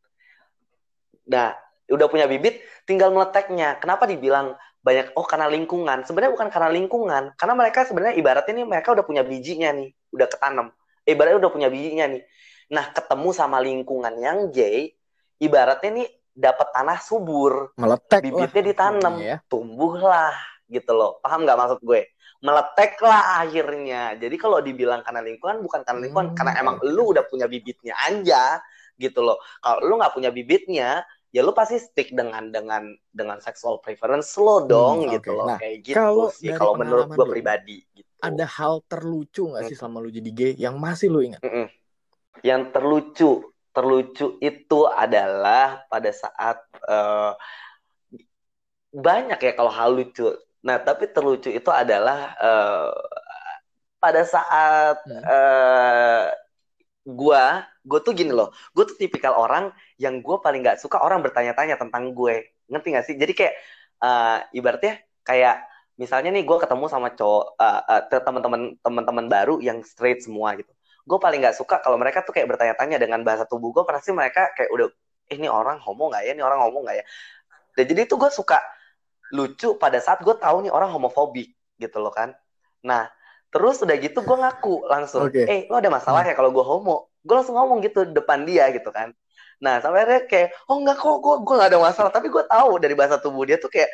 Nah, 1.29 1.53
udah 1.91 2.07
punya 2.07 2.31
bibit, 2.31 2.63
tinggal 2.87 3.11
meleteknya. 3.11 3.77
Kenapa 3.83 4.07
dibilang 4.07 4.55
banyak 4.81 5.13
oh 5.17 5.27
karena 5.29 5.47
lingkungan. 5.49 6.09
Sebenarnya 6.09 6.33
bukan 6.33 6.49
karena 6.49 6.71
lingkungan 6.73 7.23
karena 7.37 7.55
mereka 7.57 7.85
sebenarnya 7.85 8.17
ibaratnya 8.17 8.53
nih 8.65 8.67
mereka 8.67 8.89
udah 8.97 9.05
punya 9.05 9.23
bijinya 9.25 9.71
nih 9.77 9.93
udah 10.13 10.27
ketanam. 10.29 10.67
Ibaratnya 11.05 11.39
udah 11.41 11.53
punya 11.53 11.69
bijinya 11.69 12.07
nih. 12.09 12.23
Nah 12.73 12.85
ketemu 12.93 13.29
sama 13.37 13.59
lingkungan 13.61 14.15
yang 14.17 14.49
gay 14.49 14.97
ibaratnya 15.41 15.91
nih 16.05 16.09
dapat 16.33 16.69
tanah 16.73 16.99
subur. 17.05 17.77
Meletek 17.77 18.21
bibitnya 18.25 18.63
ditanam. 18.65 19.15
Ya. 19.21 19.37
tumbuhlah 19.49 20.33
gitu 20.71 20.97
loh. 20.97 21.19
Paham 21.21 21.45
nggak 21.45 21.59
maksud 21.59 21.81
gue? 21.85 22.15
Meleteklah 22.41 23.45
akhirnya. 23.45 24.17
Jadi 24.17 24.37
kalau 24.41 24.65
dibilang 24.65 25.05
karena 25.05 25.21
lingkungan 25.21 25.61
bukan 25.61 25.85
karena 25.85 26.01
lingkungan. 26.09 26.33
Hmm. 26.33 26.37
karena 26.39 26.53
emang 26.57 26.77
lu 26.81 27.13
udah 27.13 27.29
punya 27.29 27.45
bibitnya 27.45 27.93
aja 28.01 28.65
gitu 28.97 29.21
loh. 29.21 29.37
Kalau 29.61 29.85
lu 29.85 30.01
nggak 30.01 30.15
punya 30.17 30.31
bibitnya 30.33 31.05
ya 31.31 31.47
lu 31.47 31.55
pasti 31.55 31.79
stick 31.79 32.11
dengan 32.11 32.51
dengan 32.51 32.91
dengan 33.15 33.39
sexual 33.39 33.79
preference 33.79 34.35
lo 34.35 34.63
hmm, 34.63 34.67
dong 34.67 34.97
hmm, 35.07 35.11
gitu 35.15 35.31
okay. 35.31 35.39
loh 35.39 35.47
nah, 35.47 35.59
kayak 35.63 35.77
gitu 35.87 35.97
kalau 35.97 36.27
sih 36.35 36.51
kalau 36.51 36.75
menurut 36.75 37.07
gue 37.15 37.27
pribadi 37.27 37.79
gitu. 37.95 38.11
ada 38.19 38.45
hal 38.47 38.83
terlucu 38.91 39.43
nggak 39.55 39.63
sih 39.71 39.79
hmm. 39.79 39.81
selama 39.81 39.99
lu 40.03 40.11
jadi 40.11 40.31
gay 40.35 40.53
yang 40.59 40.77
masih 40.83 41.07
lu 41.07 41.23
ingat 41.23 41.41
mm 41.43 41.51
-mm. 41.51 41.67
yang 42.43 42.75
terlucu 42.75 43.47
terlucu 43.71 44.27
itu 44.43 44.81
adalah 44.91 45.87
pada 45.87 46.11
saat 46.11 46.59
uh, 46.91 47.39
banyak 48.91 49.39
ya 49.39 49.53
kalau 49.55 49.71
hal 49.71 49.95
lucu 49.95 50.35
nah 50.67 50.83
tapi 50.83 51.07
terlucu 51.09 51.49
itu 51.55 51.71
adalah 51.71 52.35
uh, 52.43 52.91
pada 54.03 54.25
saat 54.25 54.97
hmm. 55.05 55.23
uh, 55.23 56.27
gua 57.17 57.65
gue 57.81 58.01
tuh 58.05 58.13
gini 58.13 58.29
loh 58.29 58.53
gue 58.77 58.85
tuh 58.85 58.97
tipikal 59.01 59.33
orang 59.41 59.73
yang 59.97 60.21
gue 60.21 60.37
paling 60.45 60.61
nggak 60.61 60.79
suka 60.81 61.01
orang 61.01 61.21
bertanya-tanya 61.25 61.77
tentang 61.81 62.13
gue. 62.17 62.53
Ngerti 62.71 62.89
gak 62.95 63.05
sih? 63.09 63.15
Jadi 63.19 63.33
kayak 63.37 63.55
uh, 64.01 64.39
ibaratnya 64.57 65.01
kayak 65.25 65.65
misalnya 66.01 66.33
nih 66.33 66.45
gue 66.49 66.57
ketemu 66.57 66.85
sama 66.89 67.13
cowok 67.13 67.61
uh, 67.61 67.81
uh, 67.85 68.23
teman-teman 68.25 68.61
teman-teman 68.81 69.27
baru 69.29 69.61
yang 69.61 69.85
straight 69.85 70.25
semua 70.25 70.57
gitu. 70.57 70.73
Gue 71.05 71.19
paling 71.21 71.45
nggak 71.45 71.57
suka 71.57 71.85
kalau 71.85 72.01
mereka 72.01 72.25
tuh 72.25 72.33
kayak 72.33 72.49
bertanya-tanya 72.49 72.97
dengan 72.97 73.21
bahasa 73.21 73.45
tubuh 73.45 73.73
gue 73.77 73.85
pasti 73.85 74.13
mereka 74.17 74.49
kayak 74.57 74.71
udah 74.73 74.89
eh, 75.29 75.37
ini 75.37 75.49
orang 75.53 75.77
homo 75.85 76.09
nggak 76.09 76.23
ya? 76.25 76.33
Ini 76.33 76.43
orang 76.45 76.61
homo 76.65 76.79
nggak 76.89 76.97
ya? 76.97 77.05
Dan 77.77 77.85
jadi 77.85 78.01
tuh 78.09 78.17
gue 78.17 78.31
suka 78.33 78.59
lucu 79.37 79.77
pada 79.77 80.01
saat 80.01 80.25
gue 80.25 80.35
tahu 80.41 80.65
nih 80.65 80.73
orang 80.73 80.91
homofobik 80.91 81.53
gitu 81.77 81.99
loh 82.01 82.13
kan. 82.13 82.33
Nah 82.85 83.13
terus 83.51 83.83
udah 83.83 83.97
gitu 83.99 84.23
gue 84.23 84.37
ngaku 84.39 84.87
langsung 84.87 85.27
okay. 85.27 85.47
eh 85.47 85.61
lo 85.67 85.83
ada 85.83 85.91
masalah 85.91 86.23
ya 86.23 86.35
kalau 86.39 86.55
gue 86.55 86.63
homo? 86.63 87.11
Gue 87.27 87.35
langsung 87.37 87.59
ngomong 87.59 87.83
gitu 87.83 88.07
depan 88.07 88.47
dia 88.47 88.71
gitu 88.71 88.89
kan. 88.95 89.11
Nah 89.59 89.83
sampai 89.83 90.07
dia 90.07 90.21
kayak 90.25 90.49
oh 90.71 90.79
enggak 90.79 90.97
kok 91.03 91.19
gue 91.19 91.35
gue 91.43 91.55
gak 91.59 91.71
ada 91.75 91.81
masalah. 91.83 92.11
Tapi 92.15 92.31
gue 92.31 92.45
tahu 92.47 92.79
dari 92.79 92.95
bahasa 92.95 93.19
tubuh 93.19 93.43
dia 93.45 93.59
tuh 93.59 93.69
kayak 93.69 93.91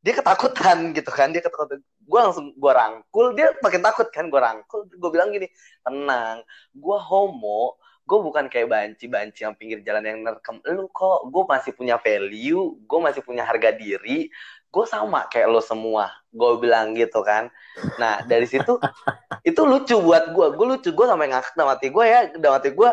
dia 0.00 0.14
ketakutan 0.16 0.78
gitu 0.96 1.10
kan 1.10 1.32
dia 1.32 1.40
ketakutan. 1.40 1.80
Gue 2.04 2.20
langsung 2.20 2.52
gue 2.52 2.72
rangkul 2.72 3.32
dia 3.32 3.50
makin 3.64 3.80
takut 3.80 4.08
kan 4.12 4.28
gue 4.28 4.40
rangkul. 4.40 4.84
Gue 4.86 5.10
bilang 5.10 5.32
gini 5.32 5.48
tenang 5.80 6.44
gue 6.76 6.98
homo 7.00 7.80
gue 8.10 8.18
bukan 8.18 8.50
kayak 8.50 8.66
banci-banci 8.66 9.46
yang 9.46 9.54
pinggir 9.54 9.86
jalan 9.86 10.02
yang 10.02 10.18
nerekam 10.26 10.58
lu 10.66 10.90
kok 10.90 11.30
gue 11.30 11.44
masih 11.46 11.70
punya 11.78 11.94
value 11.94 12.74
gue 12.82 12.98
masih 12.98 13.22
punya 13.22 13.46
harga 13.46 13.70
diri 13.70 14.26
gue 14.70 14.84
sama 14.86 15.26
kayak 15.28 15.50
lo 15.50 15.60
semua. 15.60 16.14
Gue 16.30 16.62
bilang 16.62 16.94
gitu 16.94 17.20
kan. 17.26 17.50
Nah 17.98 18.22
dari 18.24 18.46
situ 18.46 18.78
itu 19.48 19.60
lucu 19.66 19.98
buat 19.98 20.30
gue 20.30 20.46
gue 20.54 20.66
lucu 20.78 20.90
gue 20.94 21.06
sampai 21.06 21.26
ngakak 21.30 21.54
dalam 21.58 21.70
hati 21.74 21.88
gue 21.90 22.04
ya. 22.06 22.20
Dalam 22.38 22.54
hati 22.62 22.70
gue 22.70 22.90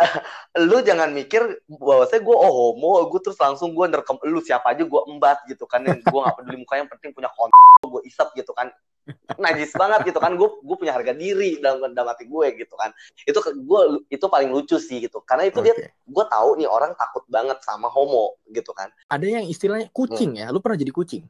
lu 0.68 0.80
jangan 0.80 1.12
mikir 1.12 1.60
bahwa 1.68 2.04
saya 2.08 2.24
gue 2.24 2.36
oh 2.36 2.52
homo. 2.74 3.04
Gue 3.12 3.20
terus 3.20 3.36
langsung 3.36 3.76
gue 3.76 3.86
nerekam 3.86 4.16
lu 4.26 4.40
siapa 4.40 4.72
aja 4.72 4.82
gue 4.82 5.00
embat 5.06 5.44
gitu 5.46 5.68
kan. 5.68 5.84
Yang 5.84 6.08
gue 6.08 6.20
gak 6.24 6.36
peduli 6.40 6.56
mukanya 6.64 6.88
yang 6.88 6.90
penting 6.90 7.10
punya 7.12 7.30
konten 7.36 7.60
gue 7.80 8.02
isap 8.08 8.32
gitu 8.36 8.52
kan 8.52 8.68
najis 9.42 9.74
banget 9.74 10.12
gitu 10.12 10.18
kan 10.22 10.38
gue 10.38 10.48
gue 10.62 10.76
punya 10.78 10.94
harga 10.94 11.10
diri 11.16 11.58
dalam 11.58 11.90
dalam 11.90 12.14
hati 12.14 12.28
gue 12.30 12.46
gitu 12.54 12.74
kan 12.78 12.94
itu 13.26 13.38
gue 13.40 13.80
itu 14.06 14.24
paling 14.30 14.50
lucu 14.52 14.76
sih 14.78 15.02
gitu 15.02 15.22
karena 15.26 15.50
itu 15.50 15.58
okay. 15.58 15.74
dia 15.74 15.90
gue 15.90 16.24
tahu 16.30 16.50
nih 16.60 16.68
orang 16.70 16.94
takut 16.94 17.24
banget 17.26 17.58
sama 17.66 17.90
homo 17.90 18.38
gitu 18.52 18.70
kan 18.70 18.92
ada 19.10 19.26
yang 19.26 19.44
istilahnya 19.48 19.90
kucing 19.90 20.36
hmm. 20.36 20.40
ya 20.44 20.46
lu 20.54 20.62
pernah 20.62 20.78
jadi 20.78 20.92
kucing 20.94 21.24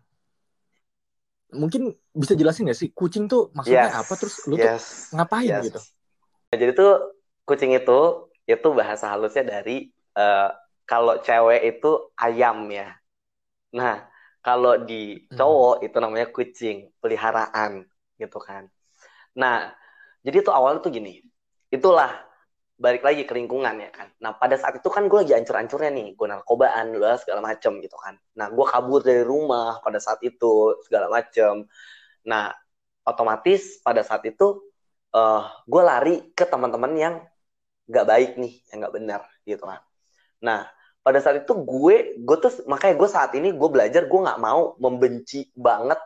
mungkin 1.50 1.94
bisa 2.14 2.38
jelasin 2.38 2.70
gak 2.70 2.78
sih 2.78 2.94
kucing 2.94 3.26
tuh 3.26 3.50
maksudnya 3.56 3.90
yes. 3.90 4.00
apa 4.06 4.12
terus 4.14 4.34
lu 4.46 4.54
yes. 4.54 4.64
tuh 5.10 5.18
ngapain 5.18 5.50
yes. 5.50 5.64
gitu 5.66 5.80
jadi 6.50 6.72
tuh 6.74 6.92
kucing 7.46 7.74
itu 7.74 8.30
itu 8.46 8.68
bahasa 8.74 9.10
halusnya 9.14 9.46
dari 9.46 9.90
uh, 10.18 10.50
kalau 10.90 11.22
cewek 11.22 11.78
itu 11.78 12.10
ayam 12.18 12.66
ya. 12.66 12.98
Nah, 13.70 14.09
kalau 14.41 14.80
di 14.82 15.16
hmm. 15.16 15.36
cowok 15.36 15.76
hmm. 15.80 15.86
itu 15.86 15.97
namanya 16.01 16.28
kucing, 16.32 16.78
peliharaan 17.01 17.84
gitu 18.16 18.38
kan. 18.41 18.68
Nah, 19.36 19.72
jadi 20.24 20.45
itu 20.45 20.51
awalnya 20.53 20.84
tuh 20.84 20.93
gini. 20.93 21.20
Itulah 21.70 22.11
balik 22.80 23.05
lagi 23.05 23.28
ke 23.28 23.32
lingkungan 23.36 23.76
ya 23.76 23.91
kan. 23.93 24.09
Nah, 24.24 24.34
pada 24.36 24.57
saat 24.57 24.80
itu 24.80 24.88
kan 24.88 25.07
gue 25.07 25.20
lagi 25.20 25.36
ancur-ancurnya 25.36 25.93
nih, 25.93 26.09
gue 26.16 26.26
narkobaan, 26.26 26.97
lu 26.97 27.05
segala 27.20 27.41
macem 27.45 27.76
gitu 27.84 27.97
kan. 28.01 28.16
Nah, 28.41 28.49
gue 28.49 28.66
kabur 28.66 29.05
dari 29.05 29.22
rumah 29.22 29.78
pada 29.84 30.01
saat 30.01 30.20
itu 30.24 30.80
segala 30.88 31.12
macem. 31.12 31.68
Nah, 32.24 32.53
otomatis 33.05 33.80
pada 33.84 34.01
saat 34.05 34.24
itu 34.28 34.61
uh, 35.14 35.43
gue 35.66 35.82
lari 35.82 36.16
ke 36.32 36.45
teman-teman 36.47 36.93
yang 36.97 37.14
nggak 37.91 38.07
baik 38.07 38.30
nih 38.38 38.55
yang 38.70 38.86
nggak 38.86 38.95
benar 38.95 39.20
gitu 39.43 39.64
kan 39.66 39.82
nah 40.41 40.70
pada 41.11 41.18
saat 41.18 41.42
itu 41.42 41.52
gue 41.58 42.22
gue 42.22 42.36
tuh 42.38 42.62
makanya 42.70 42.94
gue 42.94 43.08
saat 43.11 43.34
ini 43.34 43.50
gue 43.50 43.68
belajar 43.74 44.06
gue 44.06 44.20
nggak 44.22 44.38
mau 44.38 44.78
membenci 44.78 45.50
banget 45.58 45.98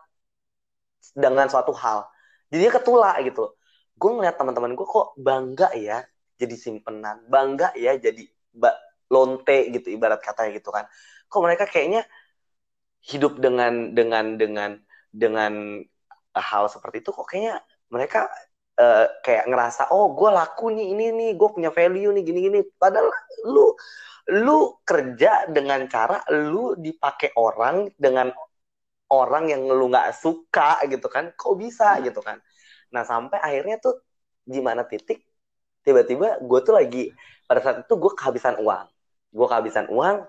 dengan 1.12 1.44
suatu 1.52 1.76
hal. 1.76 2.08
Jadinya 2.48 2.72
ketula 2.80 3.12
gitu 3.20 3.52
gue 4.00 4.10
ngeliat 4.10 4.40
teman-teman 4.40 4.72
gue 4.72 4.86
kok 4.88 5.12
bangga 5.20 5.68
ya 5.76 6.02
jadi 6.40 6.56
simpenan 6.56 7.28
bangga 7.30 7.76
ya 7.76 7.94
jadi 8.00 8.24
lonte 9.12 9.58
gitu 9.76 9.92
ibarat 9.92 10.24
katanya 10.24 10.56
gitu 10.56 10.72
kan. 10.72 10.88
Kok 11.28 11.40
mereka 11.44 11.68
kayaknya 11.68 12.08
hidup 13.04 13.36
dengan 13.36 13.92
dengan 13.92 14.40
dengan 14.40 14.80
dengan 15.12 15.84
hal 16.32 16.64
seperti 16.72 17.04
itu 17.04 17.12
kok 17.12 17.28
kayaknya 17.28 17.60
mereka 17.92 18.32
uh, 18.80 19.06
kayak 19.24 19.44
ngerasa 19.50 19.90
oh 19.94 20.14
gue 20.14 20.30
laku 20.30 20.70
nih 20.74 20.86
ini 20.94 21.04
nih 21.14 21.30
gue 21.38 21.48
punya 21.50 21.70
value 21.70 22.10
nih 22.14 22.22
gini 22.22 22.38
gini 22.50 22.58
padahal 22.78 23.08
lu 23.48 23.74
lu 24.32 24.80
kerja 24.88 25.46
dengan 25.52 25.84
cara 25.90 26.24
lu 26.32 26.72
dipakai 26.80 27.36
orang 27.36 27.92
dengan 27.98 28.32
orang 29.12 29.52
yang 29.52 29.62
lu 29.68 29.92
nggak 29.92 30.16
suka 30.16 30.80
gitu 30.88 31.06
kan? 31.12 31.36
Kok 31.36 31.54
bisa 31.60 32.00
gitu 32.00 32.24
kan? 32.24 32.40
Nah 32.94 33.04
sampai 33.04 33.38
akhirnya 33.38 33.76
tuh 33.84 34.00
gimana 34.48 34.84
titik 34.88 35.24
tiba-tiba 35.84 36.40
gue 36.40 36.60
tuh 36.64 36.72
lagi 36.72 37.12
pada 37.44 37.60
saat 37.60 37.76
itu 37.84 37.94
gue 38.00 38.12
kehabisan 38.16 38.56
uang. 38.64 38.86
Gue 39.34 39.46
kehabisan 39.50 39.86
uang 39.92 40.24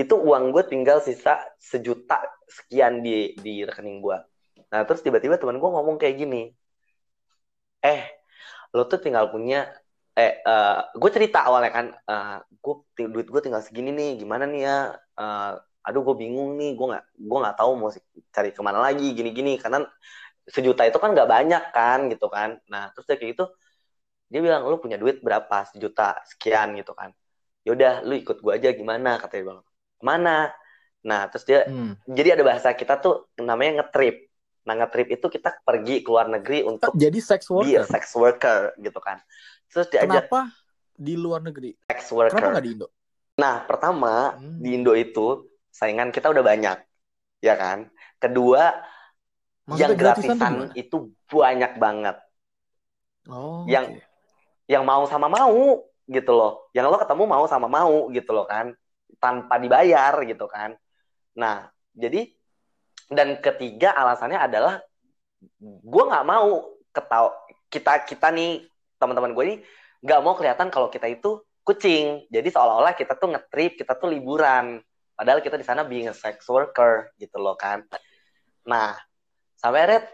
itu 0.00 0.14
uang 0.16 0.54
gue 0.54 0.64
tinggal 0.64 1.04
sisa 1.04 1.44
sejuta 1.60 2.24
sekian 2.48 3.04
di 3.04 3.36
di 3.36 3.62
rekening 3.68 4.00
gue 4.00 4.18
nah 4.70 4.86
terus 4.86 5.02
tiba-tiba 5.04 5.36
teman 5.36 5.58
gue 5.60 5.70
ngomong 5.70 6.00
kayak 6.00 6.16
gini 6.24 6.54
eh 7.84 8.02
lo 8.76 8.86
tuh 8.86 9.00
tinggal 9.02 9.32
punya 9.34 9.66
eh 10.14 10.42
uh, 10.44 10.90
gue 10.94 11.10
cerita 11.10 11.46
awalnya 11.48 11.70
kan 11.72 11.86
uh, 12.06 12.38
gue 12.44 12.74
duit 13.08 13.26
gue 13.30 13.40
tinggal 13.42 13.62
segini 13.64 13.90
nih 13.94 14.10
gimana 14.20 14.44
nih 14.44 14.62
ya? 14.66 14.78
Uh, 15.16 15.52
aduh 15.80 16.02
gue 16.04 16.16
bingung 16.22 16.60
nih 16.60 16.76
gue 16.76 16.86
nggak 16.92 17.04
gue 17.16 17.38
nggak 17.40 17.56
tahu 17.56 17.70
mau 17.78 17.90
cari 18.34 18.50
ke 18.52 18.60
mana 18.60 18.78
lagi 18.84 19.06
gini-gini. 19.16 19.56
Karena 19.56 19.86
sejuta 20.44 20.82
itu 20.84 20.98
kan 21.00 21.14
nggak 21.16 21.28
banyak 21.30 21.64
kan 21.72 21.98
gitu 22.12 22.26
kan. 22.28 22.58
Nah 22.68 22.92
terus 22.92 23.06
dia 23.08 23.16
kayak 23.16 23.30
gitu 23.38 23.44
dia 24.30 24.40
bilang 24.44 24.62
lu 24.68 24.78
punya 24.82 25.00
duit 25.00 25.22
berapa? 25.24 25.66
Sejuta 25.72 26.20
sekian 26.28 26.76
gitu 26.76 26.92
kan. 26.92 27.10
Yaudah 27.66 28.04
lu 28.04 28.14
ikut 28.18 28.38
gue 28.44 28.52
aja 28.52 28.68
gimana? 28.76 29.16
Katanya 29.16 29.56
bang 29.56 29.60
mana 30.00 30.52
nah 31.00 31.32
terus 31.32 31.48
dia 31.48 31.64
hmm. 31.64 32.04
jadi 32.12 32.36
ada 32.36 32.44
bahasa 32.44 32.76
kita 32.76 33.00
tuh 33.00 33.32
namanya 33.40 33.80
ngetrip 33.80 34.28
Nah, 34.68 34.74
nge-trip 34.76 35.08
itu 35.16 35.26
kita 35.32 35.64
pergi 35.64 36.04
ke 36.04 36.08
luar 36.08 36.28
negeri 36.28 36.64
untuk 36.68 36.92
jadi 36.92 37.16
sex 37.16 37.48
worker. 37.48 37.88
sex 37.88 38.12
worker 38.12 38.76
gitu 38.76 39.00
kan. 39.00 39.18
Terus 39.72 39.88
diajak 39.88 40.28
Kenapa 40.28 40.40
di 40.92 41.14
luar 41.16 41.40
negeri? 41.40 41.72
Sex 41.88 42.12
worker. 42.12 42.36
Kenapa 42.36 42.60
nggak 42.60 42.64
di 42.66 42.72
Indo? 42.76 42.88
Nah, 43.40 43.64
pertama 43.64 44.36
hmm. 44.36 44.58
di 44.60 44.68
Indo 44.76 44.92
itu 44.92 45.48
saingan 45.72 46.12
kita 46.12 46.28
udah 46.28 46.44
banyak. 46.44 46.78
Ya 47.40 47.56
kan? 47.56 47.88
Kedua 48.20 48.84
Maksudnya 49.64 49.86
yang 49.86 49.96
gratisan 49.96 50.54
itu 50.76 50.96
banyak 51.30 51.72
banget. 51.78 52.16
Oh. 53.30 53.64
Yang 53.64 53.96
okay. 53.96 54.74
yang 54.76 54.82
mau 54.84 55.06
sama 55.08 55.30
mau 55.30 55.86
gitu 56.04 56.32
loh. 56.34 56.68
Yang 56.76 56.86
lo 56.90 56.96
ketemu 57.00 57.24
mau 57.24 57.44
sama 57.48 57.68
mau 57.70 58.10
gitu 58.12 58.30
loh 58.34 58.44
kan. 58.44 58.76
Tanpa 59.16 59.56
dibayar 59.56 60.12
gitu 60.26 60.44
kan. 60.50 60.76
Nah, 61.38 61.70
jadi 61.94 62.28
dan 63.10 63.42
ketiga 63.42 63.90
alasannya 63.92 64.38
adalah 64.38 64.78
gue 65.60 66.04
nggak 66.06 66.26
mau 66.26 66.78
ketau 66.94 67.34
kita 67.66 68.06
kita 68.06 68.30
nih 68.30 68.64
teman-teman 69.02 69.34
gue 69.34 69.44
ini 69.44 69.56
nggak 70.00 70.20
mau 70.22 70.38
kelihatan 70.38 70.70
kalau 70.70 70.88
kita 70.88 71.10
itu 71.10 71.42
kucing. 71.66 72.24
Jadi 72.32 72.48
seolah-olah 72.50 72.96
kita 72.96 73.14
tuh 73.18 73.36
ngetrip 73.36 73.76
kita 73.76 73.94
tuh 73.98 74.08
liburan. 74.10 74.80
Padahal 75.14 75.44
kita 75.44 75.60
di 75.60 75.66
sana 75.66 75.84
being 75.84 76.08
a 76.08 76.16
sex 76.16 76.48
worker 76.48 77.12
gitu 77.20 77.36
loh 77.36 77.54
kan. 77.54 77.84
Nah 78.64 78.96
sampai 79.60 79.82
red 79.84 80.04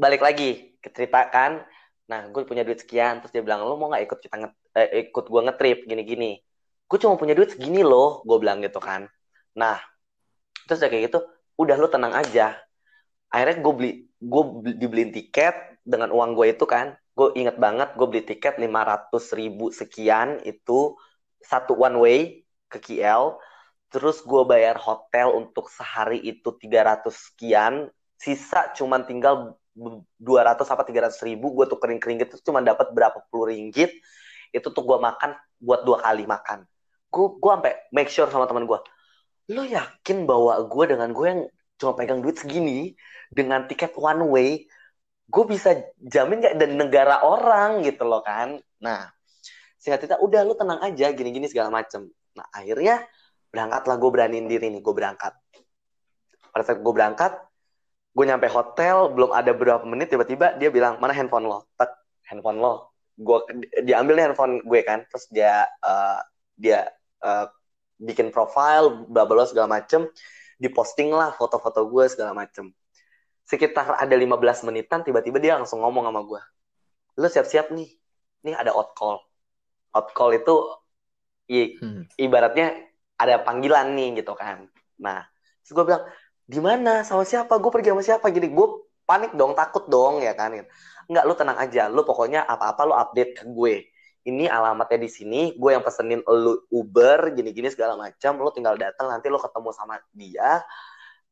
balik 0.00 0.24
lagi 0.24 0.78
ke 0.80 0.88
cerita 0.94 1.28
kan. 1.28 1.60
Nah 2.08 2.28
gue 2.32 2.42
punya 2.48 2.64
duit 2.64 2.80
sekian 2.80 3.20
terus 3.20 3.32
dia 3.32 3.44
bilang 3.44 3.64
lo 3.64 3.76
mau 3.76 3.92
nggak 3.92 4.04
ikut 4.08 4.18
kita 4.24 4.34
nge 4.40 4.50
eh, 4.78 4.88
ikut 5.12 5.24
gue 5.28 5.40
ngetrip 5.50 5.78
gini-gini? 5.84 6.40
Gue 6.88 6.98
cuma 7.00 7.18
punya 7.20 7.36
duit 7.36 7.52
segini 7.52 7.84
loh 7.84 8.24
gue 8.24 8.36
bilang 8.40 8.64
gitu 8.64 8.80
kan. 8.80 9.04
Nah 9.58 9.76
terus 10.64 10.80
kayak 10.80 11.12
gitu 11.12 11.20
udah 11.58 11.76
lu 11.78 11.88
tenang 11.90 12.14
aja. 12.14 12.58
Akhirnya 13.30 13.56
gue 13.62 13.72
beli 13.74 13.92
gue 14.18 14.42
dibeliin 14.78 15.10
tiket 15.14 15.82
dengan 15.82 16.10
uang 16.10 16.34
gue 16.38 16.54
itu 16.54 16.64
kan. 16.66 16.94
Gue 17.14 17.30
inget 17.38 17.58
banget 17.58 17.94
gue 17.94 18.06
beli 18.10 18.22
tiket 18.26 18.58
lima 18.58 18.82
ratus 18.82 19.30
ribu 19.34 19.70
sekian 19.70 20.42
itu 20.42 20.98
satu 21.38 21.76
one 21.78 21.96
way 22.00 22.18
ke 22.66 22.78
KL 22.80 23.38
terus 23.92 24.26
gue 24.26 24.42
bayar 24.42 24.74
hotel 24.74 25.30
untuk 25.38 25.70
sehari 25.70 26.18
itu 26.18 26.50
300 26.58 27.14
sekian. 27.14 27.86
Sisa 28.18 28.74
cuman 28.74 29.06
tinggal 29.06 29.54
200 29.74 30.66
apa 30.66 30.82
300 30.82 31.14
ribu 31.22 31.54
gue 31.54 31.66
tuh 31.70 31.78
kering-kering 31.78 32.22
gitu 32.26 32.50
cuma 32.50 32.58
dapat 32.58 32.90
berapa 32.90 33.22
puluh 33.30 33.54
ringgit. 33.54 33.94
Itu 34.50 34.74
tuh 34.74 34.82
gue 34.82 34.98
makan 34.98 35.38
buat 35.62 35.86
dua 35.86 36.02
kali 36.02 36.26
makan. 36.26 36.66
Gue 37.10 37.38
gue 37.38 37.50
sampai 37.54 37.74
make 37.94 38.10
sure 38.10 38.26
sama 38.26 38.50
teman 38.50 38.66
gue 38.66 38.78
lo 39.52 39.62
yakin 39.64 40.24
bahwa 40.24 40.56
gue 40.64 40.84
dengan 40.88 41.10
gue 41.12 41.26
yang 41.28 41.42
cuma 41.76 41.92
pegang 41.98 42.24
duit 42.24 42.40
segini 42.40 42.96
dengan 43.28 43.66
tiket 43.68 43.92
one 43.98 44.24
way 44.30 44.64
gue 45.28 45.44
bisa 45.48 45.74
jamin 46.00 46.44
gak 46.44 46.56
dan 46.60 46.76
negara 46.76 47.24
orang 47.24 47.80
gitu 47.84 48.04
loh 48.04 48.20
kan? 48.20 48.60
Nah 48.80 49.08
singkat 49.80 50.04
cerita 50.04 50.16
udah 50.20 50.40
lu 50.44 50.56
tenang 50.56 50.80
aja 50.80 51.12
gini-gini 51.12 51.48
segala 51.48 51.68
macem. 51.68 52.08
Nah 52.36 52.46
akhirnya 52.52 53.04
berangkatlah 53.52 53.96
gue 54.00 54.10
beraniin 54.10 54.46
diri 54.48 54.72
nih 54.72 54.80
gue 54.80 54.94
berangkat. 54.94 55.32
Pada 56.52 56.62
saat 56.64 56.80
gue 56.80 56.92
berangkat 56.94 57.32
gue 58.14 58.24
nyampe 58.24 58.46
hotel 58.46 59.10
belum 59.10 59.34
ada 59.34 59.50
berapa 59.50 59.82
menit 59.82 60.14
tiba-tiba 60.14 60.54
dia 60.56 60.70
bilang 60.70 61.00
mana 61.00 61.12
handphone 61.12 61.48
lo? 61.48 61.68
Tek 61.76 61.90
handphone 62.30 62.60
lo. 62.60 62.94
Gue 63.16 63.44
diambil 63.82 64.28
handphone 64.28 64.60
gue 64.64 64.80
kan 64.84 65.04
terus 65.08 65.28
dia 65.32 65.68
uh, 65.82 66.20
dia 66.54 66.88
uh, 67.24 67.48
bikin 67.98 68.34
profile 68.34 69.06
bla 69.06 69.24
bla 69.24 69.46
segala 69.46 69.80
macem 69.80 70.10
diposting 70.58 71.10
lah 71.10 71.34
foto-foto 71.34 71.86
gue 71.90 72.04
segala 72.10 72.32
macem. 72.32 72.70
Sekitar 73.44 74.00
ada 74.00 74.14
15 74.14 74.64
menitan 74.64 75.04
tiba-tiba 75.04 75.36
dia 75.36 75.58
langsung 75.58 75.82
ngomong 75.82 76.08
sama 76.08 76.20
gue. 76.24 76.40
Lu 77.20 77.28
siap-siap 77.28 77.74
nih. 77.74 77.90
Nih 78.46 78.54
ada 78.56 78.72
out 78.72 78.96
call. 78.96 79.20
Out 79.92 80.16
call 80.16 80.38
itu 80.38 80.54
i, 81.50 81.76
hmm. 81.76 82.16
ibaratnya 82.16 82.72
ada 83.20 83.42
panggilan 83.42 83.92
nih 83.92 84.24
gitu 84.24 84.32
kan. 84.32 84.64
Nah 85.00 85.26
terus 85.60 85.72
gue 85.76 85.84
bilang 85.84 86.04
di 86.44 86.60
mana? 86.60 87.04
Sama 87.04 87.24
siapa? 87.28 87.60
Gue 87.60 87.72
pergi 87.72 87.92
sama 87.92 88.02
siapa? 88.04 88.26
Jadi 88.32 88.48
gue 88.48 88.66
panik 89.04 89.36
dong 89.36 89.52
takut 89.52 89.84
dong 89.90 90.24
ya 90.24 90.32
kan? 90.32 90.56
Nggak 91.10 91.24
lu 91.28 91.34
tenang 91.36 91.58
aja. 91.60 91.92
Lu 91.92 92.00
pokoknya 92.08 92.48
apa-apa 92.48 92.82
lu 92.88 92.94
update 92.96 93.32
ke 93.36 93.44
gue 93.44 93.74
ini 94.24 94.48
alamatnya 94.48 94.98
di 95.04 95.10
sini 95.12 95.40
gue 95.56 95.70
yang 95.76 95.84
pesenin 95.84 96.24
lu 96.24 96.64
Uber 96.72 97.36
gini-gini 97.36 97.68
segala 97.68 97.96
macam 98.00 98.40
lu 98.40 98.50
tinggal 98.52 98.76
datang 98.80 99.12
nanti 99.12 99.28
lu 99.28 99.36
ketemu 99.36 99.70
sama 99.76 100.00
dia 100.16 100.64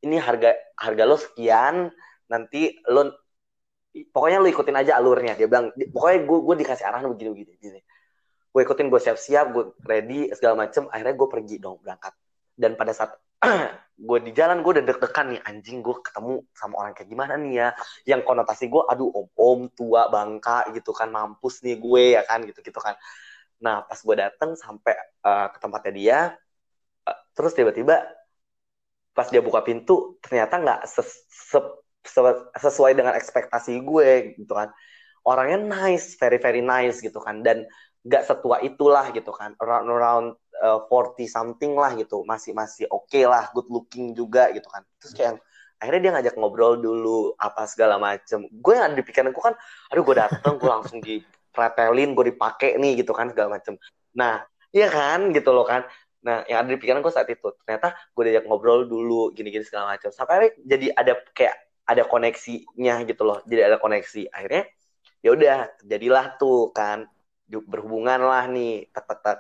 ini 0.05 0.21
harga 0.21 0.53
harga 0.77 1.03
lo 1.09 1.17
sekian 1.17 1.89
nanti 2.29 2.77
lo 2.89 3.13
pokoknya 3.93 4.41
lu 4.41 4.49
ikutin 4.49 4.77
aja 4.77 4.97
alurnya 4.97 5.37
dia 5.37 5.47
bilang 5.49 5.73
pokoknya 5.93 6.19
gue 6.25 6.39
gue 6.41 6.57
dikasih 6.65 6.85
arahan 6.89 7.13
begini 7.13 7.31
begini 7.37 7.53
gini. 7.61 7.81
Gue 8.53 8.69
ikutin 8.69 8.93
gue 8.93 9.01
siap-siap 9.01 9.47
gue 9.53 9.65
ready 9.89 10.29
segala 10.37 10.69
macem 10.69 10.85
akhirnya 10.93 11.17
gue 11.17 11.29
pergi 11.29 11.57
dong 11.61 11.81
berangkat. 11.81 12.13
Dan 12.53 12.77
pada 12.77 12.93
saat 12.93 13.17
gue 14.09 14.19
di 14.27 14.33
jalan 14.35 14.63
gue 14.63 14.73
udah 14.79 14.85
deg-degan 14.87 15.27
nih 15.35 15.41
anjing 15.47 15.79
gue 15.85 15.97
ketemu 16.03 16.43
sama 16.55 16.75
orang 16.83 16.93
kayak 16.97 17.09
gimana 17.11 17.35
nih 17.39 17.53
ya. 17.55 17.69
Yang 18.07 18.21
konotasi 18.27 18.65
gue 18.71 18.83
aduh 18.87 19.11
om 19.11 19.27
om 19.37 19.61
tua 19.75 20.09
bangka 20.11 20.71
gitu 20.75 20.91
kan 20.95 21.11
mampus 21.11 21.63
nih 21.67 21.77
gue 21.79 22.05
ya 22.19 22.23
kan 22.27 22.43
gitu 22.47 22.63
gitu 22.63 22.79
kan. 22.83 22.95
Nah 23.63 23.87
pas 23.87 23.99
gue 23.99 24.17
dateng 24.19 24.55
sampai 24.59 24.95
uh, 25.27 25.47
ke 25.55 25.59
tempatnya 25.63 25.93
dia 25.95 26.19
uh, 27.07 27.19
terus 27.37 27.53
tiba-tiba 27.55 28.03
pas 29.13 29.29
dia 29.29 29.45
buka 29.45 29.61
pintu 29.61 30.17
ternyata 30.25 30.57
nggak 30.57 30.81
ses 30.89 31.11
sesuai 32.59 32.93
dengan 32.99 33.15
ekspektasi 33.15 33.79
gue 33.87 34.39
gitu 34.41 34.53
kan. 34.55 34.71
Orangnya 35.23 35.59
nice 35.63 36.19
very 36.19 36.43
very 36.43 36.63
nice 36.65 36.99
gitu 36.99 37.23
kan. 37.23 37.47
Dan 37.47 37.67
gak 38.03 38.27
setua 38.27 38.59
itulah 38.67 39.15
gitu 39.15 39.31
kan. 39.31 39.55
Around 39.63 39.87
around 39.87 40.29
uh, 40.63 40.87
40 40.87 41.27
something 41.27 41.75
lah 41.75 41.93
gitu. 41.99 42.23
Masih 42.23 42.55
masih 42.55 42.87
oke 42.89 43.11
okay 43.11 43.27
lah 43.27 43.51
good 43.51 43.67
looking 43.69 44.15
juga 44.15 44.49
gitu 44.55 44.71
kan. 44.71 44.87
Terus 45.03 45.13
kayak 45.13 45.33
akhirnya 45.83 46.01
dia 46.01 46.13
ngajak 46.15 46.35
ngobrol 46.39 46.79
dulu 46.79 47.35
apa 47.37 47.67
segala 47.67 47.99
macem. 47.99 48.47
Gue 48.49 48.79
yang 48.79 48.95
ada 48.95 48.97
di 48.97 49.05
pikiran 49.05 49.35
gue 49.35 49.43
kan 49.43 49.59
aduh 49.91 50.03
gue 50.07 50.17
dateng 50.17 50.55
gue 50.57 50.71
langsung 50.71 51.03
di 51.03 51.19
pretelin 51.51 52.15
gue 52.15 52.31
dipakai 52.33 52.79
nih 52.79 53.03
gitu 53.03 53.11
kan 53.11 53.35
segala 53.35 53.59
macem. 53.59 53.75
Nah 54.15 54.47
iya 54.71 54.87
kan 54.89 55.35
gitu 55.35 55.51
loh 55.51 55.67
kan. 55.67 55.83
Nah 56.23 56.47
yang 56.47 56.63
ada 56.63 56.71
di 56.71 56.79
pikiran 56.79 57.03
gue 57.03 57.13
saat 57.13 57.27
itu 57.27 57.51
ternyata 57.67 57.99
gue 58.15 58.23
diajak 58.31 58.47
ngobrol 58.47 58.87
dulu 58.87 59.35
gini-gini 59.35 59.67
segala 59.67 59.99
macam 59.99 60.15
sampai 60.15 60.55
jadi 60.63 60.95
ada 60.95 61.19
kayak 61.35 61.59
ada 61.83 62.07
koneksinya 62.07 63.03
gitu 63.03 63.27
loh. 63.27 63.43
Jadi 63.43 63.61
ada 63.67 63.77
koneksi. 63.83 64.31
Akhirnya 64.31 64.71
ya 65.19 65.31
udah 65.35 65.59
jadilah 65.83 66.39
tuh 66.39 66.71
kan 66.71 67.11
berhubungan 67.47 68.23
lah 68.23 68.49
nih 68.49 68.89
tek 68.95 69.05
tek 69.05 69.21
tek 69.21 69.39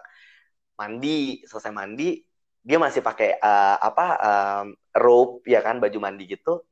mandi 0.82 1.46
selesai 1.46 1.70
mandi 1.70 2.18
dia 2.62 2.78
masih 2.78 3.02
pakai 3.02 3.38
uh, 3.38 3.76
apa 3.78 4.06
um, 4.22 4.66
robe 4.94 5.42
ya 5.46 5.62
kan 5.66 5.78
baju 5.82 5.98
mandi 5.98 6.24
gitu. 6.30 6.62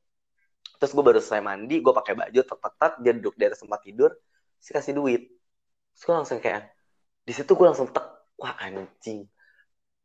Terus 0.79 0.91
gue 0.95 1.03
baru 1.03 1.19
selesai 1.23 1.43
mandi 1.43 1.75
gue 1.79 1.93
pakai 1.95 2.13
baju 2.19 2.39
tek 2.43 2.93
dia 3.03 3.11
duduk 3.15 3.35
di 3.39 3.43
atas 3.47 3.63
tempat 3.63 3.79
tidur 3.83 4.11
sih 4.59 4.71
kasih 4.75 4.93
duit. 4.99 5.21
Terus 5.95 6.03
gue 6.07 6.15
langsung 6.15 6.39
kayak 6.43 6.71
di 7.27 7.33
situ 7.35 7.51
gue 7.55 7.67
langsung 7.67 7.87
tek 7.95 8.07
wah 8.39 8.55
anjing. 8.59 9.27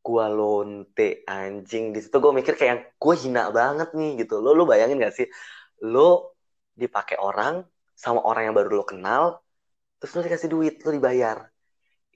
Gue 0.06 0.26
lonte 0.30 1.26
anjing. 1.26 1.90
Di 1.94 2.00
situ 2.02 2.16
gue 2.22 2.32
mikir 2.34 2.54
kayak 2.54 2.98
gue 2.98 3.14
hina 3.22 3.50
banget 3.50 3.94
nih 3.98 4.10
gitu. 4.26 4.38
Lo 4.42 4.54
lo 4.58 4.66
bayangin 4.66 5.02
gak 5.02 5.14
sih? 5.14 5.26
Lo 5.82 6.38
dipakai 6.76 7.16
orang 7.18 7.64
sama 7.96 8.20
orang 8.20 8.52
yang 8.52 8.54
baru 8.54 8.68
lo 8.76 8.84
kenal 8.84 9.40
terus 9.96 10.12
lo 10.12 10.20
dikasih 10.20 10.52
duit 10.52 10.74
lo 10.84 10.92
dibayar 10.92 11.48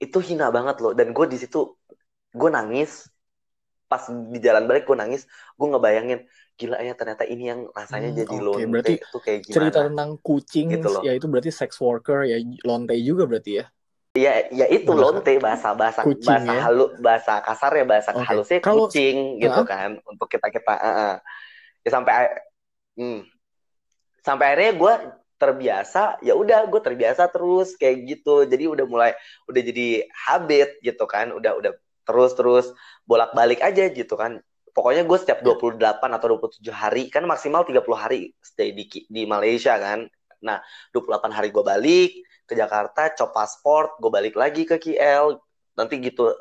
itu 0.01 0.17
hina 0.17 0.49
banget 0.49 0.81
lo 0.81 0.97
dan 0.97 1.13
gue 1.13 1.25
di 1.29 1.37
situ 1.37 1.77
gue 2.33 2.49
nangis 2.49 3.05
pas 3.85 4.01
di 4.09 4.39
jalan 4.41 4.65
balik 4.65 4.89
gue 4.89 4.97
nangis 4.97 5.29
gue 5.59 5.67
ngebayangin 5.67 6.19
gila 6.57 6.79
ya 6.81 6.93
ternyata 6.97 7.27
ini 7.27 7.51
yang 7.53 7.61
rasanya 7.75 8.09
hmm, 8.15 8.19
jadi 8.23 8.35
okay. 8.35 8.45
lonte 8.45 8.65
berarti 8.71 8.93
itu 8.97 9.17
kayak 9.21 9.39
gimana 9.45 9.55
cerita 9.55 9.79
tentang 9.85 10.11
kucing 10.23 10.65
gitu 10.73 10.87
loh. 10.89 11.01
ya 11.03 11.11
itu 11.13 11.27
berarti 11.27 11.51
sex 11.51 11.77
worker 11.77 12.25
ya 12.25 12.37
lonte 12.65 12.95
juga 13.03 13.29
berarti 13.29 13.53
ya 13.61 13.65
Ya, 14.11 14.43
ya 14.51 14.67
itu 14.67 14.91
lonte 14.91 15.39
bahasa 15.39 15.71
bahasa 15.71 16.03
kucing, 16.03 16.27
bahasa 16.27 16.51
ya? 16.51 16.59
halu 16.67 16.91
bahasa 16.99 17.39
kasar 17.39 17.71
ya 17.79 17.87
bahasa 17.87 18.11
okay. 18.11 18.27
halusnya 18.27 18.59
Kalau, 18.59 18.91
kucing 18.91 19.39
gitu 19.39 19.55
uh, 19.55 19.63
kan 19.63 20.03
untuk 20.03 20.27
kita 20.27 20.51
kita 20.51 20.67
uh, 20.75 20.87
uh. 20.91 21.13
ya 21.79 21.89
sampai 21.95 22.27
hmm, 22.99 23.23
sampai 24.19 24.45
akhirnya 24.51 24.71
gue 24.75 24.93
terbiasa 25.41 26.21
ya 26.21 26.37
udah 26.37 26.69
gue 26.69 26.81
terbiasa 26.85 27.25
terus 27.33 27.73
kayak 27.73 28.05
gitu 28.05 28.45
jadi 28.45 28.69
udah 28.69 28.85
mulai 28.85 29.11
udah 29.49 29.61
jadi 29.65 30.05
habit 30.13 30.77
gitu 30.85 31.09
kan 31.09 31.33
udah 31.33 31.57
udah 31.57 31.73
terus 32.05 32.37
terus 32.37 32.65
bolak 33.09 33.33
balik 33.33 33.65
aja 33.65 33.89
gitu 33.89 34.13
kan 34.13 34.37
pokoknya 34.77 35.01
gue 35.09 35.17
setiap 35.17 35.41
28 35.41 35.81
atau 35.97 36.27
27 36.37 36.61
hari 36.69 37.09
kan 37.09 37.25
maksimal 37.25 37.65
30 37.65 37.81
hari 37.97 38.37
stay 38.45 38.69
di 38.77 38.85
di 39.09 39.25
Malaysia 39.25 39.81
kan 39.81 40.05
nah 40.45 40.61
28 40.93 41.33
hari 41.33 41.49
gue 41.49 41.65
balik 41.65 42.11
ke 42.51 42.53
Jakarta, 42.59 43.15
cop 43.15 43.31
paspor, 43.31 43.95
gue 43.95 44.11
balik 44.11 44.35
lagi 44.35 44.67
ke 44.67 44.75
KL, 44.75 45.39
nanti 45.79 46.03
gitu 46.03 46.35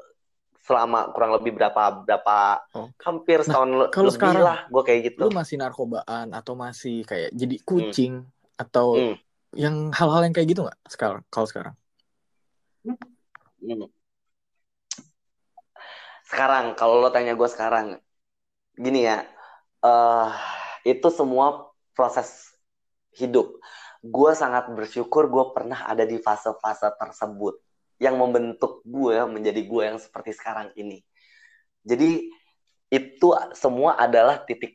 selama 0.66 1.14
kurang 1.14 1.38
lebih 1.38 1.54
berapa 1.56 2.04
berapa 2.04 2.38
oh. 2.74 2.90
hampir 3.00 3.40
nah, 3.40 3.46
setahun 3.46 3.68
nah, 3.70 3.88
kalau 3.88 4.10
lebih 4.10 4.18
sekarang, 4.18 4.42
lah 4.42 4.58
gue 4.66 4.82
kayak 4.82 5.00
gitu. 5.06 5.22
Lu 5.30 5.30
masih 5.30 5.56
narkobaan 5.56 6.34
atau 6.34 6.58
masih 6.58 7.06
kayak 7.06 7.30
jadi 7.30 7.56
hmm. 7.62 7.64
kucing 7.64 8.14
hmm. 8.26 8.39
Atau 8.60 8.86
hmm. 8.92 9.16
yang 9.56 9.88
hal-hal 9.96 10.28
yang 10.28 10.34
kayak 10.36 10.48
gitu 10.52 10.68
nggak 10.68 10.80
sekarang 10.84 11.24
kalau 11.32 11.46
sekarang? 11.48 11.74
Hmm. 12.84 13.88
Sekarang 16.28 16.76
kalau 16.76 17.00
lo 17.00 17.08
tanya 17.08 17.32
gue 17.32 17.48
sekarang 17.48 17.96
gini 18.76 19.08
ya, 19.08 19.24
uh, 19.80 20.28
itu 20.84 21.08
semua 21.08 21.72
proses 21.96 22.52
hidup 23.16 23.56
gue 24.00 24.32
sangat 24.32 24.72
bersyukur 24.72 25.28
gue 25.28 25.44
pernah 25.52 25.84
ada 25.84 26.08
di 26.08 26.16
fase-fase 26.16 26.88
tersebut 26.96 27.60
yang 28.00 28.16
membentuk 28.16 28.80
gue 28.88 29.28
menjadi 29.28 29.60
gue 29.60 29.82
yang 29.84 30.00
seperti 30.00 30.32
sekarang 30.32 30.72
ini. 30.72 31.04
Jadi 31.84 32.32
itu 32.88 33.28
semua 33.52 34.00
adalah 34.00 34.40
titik 34.40 34.72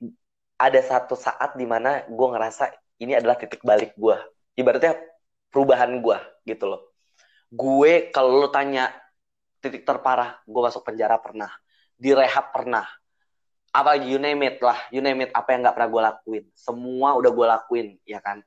ada 0.62 0.78
satu 0.78 1.18
saat 1.18 1.58
di 1.58 1.66
mana 1.66 2.06
gue 2.06 2.28
ngerasa 2.30 2.70
ini 3.02 3.14
adalah 3.16 3.36
titik 3.39 3.62
balik 3.62 3.96
gue. 3.96 4.18
Ibaratnya 4.56 4.96
perubahan 5.52 6.00
gue 6.00 6.18
gitu 6.48 6.66
loh. 6.70 6.82
Gue 7.52 8.12
kalau 8.12 8.46
lo 8.46 8.50
tanya 8.52 8.91
titik 9.60 9.88
terparah, 9.88 10.39
gue 10.43 10.62
masuk 10.62 10.86
penjara 10.86 11.18
pernah, 11.18 11.50
direhab 11.98 12.54
pernah, 12.54 12.86
apa 13.76 13.98
you 13.98 14.22
name 14.22 14.46
it 14.46 14.58
lah, 14.62 14.78
you 14.93 15.02
name 15.02 15.26
it 15.26 15.32
apa 15.34 15.56
yang 15.56 15.66
nggak 15.66 15.76
pernah 15.76 15.89
gue 15.89 16.02
lakuin, 16.02 16.46
semua 16.54 17.18
udah 17.18 17.32
gue 17.34 17.48
lakuin, 17.50 17.88
ya 18.06 18.22
kan 18.22 18.46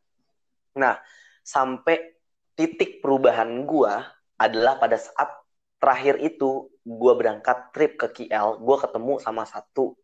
Nah, 0.79 0.95
sampai 1.43 1.99
titik 2.55 3.03
perubahan 3.03 3.67
gue 3.67 3.93
adalah 4.39 4.79
pada 4.79 4.95
saat 4.95 5.27
terakhir 5.83 6.23
itu 6.23 6.71
gue 6.87 7.13
berangkat 7.19 7.75
trip 7.75 7.99
ke 7.99 8.07
KL, 8.15 8.63
gue 8.63 8.77
ketemu 8.79 9.19
sama 9.19 9.43
satu 9.43 9.99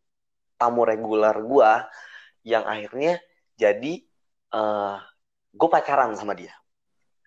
tamu 0.59 0.83
reguler 0.83 1.35
gue 1.35 1.71
yang 2.47 2.67
akhirnya 2.67 3.23
jadi 3.55 4.03
uh, 4.55 4.61
eh, 4.61 4.97
gue 5.51 5.69
pacaran 5.69 6.15
sama 6.15 6.39
dia. 6.39 6.55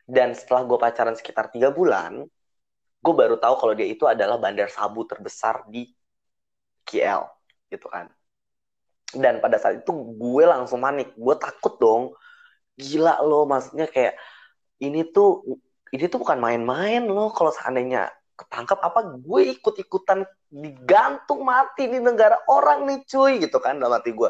Dan 0.08 0.32
setelah 0.32 0.64
gue 0.64 0.78
pacaran 0.80 1.16
sekitar 1.20 1.52
tiga 1.52 1.76
bulan, 1.76 2.24
gue 3.04 3.14
baru 3.14 3.36
tahu 3.36 3.60
kalau 3.60 3.74
dia 3.76 3.88
itu 3.92 4.08
adalah 4.08 4.40
bandar 4.40 4.72
sabu 4.72 5.04
terbesar 5.04 5.68
di 5.68 5.92
KL, 6.88 7.28
gitu 7.68 7.92
kan. 7.92 8.08
Dan 9.12 9.44
pada 9.44 9.60
saat 9.60 9.84
itu 9.84 9.92
gue 9.92 10.44
langsung 10.48 10.80
panik, 10.80 11.12
gue 11.12 11.36
takut 11.36 11.76
dong 11.76 12.16
gila 12.78 13.20
loh 13.26 13.50
maksudnya 13.50 13.90
kayak 13.90 14.14
ini 14.78 15.02
tuh 15.10 15.42
ini 15.90 16.06
tuh 16.06 16.22
bukan 16.22 16.38
main-main 16.38 17.02
loh 17.10 17.34
kalau 17.34 17.50
seandainya 17.50 18.14
ketangkap 18.38 18.78
apa 18.86 19.18
gue 19.18 19.58
ikut-ikutan 19.58 20.22
digantung 20.54 21.42
mati 21.42 21.90
di 21.90 21.98
negara 21.98 22.38
orang 22.46 22.86
nih 22.86 23.02
cuy 23.10 23.42
gitu 23.42 23.58
kan 23.58 23.82
dalam 23.82 23.98
hati 23.98 24.14
gue 24.14 24.30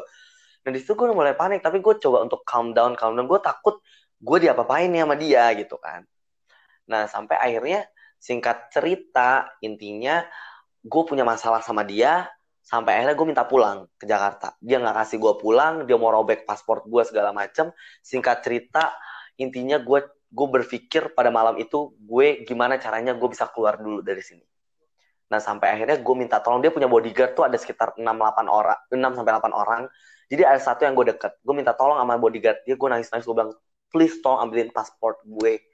dan 0.62 0.70
di 0.74 0.78
situ 0.82 0.92
gue 0.98 1.08
mulai 1.10 1.34
panik 1.38 1.62
tapi 1.64 1.78
gue 1.78 1.94
coba 2.02 2.24
untuk 2.24 2.42
calm 2.44 2.74
down 2.76 2.98
calm 2.98 3.14
down. 3.14 3.26
Gue 3.30 3.40
takut 3.40 3.80
gue 4.18 4.38
diapa-apain 4.42 4.90
nih 4.90 5.06
sama 5.06 5.14
dia 5.14 5.44
gitu 5.54 5.76
kan. 5.78 6.02
Nah 6.90 7.06
sampai 7.06 7.38
akhirnya 7.38 7.86
singkat 8.18 8.68
cerita 8.74 9.54
intinya 9.62 10.26
gue 10.82 11.02
punya 11.06 11.22
masalah 11.22 11.62
sama 11.62 11.86
dia 11.86 12.26
sampai 12.68 13.00
akhirnya 13.00 13.16
gue 13.16 13.26
minta 13.26 13.44
pulang 13.46 13.88
ke 13.96 14.04
Jakarta. 14.04 14.58
Dia 14.60 14.82
nggak 14.82 14.96
kasih 15.04 15.16
gue 15.22 15.34
pulang 15.40 15.88
dia 15.88 15.96
mau 15.96 16.10
robek 16.12 16.44
paspor 16.44 16.84
gue 16.84 17.02
segala 17.06 17.30
macem. 17.32 17.70
Singkat 18.02 18.44
cerita 18.44 18.92
intinya 19.38 19.78
gue 19.80 20.04
gue 20.28 20.48
berpikir 20.52 21.16
pada 21.16 21.32
malam 21.32 21.56
itu 21.56 21.96
gue 21.96 22.44
gimana 22.44 22.76
caranya 22.76 23.16
gue 23.16 23.28
bisa 23.30 23.48
keluar 23.48 23.80
dulu 23.80 24.04
dari 24.04 24.20
sini. 24.20 24.44
Nah 25.32 25.40
sampai 25.40 25.72
akhirnya 25.76 25.96
gue 25.96 26.14
minta 26.18 26.42
tolong. 26.44 26.60
Dia 26.60 26.72
punya 26.74 26.90
bodyguard 26.90 27.32
tuh 27.32 27.48
ada 27.48 27.56
sekitar 27.56 27.96
6 27.96 28.04
8 28.04 28.48
orang 28.48 28.78
6 28.92 29.16
sampai 29.16 29.32
8 29.32 29.52
orang 29.54 29.82
jadi 30.28 30.44
ada 30.44 30.60
satu 30.60 30.84
yang 30.84 30.92
gue 30.92 31.16
deket 31.16 31.40
gue 31.40 31.54
minta 31.56 31.72
tolong 31.72 31.96
sama 31.96 32.20
bodyguard 32.20 32.60
dia 32.68 32.76
gue 32.76 32.88
nangis 32.88 33.08
nangis 33.08 33.24
gue 33.24 33.36
bilang 33.36 33.52
please 33.88 34.20
tolong 34.20 34.48
ambilin 34.48 34.70
paspor 34.72 35.16
gue. 35.24 35.64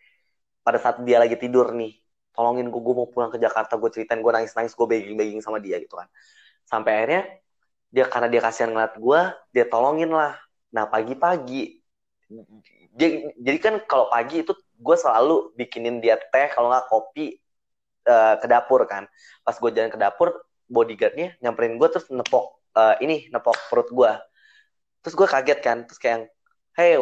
Pada 0.65 0.81
saat 0.81 0.97
dia 1.05 1.21
lagi 1.21 1.37
tidur 1.37 1.75
nih 1.77 1.93
tolongin 2.35 2.67
gue 2.67 2.81
gue 2.83 2.95
mau 2.97 3.07
pulang 3.07 3.31
ke 3.31 3.39
Jakarta 3.39 3.79
gue 3.79 3.91
ceritain 3.95 4.19
gue 4.19 4.33
nangis 4.33 4.55
nangis 4.57 4.75
gue 4.75 4.87
begging 4.89 5.15
begging 5.19 5.41
sama 5.45 5.61
dia 5.61 5.77
gitu 5.83 5.99
kan. 5.99 6.09
Sampai 6.65 7.03
akhirnya 7.03 7.23
dia 7.95 8.05
karena 8.09 8.29
dia 8.33 8.41
kasihan 8.43 8.71
ngeliat 8.73 8.95
gue 8.97 9.21
dia 9.53 9.65
tolongin 9.69 10.11
lah. 10.11 10.39
Nah 10.73 10.89
pagi-pagi 10.89 11.83
jadi 13.37 13.59
kan 13.61 13.75
kalau 13.85 14.09
pagi 14.09 14.41
itu 14.41 14.57
gue 14.57 14.97
selalu 14.97 15.53
bikinin 15.59 16.01
dia 16.01 16.17
teh 16.17 16.49
kalau 16.57 16.73
nggak 16.73 16.87
kopi 16.89 17.37
uh, 18.09 18.41
ke 18.41 18.47
dapur 18.49 18.87
kan. 18.89 19.05
Pas 19.45 19.55
gue 19.59 19.71
jalan 19.75 19.93
ke 19.93 19.99
dapur 20.01 20.33
bodyguardnya 20.65 21.37
nyamperin 21.45 21.77
gue 21.77 21.89
terus 21.93 22.09
nepok 22.09 22.57
uh, 22.73 22.97
ini 23.05 23.29
nepok 23.29 23.53
perut 23.69 23.91
gue 23.93 24.13
terus 25.05 25.15
gue 25.15 25.29
kaget 25.29 25.61
kan 25.61 25.85
terus 25.85 26.01
kayak 26.01 26.33
hey 26.75 26.97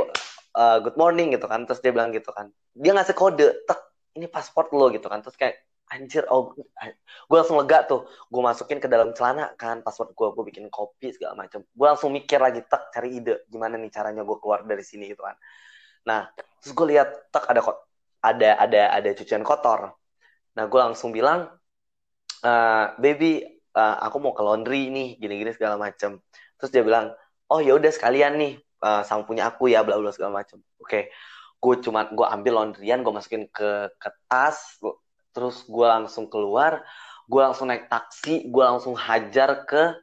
uh, 0.57 0.79
good 0.85 0.97
morning 1.01 1.33
gitu 1.33 1.47
kan. 1.49 1.65
Terus 1.65 1.81
dia 1.81 1.93
bilang 1.95 2.13
gitu 2.13 2.31
kan. 2.33 2.53
Dia 2.77 2.93
ngasih 2.97 3.17
kode 3.17 3.65
tek 3.69 3.81
ini 4.17 4.29
paspor 4.29 4.69
lo 4.75 4.93
gitu 4.93 5.09
kan. 5.09 5.25
Terus 5.25 5.37
kayak 5.39 5.57
anjir 5.93 6.25
oh 6.33 6.57
gue 7.29 7.37
langsung 7.37 7.61
lega 7.61 7.85
tuh. 7.89 8.05
Gue 8.29 8.43
masukin 8.45 8.79
ke 8.81 8.89
dalam 8.89 9.13
celana 9.17 9.53
kan 9.57 9.81
password 9.85 10.13
gue 10.17 10.29
gue 10.33 10.45
bikin 10.53 10.65
kopi 10.73 11.13
segala 11.15 11.47
macam 11.47 11.65
gue 11.65 11.87
langsung 11.87 12.11
mikir 12.13 12.41
lagi 12.41 12.65
tak 12.65 12.93
cari 12.93 13.21
ide 13.21 13.45
gimana 13.49 13.77
nih 13.81 13.93
caranya 13.93 14.23
gue 14.25 14.37
keluar 14.41 14.65
dari 14.65 14.85
sini 14.85 15.09
gitu 15.09 15.25
kan. 15.25 15.37
Nah 16.09 16.29
terus 16.61 16.73
gue 16.73 16.87
lihat 16.97 17.33
tak 17.33 17.49
ada 17.49 17.61
ada 18.23 18.51
ada 18.61 18.83
ada 19.01 19.09
cucian 19.17 19.45
kotor. 19.45 19.93
Nah 20.53 20.65
gue 20.69 20.81
langsung 20.81 21.13
bilang 21.13 21.49
uh, 22.45 22.85
baby 23.01 23.45
uh, 23.77 23.97
aku 24.05 24.17
mau 24.21 24.33
ke 24.37 24.43
laundry 24.45 24.93
nih 24.93 25.17
gini-gini 25.17 25.53
segala 25.57 25.81
macam 25.81 26.21
terus 26.61 26.71
dia 26.71 26.85
bilang 26.87 27.11
oh 27.53 27.61
ya 27.61 27.77
udah 27.77 27.93
sekalian 27.93 28.41
nih 28.41 28.53
uh, 28.81 29.05
sama 29.05 29.29
punya 29.29 29.53
aku 29.53 29.69
ya 29.69 29.85
bla 29.85 30.01
bla 30.01 30.09
segala 30.09 30.41
macam 30.41 30.65
oke 30.81 30.89
okay. 30.89 31.13
gue 31.61 31.75
cuma 31.85 32.09
gue 32.09 32.25
ambil 32.25 32.53
laundryan 32.57 33.05
gue 33.05 33.13
masukin 33.13 33.45
ke 33.53 33.93
ke 34.01 34.09
tas 34.27 34.81
terus 35.37 35.63
gue 35.69 35.87
langsung 35.87 36.27
keluar 36.33 36.81
gue 37.29 37.41
langsung 37.41 37.69
naik 37.69 37.87
taksi 37.93 38.49
gue 38.49 38.65
langsung 38.65 38.97
hajar 38.97 39.69
ke 39.69 40.03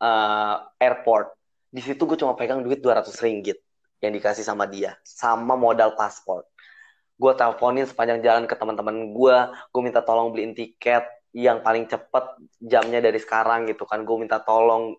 uh, 0.00 0.56
airport. 0.80 1.32
Di 1.72 1.80
situ 1.84 2.08
gue 2.08 2.18
cuma 2.18 2.36
pegang 2.36 2.64
duit 2.64 2.80
200 2.80 3.12
ringgit 3.24 3.58
yang 4.00 4.12
dikasih 4.12 4.44
sama 4.44 4.68
dia 4.68 4.96
sama 5.04 5.56
modal 5.56 5.96
paspor. 5.96 6.44
Gue 7.16 7.32
teleponin 7.32 7.88
sepanjang 7.88 8.20
jalan 8.20 8.44
ke 8.44 8.54
teman-teman 8.56 9.12
gue 9.12 9.36
gue 9.72 9.82
minta 9.82 10.04
tolong 10.04 10.32
beliin 10.32 10.52
tiket 10.52 11.04
yang 11.36 11.60
paling 11.60 11.84
cepet 11.84 12.24
jamnya 12.60 13.00
dari 13.00 13.20
sekarang 13.20 13.68
gitu 13.68 13.88
kan. 13.88 14.04
Gue 14.04 14.16
minta 14.20 14.40
tolong 14.40 14.96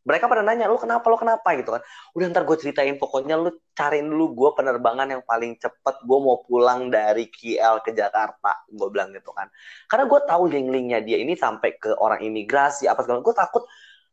mereka 0.00 0.32
pada 0.32 0.40
nanya 0.40 0.64
lu 0.64 0.80
kenapa 0.80 1.04
lu 1.12 1.18
kenapa? 1.20 1.52
Gitu 1.52 1.70
kan. 1.76 1.82
Udah 2.16 2.26
ntar 2.32 2.42
gue 2.48 2.56
ceritain. 2.56 2.96
Pokoknya 2.96 3.36
lu 3.36 3.52
cariin 3.76 4.08
dulu 4.08 4.32
gue 4.32 4.50
penerbangan 4.56 5.08
yang 5.12 5.22
paling 5.24 5.60
cepet. 5.60 5.94
Gue 6.08 6.18
mau 6.18 6.40
pulang 6.44 6.88
dari 6.88 7.28
KL 7.28 7.84
ke 7.84 7.92
Jakarta. 7.92 8.64
Gue 8.72 8.88
bilang 8.88 9.12
gitu 9.12 9.30
kan. 9.36 9.52
Karena 9.84 10.04
gue 10.08 10.20
tahu 10.24 10.42
link-linknya 10.48 10.98
dia 11.04 11.20
ini 11.20 11.36
sampai 11.36 11.76
ke 11.76 11.92
orang 12.00 12.24
imigrasi 12.24 12.88
apa 12.88 13.04
segala 13.04 13.20
gue 13.20 13.34
takut 13.36 13.64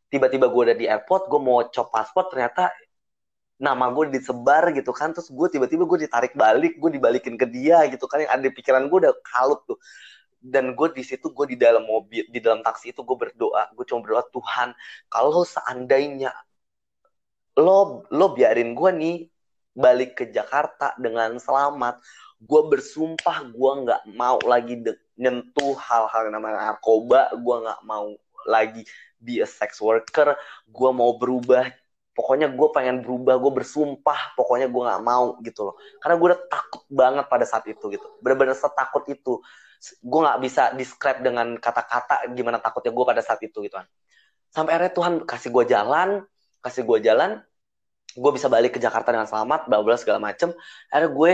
tiba-tiba 0.08 0.48
gue 0.48 0.62
udah 0.72 0.76
di 0.76 0.86
airport 0.88 1.28
gue 1.28 1.40
mau 1.40 1.60
cop 1.68 1.88
paspor 1.92 2.32
ternyata 2.32 2.72
nama 3.60 3.88
gue 3.88 4.12
disebar 4.12 4.68
gitu 4.76 4.92
kan. 4.92 5.16
Terus 5.16 5.32
gue 5.32 5.48
tiba-tiba 5.56 5.88
gue 5.88 5.98
ditarik 6.04 6.36
balik 6.36 6.76
gue 6.76 6.90
dibalikin 6.92 7.40
ke 7.40 7.48
dia 7.48 7.80
gitu 7.88 8.04
kan. 8.04 8.20
Yang 8.28 8.32
ada 8.36 8.48
pikiran 8.52 8.82
gue 8.92 8.98
udah 9.08 9.14
kalut 9.24 9.64
tuh 9.64 9.80
dan 10.38 10.72
gue 10.72 10.88
di 10.94 11.02
situ 11.02 11.34
gue 11.34 11.46
di 11.52 11.56
dalam 11.58 11.84
mobil 11.84 12.24
di 12.30 12.38
dalam 12.38 12.62
taksi 12.62 12.94
itu 12.94 13.02
gue 13.02 13.16
berdoa. 13.18 13.70
Gue 13.74 13.84
cuma 13.86 14.00
berdoa 14.02 14.24
Tuhan 14.30 14.74
kalau 15.10 15.42
seandainya 15.42 16.32
lo 17.58 18.06
lo 18.14 18.26
biarin 18.32 18.72
gue 18.72 18.90
nih 18.94 19.16
balik 19.74 20.22
ke 20.22 20.24
Jakarta 20.30 20.94
dengan 20.98 21.38
selamat 21.38 21.98
gue 22.38 22.62
bersumpah 22.70 23.50
gue 23.50 23.72
nggak 23.82 24.02
mau 24.14 24.38
lagi 24.46 24.78
nyentuh 25.18 25.74
hal-hal 25.74 26.30
namanya 26.30 26.70
narkoba 26.70 27.34
gue 27.34 27.56
nggak 27.66 27.80
mau 27.82 28.14
lagi 28.46 28.86
be 29.18 29.42
a 29.42 29.48
sex 29.48 29.82
worker 29.82 30.38
gue 30.70 30.90
mau 30.94 31.18
berubah. 31.18 31.66
Pokoknya 32.14 32.50
gue 32.50 32.68
pengen 32.74 33.06
berubah 33.06 33.38
gue 33.38 33.52
bersumpah 33.62 34.34
pokoknya 34.34 34.66
gue 34.66 34.82
nggak 34.82 35.02
mau 35.06 35.38
gitu 35.42 35.70
loh. 35.70 35.74
Karena 36.02 36.14
gue 36.18 36.26
udah 36.34 36.40
takut 36.50 36.82
banget 36.90 37.24
pada 37.30 37.46
saat 37.46 37.62
itu 37.70 37.84
gitu. 37.94 38.06
Benar-benar 38.18 38.58
setakut 38.58 39.06
itu 39.06 39.38
gue 39.78 40.20
nggak 40.20 40.40
bisa 40.42 40.62
describe 40.74 41.22
dengan 41.22 41.54
kata-kata 41.58 42.30
gimana 42.34 42.58
takutnya 42.58 42.90
gue 42.90 43.04
pada 43.06 43.22
saat 43.22 43.40
itu 43.42 43.62
gitu 43.62 43.74
kan. 43.78 43.86
Sampai 44.50 44.74
akhirnya 44.76 44.94
Tuhan 44.94 45.14
kasih 45.22 45.50
gue 45.54 45.64
jalan 45.70 46.08
kasih 46.58 46.82
gue 46.82 46.98
jalan 47.06 47.38
gue 48.18 48.30
bisa 48.34 48.50
balik 48.50 48.74
ke 48.76 48.80
Jakarta 48.82 49.14
dengan 49.14 49.28
selamat 49.30 49.70
bla 49.70 49.96
segala 49.96 50.18
macem. 50.18 50.50
Akhirnya 50.90 51.10
gue 51.14 51.32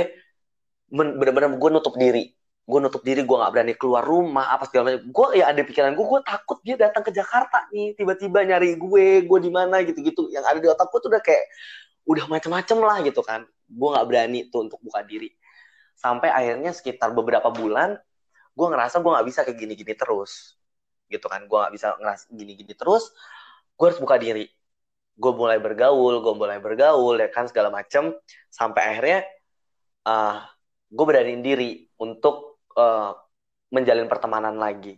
bener-bener 0.92 1.57
gue 1.57 1.70
nutup 1.72 1.97
diri. 1.97 2.34
Gue 2.64 2.78
nutup 2.80 3.05
diri 3.05 3.20
gue 3.24 3.36
nggak 3.36 3.53
berani 3.53 3.74
keluar 3.76 4.05
rumah 4.05 4.53
apa 4.57 4.64
segala 4.68 4.97
macam 4.97 5.05
gue 5.05 5.26
ya 5.36 5.53
ada 5.53 5.61
pikiran 5.61 5.92
gue 5.92 6.05
gue 6.05 6.20
takut 6.24 6.59
dia 6.64 6.76
datang 6.80 7.05
ke 7.05 7.12
Jakarta 7.12 7.68
nih 7.68 7.92
tiba-tiba 7.92 8.40
nyari 8.40 8.76
gue 8.76 9.07
gue 9.24 9.38
di 9.40 9.51
mana 9.53 9.80
gitu-gitu. 9.84 10.28
Yang 10.32 10.45
ada 10.49 10.59
di 10.61 10.68
otak 10.68 10.88
gue 10.92 11.01
tuh 11.01 11.11
udah 11.12 11.22
kayak 11.24 11.45
udah 12.05 12.24
macem-macem 12.28 12.78
lah 12.80 13.01
gitu 13.05 13.20
kan. 13.24 13.45
Gue 13.68 13.88
nggak 13.92 14.07
berani 14.09 14.40
tuh 14.53 14.68
untuk 14.68 14.80
buka 14.84 15.01
diri. 15.05 15.32
Sampai 15.97 16.28
akhirnya 16.28 16.72
sekitar 16.76 17.12
beberapa 17.16 17.49
bulan 17.49 17.97
gue 18.55 18.66
ngerasa 18.70 19.02
gue 19.02 19.11
nggak 19.11 19.26
bisa 19.26 19.40
kayak 19.42 19.59
gini-gini 19.59 19.94
terus. 19.98 20.55
Gitu 21.11 21.26
kan 21.26 21.44
gue 21.44 21.59
nggak 21.59 21.74
bisa 21.74 21.86
ngerasa 21.98 22.24
gini-gini 22.30 22.72
terus 22.78 23.11
gue 23.74 23.86
harus 23.90 24.00
buka 24.00 24.16
diri. 24.16 24.46
Gue 25.14 25.32
mulai 25.34 25.59
bergaul 25.59 26.22
gue 26.22 26.34
mulai 26.34 26.59
bergaul 26.62 27.18
ya 27.18 27.28
kan 27.30 27.50
segala 27.50 27.68
macem. 27.74 28.14
Sampai 28.50 28.82
akhirnya 28.94 29.20
uh, 30.07 30.11
ah, 30.14 30.36
gue 30.90 31.05
beraniin 31.05 31.42
diri 31.42 31.90
untuk 31.98 32.62
uh, 32.78 33.12
menjalin 33.74 34.07
pertemanan 34.07 34.55
lagi. 34.59 34.94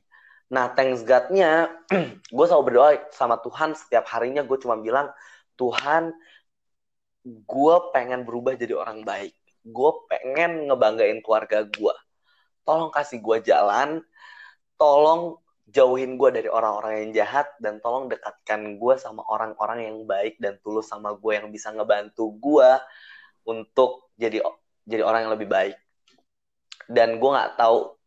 Nah 0.52 0.70
thanks 0.76 1.02
God-nya 1.02 1.72
gue 2.36 2.44
selalu 2.46 2.64
berdoa 2.70 2.90
sama 3.16 3.40
Tuhan 3.40 3.72
setiap 3.72 4.04
harinya. 4.12 4.44
Gue 4.44 4.60
cuma 4.60 4.76
bilang 4.76 5.08
Tuhan 5.56 6.12
gue 7.26 7.76
pengen 7.90 8.22
berubah 8.28 8.54
jadi 8.54 8.76
orang 8.76 9.02
baik. 9.02 9.34
Gue 9.66 9.90
pengen 10.06 10.70
ngebanggain 10.70 11.18
keluarga 11.24 11.66
gue 11.66 11.94
tolong 12.66 12.90
kasih 12.90 13.22
gue 13.22 13.46
jalan, 13.46 14.02
tolong 14.74 15.38
jauhin 15.70 16.18
gue 16.18 16.30
dari 16.34 16.50
orang-orang 16.50 17.06
yang 17.06 17.24
jahat, 17.24 17.46
dan 17.62 17.78
tolong 17.78 18.10
dekatkan 18.10 18.78
gue 18.78 18.94
sama 18.98 19.22
orang-orang 19.30 19.86
yang 19.86 19.98
baik 20.04 20.38
dan 20.42 20.58
tulus 20.60 20.90
sama 20.90 21.14
gue 21.14 21.32
yang 21.38 21.48
bisa 21.54 21.70
ngebantu 21.70 22.34
gue 22.38 22.70
untuk 23.46 24.10
jadi 24.18 24.42
jadi 24.86 25.02
orang 25.06 25.26
yang 25.26 25.34
lebih 25.34 25.48
baik. 25.50 25.76
Dan 26.86 27.18
gue 27.18 27.30
nggak 27.30 27.58
tahu, 27.58 27.98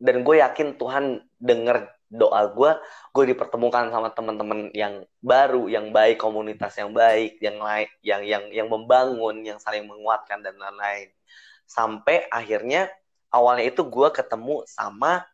dan 0.00 0.16
gue 0.24 0.36
yakin 0.40 0.76
Tuhan 0.76 1.04
denger 1.40 1.88
doa 2.10 2.50
gue, 2.50 2.70
gue 3.14 3.24
dipertemukan 3.32 3.86
sama 3.88 4.10
teman-teman 4.10 4.74
yang 4.74 5.06
baru, 5.22 5.70
yang 5.70 5.94
baik, 5.94 6.18
komunitas 6.18 6.74
yang 6.74 6.90
baik, 6.90 7.38
yang 7.38 7.62
lain, 7.62 7.86
yang 8.02 8.22
yang 8.26 8.44
yang 8.50 8.68
membangun, 8.68 9.46
yang 9.46 9.62
saling 9.62 9.86
menguatkan 9.86 10.42
dan 10.42 10.58
lain-lain. 10.58 11.14
Sampai 11.70 12.26
akhirnya 12.28 12.90
awalnya 13.30 13.66
itu 13.70 13.86
gue 13.86 14.08
ketemu 14.10 14.66
sama 14.66 15.24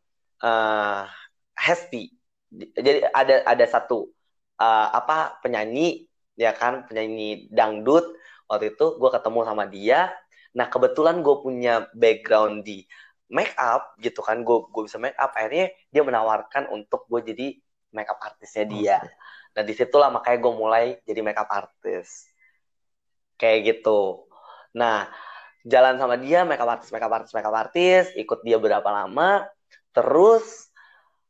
uh, 0.44 1.08
Hesti. 1.56 2.12
Jadi 2.52 3.08
ada 3.10 3.42
ada 3.48 3.64
satu 3.66 4.12
uh, 4.60 4.88
apa 4.92 5.40
penyanyi 5.40 6.06
ya 6.36 6.52
kan 6.52 6.84
penyanyi 6.84 7.48
dangdut 7.48 8.16
waktu 8.46 8.76
itu 8.76 9.00
gue 9.00 9.10
ketemu 9.10 9.40
sama 9.42 9.64
dia. 9.66 10.12
Nah 10.56 10.68
kebetulan 10.68 11.20
gue 11.24 11.36
punya 11.40 11.88
background 11.96 12.64
di 12.64 12.84
make 13.26 13.56
up 13.58 13.98
gitu 13.98 14.22
kan 14.22 14.46
gue 14.46 14.58
gue 14.70 14.82
bisa 14.86 15.00
make 15.02 15.18
up 15.18 15.34
akhirnya 15.34 15.74
dia 15.90 16.02
menawarkan 16.06 16.70
untuk 16.70 17.10
gue 17.10 17.34
jadi 17.34 17.46
make 17.90 18.08
up 18.08 18.20
artisnya 18.22 18.64
dia. 18.68 18.96
Okay. 19.02 19.12
Nah 19.56 19.62
di 19.64 19.72
situlah 19.72 20.08
makanya 20.12 20.38
gue 20.44 20.52
mulai 20.52 20.84
jadi 21.02 21.20
make 21.24 21.40
up 21.40 21.48
artis 21.50 22.28
kayak 23.40 23.74
gitu. 23.74 24.28
Nah 24.76 25.08
jalan 25.66 25.98
sama 25.98 26.14
dia 26.14 26.46
makeup 26.46 26.70
artist 26.70 26.94
makeup 26.94 27.10
artist 27.10 27.34
makeup 27.34 27.54
artist 27.54 28.14
ikut 28.14 28.38
dia 28.46 28.56
berapa 28.62 28.86
lama 28.86 29.42
terus 29.90 30.70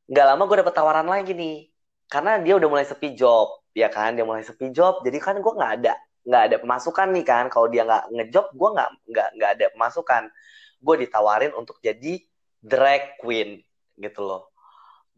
nggak 0.06 0.26
lama 0.26 0.42
gue 0.46 0.56
dapet 0.62 0.74
tawaran 0.74 1.06
lagi 1.06 1.34
nih. 1.34 1.66
Karena 2.06 2.38
dia 2.38 2.54
udah 2.54 2.68
mulai 2.70 2.86
sepi 2.86 3.18
job 3.18 3.66
ya 3.74 3.90
kan? 3.90 4.14
Dia 4.14 4.22
mulai 4.22 4.46
sepi 4.46 4.70
job 4.70 5.02
jadi 5.02 5.18
kan 5.18 5.42
gue 5.42 5.52
nggak 5.52 5.72
ada 5.82 5.94
nggak 6.26 6.42
ada 6.50 6.56
pemasukan 6.62 7.08
nih 7.14 7.24
kan? 7.26 7.44
Kalau 7.50 7.66
dia 7.66 7.82
nggak 7.82 8.04
ngejob 8.14 8.46
gue 8.54 8.68
nggak 8.78 8.90
nggak 9.10 9.28
nggak 9.38 9.50
ada 9.58 9.66
pemasukan. 9.74 10.22
Gue 10.78 10.94
ditawarin 11.02 11.52
untuk 11.58 11.82
jadi 11.82 12.22
drag 12.62 13.18
queen 13.18 13.62
gitu 13.98 14.20
loh. 14.22 14.54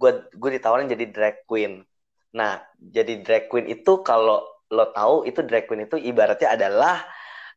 Gue 0.01 0.25
gue 0.33 0.51
ditawarin 0.57 0.89
jadi 0.89 1.05
drag 1.13 1.37
queen. 1.45 1.85
Nah 2.33 2.65
jadi 2.81 3.21
drag 3.21 3.53
queen 3.53 3.69
itu 3.69 4.01
kalau 4.01 4.41
lo 4.69 4.87
tahu 4.93 5.29
itu 5.29 5.41
drag 5.45 5.69
queen 5.69 5.85
itu 5.85 5.97
ibaratnya 6.01 6.57
adalah 6.57 6.97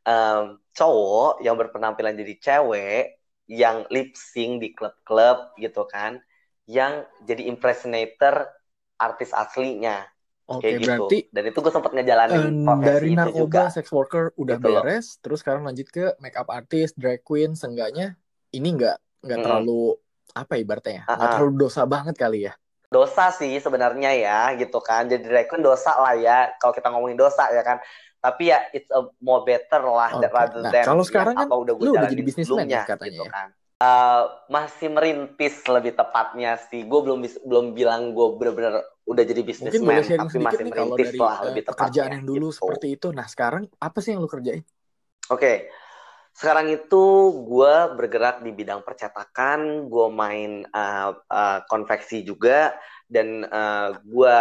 um, 0.03 0.59
cowok 0.71 1.43
yang 1.43 1.55
berpenampilan 1.59 2.15
jadi 2.15 2.33
cewek 2.39 3.03
yang 3.51 3.83
lip 3.91 4.15
sync 4.15 4.63
di 4.63 4.71
klub-klub 4.71 5.55
gitu 5.59 5.83
kan 5.87 6.23
yang 6.69 7.03
jadi 7.27 7.51
impersonator 7.51 8.47
artis 8.95 9.35
aslinya 9.35 10.07
Oke, 10.51 10.67
okay, 10.67 10.71
gitu. 10.83 11.07
berarti 11.07 11.17
dan 11.31 11.43
itu 11.47 11.57
gue 11.63 11.71
sempat 11.71 11.91
ngejalanin 11.95 12.67
um, 12.67 12.83
dari 12.83 13.15
narkoba, 13.15 13.71
sex 13.71 13.87
worker 13.87 14.35
udah 14.35 14.59
gitu 14.59 14.67
beres, 14.67 15.15
loh. 15.15 15.19
terus 15.23 15.39
sekarang 15.39 15.63
lanjut 15.63 15.87
ke 15.87 16.11
makeup 16.19 16.51
artist, 16.51 16.99
drag 16.99 17.23
queen, 17.23 17.55
seenggaknya 17.55 18.19
ini 18.51 18.75
nggak 18.75 19.23
nggak 19.23 19.37
hmm. 19.39 19.45
terlalu 19.47 19.95
apa 20.35 20.59
ibaratnya, 20.59 20.91
ya, 20.91 21.03
nggak 21.07 21.15
uh 21.15 21.23
-uh. 21.23 21.33
terlalu 21.39 21.53
dosa 21.55 21.81
banget 21.87 22.15
kali 22.19 22.51
ya? 22.51 22.53
dosa 22.91 23.31
sih 23.31 23.55
sebenarnya 23.63 24.11
ya 24.19 24.39
gitu 24.59 24.83
kan 24.83 25.07
jadi 25.07 25.23
drag 25.23 25.47
queen 25.47 25.63
dosa 25.63 25.95
lah 25.95 26.11
ya 26.19 26.51
kalau 26.59 26.75
kita 26.75 26.91
ngomongin 26.91 27.15
dosa 27.15 27.47
ya 27.47 27.63
kan 27.63 27.79
tapi 28.21 28.53
ya 28.53 28.69
it's 28.71 28.93
a 28.93 29.01
more 29.19 29.41
better 29.41 29.81
lah 29.81 30.13
Oke. 30.13 30.29
rather 30.29 30.61
Nah, 30.61 30.71
than 30.71 30.85
kalau 30.85 31.03
sekarang 31.03 31.33
ya, 31.33 31.41
kan 31.43 31.47
apa 31.49 31.55
udah 31.57 31.73
gue 31.73 31.85
lu 31.85 31.91
udah 31.97 32.09
jadi 32.09 32.23
sebelumnya, 32.31 32.69
ya 32.69 32.81
katanya 32.85 33.11
gitu 33.11 33.25
ya? 33.25 33.31
kan 33.33 33.49
Eh, 33.81 34.23
masih 34.53 34.93
merintis 34.93 35.65
lebih 35.65 35.97
tepatnya 35.97 36.53
sih 36.69 36.85
gue 36.85 36.99
belum 37.01 37.25
belum 37.49 37.65
bilang 37.73 38.13
gue 38.13 38.27
bener-bener 38.37 38.77
udah 39.09 39.23
jadi 39.25 39.41
sharing 39.41 40.21
tapi 40.21 40.37
masih 40.37 40.61
nih 40.69 40.73
kalau 40.77 40.93
merintis 40.93 41.09
dari 41.09 41.17
lah 41.17 41.37
eh, 41.41 41.45
lebih 41.49 41.63
pekerjaan 41.65 41.89
tepatnya 41.89 42.13
yang 42.13 42.25
dulu 42.29 42.47
gitu. 42.53 42.57
seperti 42.61 42.87
itu. 42.93 43.07
Nah, 43.09 43.25
sekarang 43.25 43.65
apa 43.81 43.97
sih 43.97 44.13
yang 44.13 44.21
lu 44.21 44.29
kerjain? 44.29 44.61
Oke, 45.33 45.73
sekarang 46.37 46.69
itu 46.69 47.05
gue 47.41 47.73
bergerak 47.97 48.45
di 48.45 48.53
bidang 48.53 48.85
percetakan, 48.85 49.89
gue 49.89 50.07
main 50.13 50.61
uh, 50.69 51.17
uh, 51.17 51.59
konveksi 51.65 52.21
juga, 52.21 52.77
dan 53.09 53.49
uh, 53.49 53.97
gue 53.97 54.37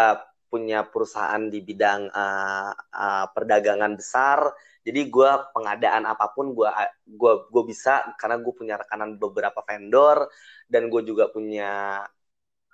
punya 0.51 0.82
perusahaan 0.82 1.40
di 1.46 1.62
bidang 1.62 2.11
uh, 2.11 2.70
uh, 2.74 3.26
perdagangan 3.30 3.94
besar. 3.94 4.51
Jadi 4.82 5.07
gue 5.07 5.30
pengadaan 5.55 6.05
apa 6.05 6.34
pun 6.34 6.51
gue 6.51 6.66
gua 7.07 7.46
gue 7.46 7.62
bisa 7.64 8.03
karena 8.18 8.36
gue 8.36 8.51
punya 8.51 8.74
rekanan 8.76 9.14
beberapa 9.14 9.62
vendor 9.62 10.26
dan 10.66 10.90
gue 10.90 11.03
juga 11.07 11.30
punya 11.30 12.03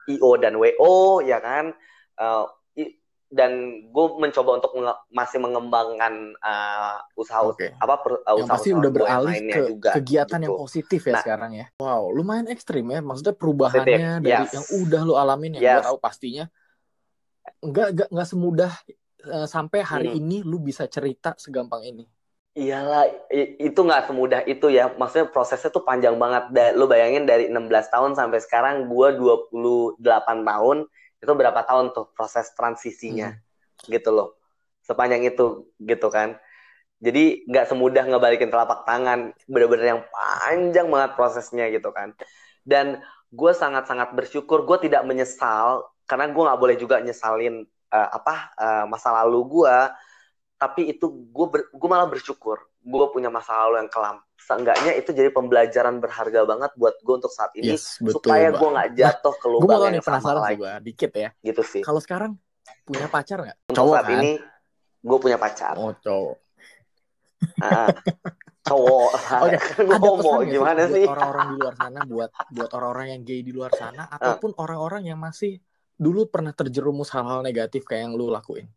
IO 0.09 0.31
dan 0.39 0.57
WO 0.57 1.21
ya 1.21 1.37
kan. 1.39 1.77
Uh, 2.17 2.49
i- 2.75 2.97
dan 3.27 3.51
gue 3.91 4.07
mencoba 4.17 4.63
untuk 4.63 4.71
menge- 4.73 5.03
masih 5.11 5.43
mengembangkan 5.43 6.15
uh, 6.39 7.03
usaha 7.13 7.43
Oke. 7.43 7.75
apa 7.75 7.99
per- 7.99 8.23
uh, 8.23 8.39
Yang 8.39 8.49
pasti 8.49 8.69
usaha-usaha 8.71 8.79
udah 8.79 8.91
gue 8.91 8.97
yang 8.97 9.11
beralih 9.21 9.37
ke 9.43 9.61
juga 9.67 9.91
kegiatan 9.93 10.39
yang 10.41 10.55
gitu. 10.55 10.63
positif 10.63 11.01
ya 11.03 11.13
Nah. 11.13 11.23
sekarang 11.27 11.51
ya. 11.53 11.67
Wow, 11.77 12.15
lumayan 12.15 12.47
ekstrim 12.47 12.87
ya. 12.87 13.03
Maksudnya 13.03 13.35
perubahannya 13.35 13.83
Positif, 13.85 14.25
dari 14.25 14.47
yes. 14.47 14.55
yang 14.55 14.67
udah 14.81 15.01
lu 15.03 15.15
alamin 15.19 15.59
yang 15.59 15.65
Yes. 15.67 15.75
gua 15.83 15.87
tahu 15.91 15.99
pastinya 15.99 16.45
nggak 17.69 17.89
nggak 17.95 18.09
nggak 18.13 18.29
semudah 18.33 18.73
eh, 19.35 19.47
sampai 19.55 19.81
hari 19.93 20.11
Hmm. 20.13 20.19
ini 20.21 20.37
lu 20.51 20.59
bisa 20.69 20.85
cerita 20.95 21.35
segampang 21.45 21.83
ini. 21.91 22.05
Iyalah, 22.57 23.05
itu 23.61 23.77
nggak 23.77 24.09
semudah 24.09 24.41
itu 24.49 24.73
ya. 24.73 24.89
Maksudnya 24.97 25.29
prosesnya 25.29 25.69
tuh 25.69 25.85
panjang 25.85 26.17
banget. 26.17 26.49
Da, 26.57 26.73
lu 26.73 26.89
bayangin 26.89 27.29
dari 27.29 27.53
16 27.53 27.93
tahun 27.93 28.17
sampai 28.17 28.41
sekarang 28.41 28.89
gue 28.89 29.09
28 29.13 30.41
tahun, 30.49 30.89
itu 31.21 31.33
berapa 31.37 31.61
tahun 31.69 31.93
tuh 31.93 32.09
proses 32.17 32.49
transisinya 32.57 33.29
gitu 33.93 34.09
loh. 34.09 34.29
Sepanjang 34.89 35.21
itu 35.29 35.69
gitu 35.77 36.09
kan. 36.09 36.41
Jadi 37.05 37.45
nggak 37.49 37.67
semudah 37.71 38.05
ngebalikin 38.09 38.49
telapak 38.49 38.89
tangan. 38.89 39.37
Bener-bener 39.45 39.87
yang 39.97 40.03
panjang 40.09 40.89
banget 40.89 41.13
prosesnya 41.13 41.69
gitu 41.69 41.93
kan. 41.93 42.17
Dan 42.65 43.05
gue 43.33 43.53
sangat-sangat 43.53 44.17
bersyukur. 44.17 44.65
Gue 44.65 44.81
tidak 44.81 45.05
menyesal 45.05 45.85
karena 46.07 46.31
gue 46.31 46.43
nggak 46.43 46.61
boleh 46.63 46.77
juga 46.79 47.03
nyesalin 47.03 47.67
eh, 47.93 48.09
apa 48.15 48.35
eh, 48.57 48.85
masa 48.87 49.13
lalu 49.23 49.41
gue 49.51 49.77
tapi 50.57 50.89
itu 50.89 51.07
gue 51.11 51.47
gue 51.69 51.89
malah 51.91 52.09
bersyukur 52.09 52.65
gue 52.81 53.07
punya 53.13 53.29
masa 53.29 53.53
lalu 53.67 53.85
yang 53.85 53.91
kelam 53.93 54.17
seenggaknya 54.41 54.95
itu 54.95 55.11
jadi 55.11 55.29
pembelajaran 55.35 55.99
berharga 55.99 56.47
banget 56.47 56.71
buat 56.79 56.95
gue 57.03 57.15
untuk 57.19 57.35
saat 57.35 57.51
ini 57.59 57.75
Yes, 57.75 57.99
betul. 57.99 58.23
supaya 58.23 58.55
gue 58.55 58.69
nggak 58.71 58.91
jatuh 58.95 59.35
ke 59.37 59.47
lubang 59.51 59.91
yang 59.91 60.05
sama 60.07 60.39
lagi 60.39 60.55
gue 60.57 60.73
dikit 60.87 61.13
ya. 61.13 61.31
gitu 61.43 61.63
sih 61.67 61.83
Kalau 61.83 61.99
sekarang 61.99 62.39
punya 62.87 63.11
pacar 63.11 63.43
nggak? 63.43 63.59
Cowok 63.75 63.95
saat 63.99 64.07
kan? 64.07 64.15
ini 64.23 64.33
gue 65.03 65.19
punya 65.19 65.37
pacar 65.37 65.75
Oh 65.75 65.93
cowok. 65.99 66.37
Ah, 67.61 67.91
cowok 68.71 69.11
Oke, 69.47 69.57
kan 69.59 69.83
gue 69.87 69.99
homo 69.99 70.31
gimana 70.47 70.83
sih 70.91 71.05
orang-orang 71.07 71.47
di 71.47 71.57
luar 71.59 71.75
sana, 71.79 72.01
buat 72.07 72.31
buat 72.55 72.71
orang-orang 72.75 73.07
yang 73.15 73.21
gay 73.27 73.41
di 73.43 73.53
luar 73.55 73.73
sana, 73.75 74.03
ataupun 74.11 74.51
orang-orang 74.59 75.03
yang 75.11 75.19
masih 75.19 75.59
dulu 75.97 76.29
pernah 76.29 76.53
terjerumus 76.53 77.13
hal-hal 77.13 77.41
negatif 77.41 77.85
kayak 77.89 78.09
yang 78.09 78.15
lu 78.17 78.29
lakuin? 78.33 78.69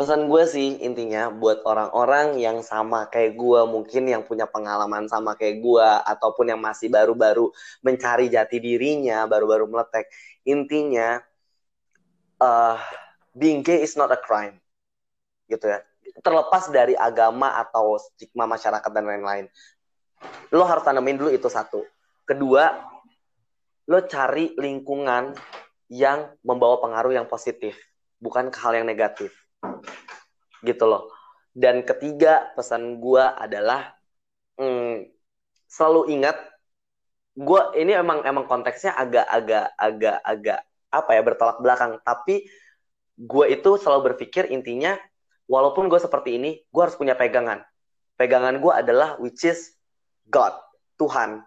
pesan 0.00 0.32
gue 0.32 0.42
sih 0.48 0.80
intinya 0.80 1.28
buat 1.28 1.60
orang-orang 1.68 2.40
yang 2.40 2.64
sama 2.64 3.04
kayak 3.12 3.36
gue 3.36 3.60
mungkin 3.68 4.08
yang 4.08 4.24
punya 4.24 4.48
pengalaman 4.48 5.04
sama 5.12 5.36
kayak 5.36 5.60
gue 5.60 5.88
ataupun 6.08 6.48
yang 6.48 6.56
masih 6.56 6.88
baru-baru 6.88 7.52
mencari 7.84 8.32
jati 8.32 8.64
dirinya 8.64 9.28
baru-baru 9.28 9.68
meletek 9.68 10.08
intinya 10.48 11.20
uh, 12.40 12.80
being 13.36 13.60
gay 13.60 13.84
is 13.84 13.92
not 13.92 14.08
a 14.08 14.16
crime 14.16 14.56
gitu 15.52 15.68
ya. 15.68 15.84
Terlepas 16.24 16.72
dari 16.72 16.96
agama 16.96 17.60
atau 17.60 18.00
stigma 18.00 18.48
masyarakat 18.48 18.90
dan 18.90 19.04
lain-lain. 19.04 19.46
Lo 20.48 20.64
harus 20.64 20.80
tanemin 20.80 21.20
dulu 21.20 21.28
itu 21.28 21.52
satu. 21.52 21.84
Kedua 22.24 22.72
lo 23.84 24.00
cari 24.08 24.56
lingkungan 24.56 25.36
yang 25.90 26.30
membawa 26.46 26.78
pengaruh 26.78 27.12
yang 27.12 27.26
positif 27.26 27.74
bukan 28.22 28.52
ke 28.52 28.58
hal 28.62 28.78
yang 28.78 28.86
negatif. 28.86 29.34
Gitu 30.62 30.84
loh. 30.86 31.10
Dan 31.50 31.82
ketiga 31.82 32.54
pesan 32.54 33.02
gue 33.02 33.24
adalah 33.24 33.90
hmm, 34.54 35.10
selalu 35.66 36.14
ingat 36.14 36.38
gue 37.34 37.62
ini 37.80 37.96
emang 37.96 38.22
emang 38.22 38.46
konteksnya 38.46 38.94
agak-agak 38.94 39.74
agak-agak 39.74 40.60
apa 40.94 41.10
ya 41.10 41.22
bertolak 41.26 41.58
belakang. 41.58 41.98
Tapi 42.06 42.46
gue 43.18 43.44
itu 43.50 43.70
selalu 43.82 44.14
berpikir 44.14 44.46
intinya 44.54 44.94
walaupun 45.50 45.90
gue 45.90 45.98
seperti 45.98 46.38
ini 46.38 46.62
gue 46.70 46.82
harus 46.86 46.94
punya 46.94 47.18
pegangan. 47.18 47.66
Pegangan 48.14 48.62
gue 48.62 48.72
adalah 48.72 49.18
which 49.18 49.42
is 49.42 49.74
God 50.30 50.54
Tuhan. 51.00 51.42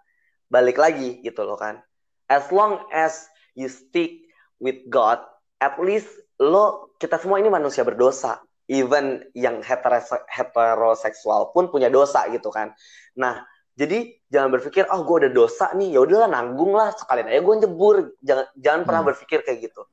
Balik 0.52 0.76
lagi 0.82 1.24
gitu 1.24 1.48
loh 1.48 1.56
kan. 1.56 1.80
As 2.28 2.50
long 2.52 2.84
as 2.92 3.30
you 3.54 3.70
stick 3.70 4.23
with 4.64 4.88
God 4.88 5.20
at 5.60 5.76
least 5.78 6.08
lo 6.40 6.96
kita 6.98 7.20
semua 7.20 7.38
ini 7.38 7.52
manusia 7.52 7.84
berdosa 7.84 8.40
even 8.72 9.20
yang 9.36 9.60
heterose- 9.60 10.24
heteroseksual 10.32 11.52
pun 11.52 11.68
punya 11.68 11.92
dosa 11.92 12.24
gitu 12.32 12.48
kan 12.48 12.72
nah 13.14 13.44
jadi 13.76 14.16
jangan 14.30 14.54
berpikir 14.54 14.88
oh 14.88 15.04
gue 15.04 15.28
udah 15.28 15.34
dosa 15.34 15.76
nih 15.76 15.98
ya 15.98 16.00
udahlah 16.00 16.32
nanggung 16.32 16.72
lah 16.72 16.96
sekalian 16.96 17.28
aja 17.28 17.42
gue 17.42 17.56
jebur 17.60 17.96
jangan 18.24 18.46
jangan 18.56 18.82
pernah 18.88 19.02
Hmm. 19.04 19.10
berpikir 19.12 19.40
kayak 19.44 19.60
gitu 19.68 19.84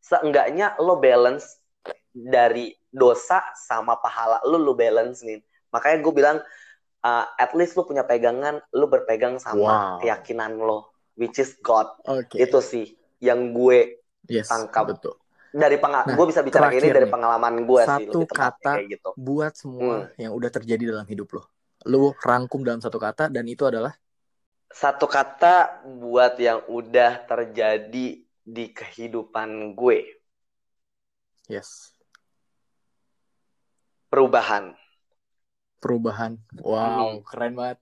seenggaknya 0.00 0.74
lo 0.80 0.98
balance 0.98 1.60
dari 2.10 2.72
dosa 2.88 3.44
sama 3.54 4.00
pahala 4.00 4.40
lo 4.44 4.56
lo 4.56 4.72
balance 4.74 5.22
nih 5.22 5.38
makanya 5.68 5.96
gue 6.00 6.12
bilang 6.12 6.36
uh, 7.04 7.24
at 7.36 7.52
least 7.52 7.76
lo 7.76 7.84
punya 7.84 8.02
pegangan 8.02 8.58
lo 8.72 8.88
berpegang 8.88 9.36
sama 9.36 9.60
Wow. 9.60 9.98
keyakinan 10.00 10.56
lo 10.56 10.90
which 11.14 11.36
is 11.36 11.54
God 11.60 11.86
Oke. 12.08 12.34
itu 12.34 12.58
sih 12.58 12.86
yang 13.20 13.52
gue 13.52 14.00
yes, 14.26 14.48
tangkap. 14.50 14.98
betul. 14.98 15.14
dari 15.48 15.80
pengal 15.80 16.04
Nah, 16.04 16.12
gue 16.12 16.26
bisa 16.28 16.40
bicara 16.44 16.68
ini 16.76 16.92
dari 16.92 17.08
pengalaman 17.08 17.54
gue 17.64 17.80
sih 17.80 17.88
Satu 17.88 18.20
lebih 18.20 18.28
tepatnya 18.28 18.52
kata 18.52 18.72
kayak 18.76 18.86
gitu 18.92 19.10
Buat 19.16 19.52
semua 19.56 19.94
Hmm. 20.04 20.20
yang 20.20 20.32
udah 20.36 20.50
terjadi 20.52 20.82
dalam 20.92 21.06
hidup 21.08 21.28
lo. 21.40 21.42
Lu 21.88 22.12
rangkum 22.20 22.60
dalam 22.66 22.84
satu 22.84 23.00
kata 23.00 23.32
dan 23.32 23.48
itu 23.48 23.64
adalah 23.64 23.96
satu 24.68 25.08
kata 25.08 25.80
buat 25.88 26.36
yang 26.36 26.60
udah 26.68 27.24
terjadi 27.24 28.06
di 28.44 28.64
kehidupan 28.76 29.72
gue 29.72 29.98
yes, 31.48 31.96
perubahan 34.12 34.76
perubahan. 35.78 36.36
Wow, 36.58 37.22
Hmm. 37.22 37.24
keren 37.24 37.54
banget. 37.54 37.78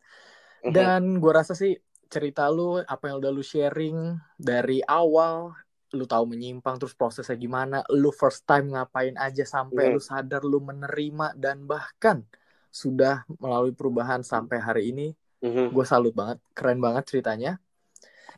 Dan 0.62 1.18
gue 1.18 1.32
rasa 1.32 1.56
sih 1.56 1.74
cerita 2.12 2.46
lu 2.52 2.78
apa 2.84 3.10
yang 3.10 3.18
udah 3.18 3.32
lu 3.34 3.42
sharing 3.42 4.20
dari 4.38 4.84
awal 4.86 5.50
lu 5.94 6.02
tahu 6.02 6.34
menyimpang 6.34 6.82
terus 6.82 6.98
prosesnya 6.98 7.38
gimana 7.38 7.86
lu 7.94 8.10
first 8.10 8.42
time 8.42 8.74
ngapain 8.74 9.14
aja 9.14 9.46
sampai 9.46 9.86
Hmm. 9.86 9.94
lu 9.94 10.00
sadar 10.02 10.42
lu 10.42 10.58
menerima 10.58 11.36
dan 11.38 11.62
bahkan 11.62 12.26
sudah 12.72 13.22
melalui 13.38 13.70
perubahan 13.70 14.26
sampai 14.26 14.58
hari 14.58 14.90
ini 14.90 15.06
Mhm. 15.44 15.70
gue 15.70 15.84
salut 15.86 16.10
banget 16.10 16.42
keren 16.56 16.82
banget 16.82 17.06
ceritanya 17.06 17.60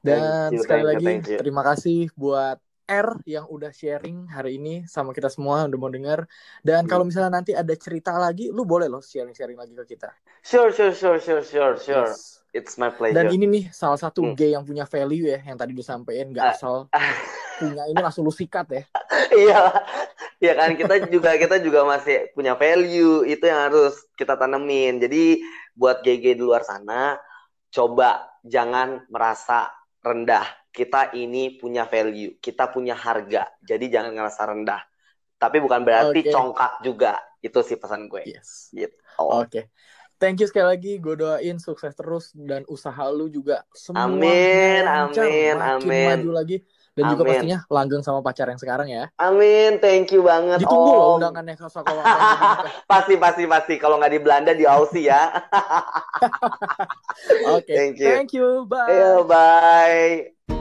dan 0.04 0.52
you, 0.52 0.60
sekali 0.62 0.82
you, 0.84 0.88
lagi 0.92 1.12
you. 1.24 1.38
terima 1.40 1.62
kasih 1.64 2.12
buat 2.14 2.60
R 2.88 3.20
yang 3.28 3.44
udah 3.52 3.68
sharing 3.68 4.32
hari 4.32 4.56
ini 4.56 4.88
sama 4.88 5.12
kita 5.12 5.28
semua 5.28 5.68
udah 5.68 5.76
mau 5.80 5.92
denger 5.92 6.24
dan 6.64 6.84
Hmm. 6.84 6.90
kalau 6.90 7.04
misalnya 7.04 7.36
nanti 7.40 7.52
ada 7.52 7.74
cerita 7.76 8.16
lagi 8.16 8.48
lu 8.48 8.64
boleh 8.64 8.88
loh 8.88 9.04
sharing-sharing 9.04 9.56
lagi 9.60 9.76
ke 9.76 9.96
kita 9.96 10.08
sure 10.40 10.72
sure 10.72 10.94
sure 10.96 11.20
sure 11.20 11.44
sure 11.44 11.76
sure 11.76 12.08
Yes. 12.08 12.37
It's 12.50 12.74
my 12.76 12.88
pleasure 12.88 13.16
Dan 13.16 13.28
ini 13.30 13.44
nih 13.46 13.64
salah 13.70 13.96
satu 13.96 14.24
Hmm. 14.24 14.34
gay 14.34 14.52
yang 14.56 14.64
punya 14.64 14.84
value 14.84 15.28
ya, 15.28 15.40
yang 15.42 15.56
tadi 15.56 15.72
disampaikan 15.72 16.32
nggak 16.32 16.44
Ah. 16.44 16.54
asal 16.54 16.76
punya 17.58 17.82
ini 17.86 17.98
langsung 17.98 18.22
lu 18.22 18.32
sikat 18.32 18.66
ya. 18.70 18.82
iya 19.42 19.60
ya 20.38 20.52
kan 20.54 20.78
kita 20.78 21.10
juga 21.10 21.34
kita 21.34 21.58
juga 21.58 21.82
masih 21.82 22.30
punya 22.32 22.54
value 22.54 23.26
itu 23.26 23.42
yang 23.42 23.66
harus 23.66 23.98
kita 24.14 24.38
tanemin 24.38 25.02
jadi 25.02 25.42
buat 25.74 26.00
GG 26.00 26.38
di 26.38 26.42
luar 26.42 26.62
sana 26.62 27.18
coba 27.68 28.24
jangan 28.46 29.02
merasa 29.10 29.68
rendah 30.00 30.46
kita 30.70 31.10
ini 31.12 31.58
punya 31.58 31.84
value 31.84 32.38
kita 32.38 32.70
punya 32.70 32.94
harga 32.94 33.50
jadi 33.60 33.84
jangan 33.90 34.14
ngerasa 34.14 34.42
rendah 34.46 34.80
tapi 35.36 35.58
bukan 35.58 35.82
berarti 35.82 36.22
Oke. 36.22 36.30
congkak 36.30 36.72
juga 36.80 37.18
itu 37.38 37.58
sih 37.62 37.74
pesan 37.74 38.06
gue 38.06 38.22
Yes. 38.24 38.70
oh. 39.18 39.42
Oke. 39.42 39.74
Thank 40.18 40.42
you 40.42 40.50
sekali 40.50 40.66
lagi. 40.66 40.98
Gue 40.98 41.14
doain 41.14 41.62
sukses 41.62 41.94
terus 41.94 42.34
dan 42.34 42.66
usaha 42.66 43.06
lu 43.08 43.30
juga 43.30 43.62
semua 43.70 44.10
Amin, 44.10 44.82
lancar, 44.82 45.30
amin, 45.30 45.54
makin 45.54 45.86
amin. 45.86 46.06
maju 46.10 46.30
lagi 46.42 46.58
Dan 46.98 47.14
juga 47.14 47.22
Amin. 47.22 47.30
pastinya 47.30 47.58
langgeng 47.70 48.02
sama 48.02 48.18
pacar 48.26 48.50
yang 48.50 48.58
sekarang 48.58 48.90
ya. 48.90 49.06
Amin, 49.22 49.78
thank 49.78 50.10
you 50.10 50.26
banget. 50.26 50.58
Ditunggu 50.58 50.90
loh 50.90 51.14
Om. 51.14 51.16
undangannya 51.22 51.54
kalau 51.54 51.70
kalau. 51.86 52.02
Pasti 52.90 53.14
pasti 53.14 53.46
pasti 53.46 53.74
kalau 53.78 54.02
nggak 54.02 54.18
di 54.18 54.20
Belanda 54.20 54.50
di 54.50 54.66
Aussie 54.66 55.06
ya. 55.06 55.30
Oke. 57.54 57.70
Thank 57.70 58.02
you. 58.02 58.10
Thank 58.10 58.30
you. 58.34 58.66
Bye. 58.66 58.90
Ayo, 58.90 59.22
bye. 59.22 60.57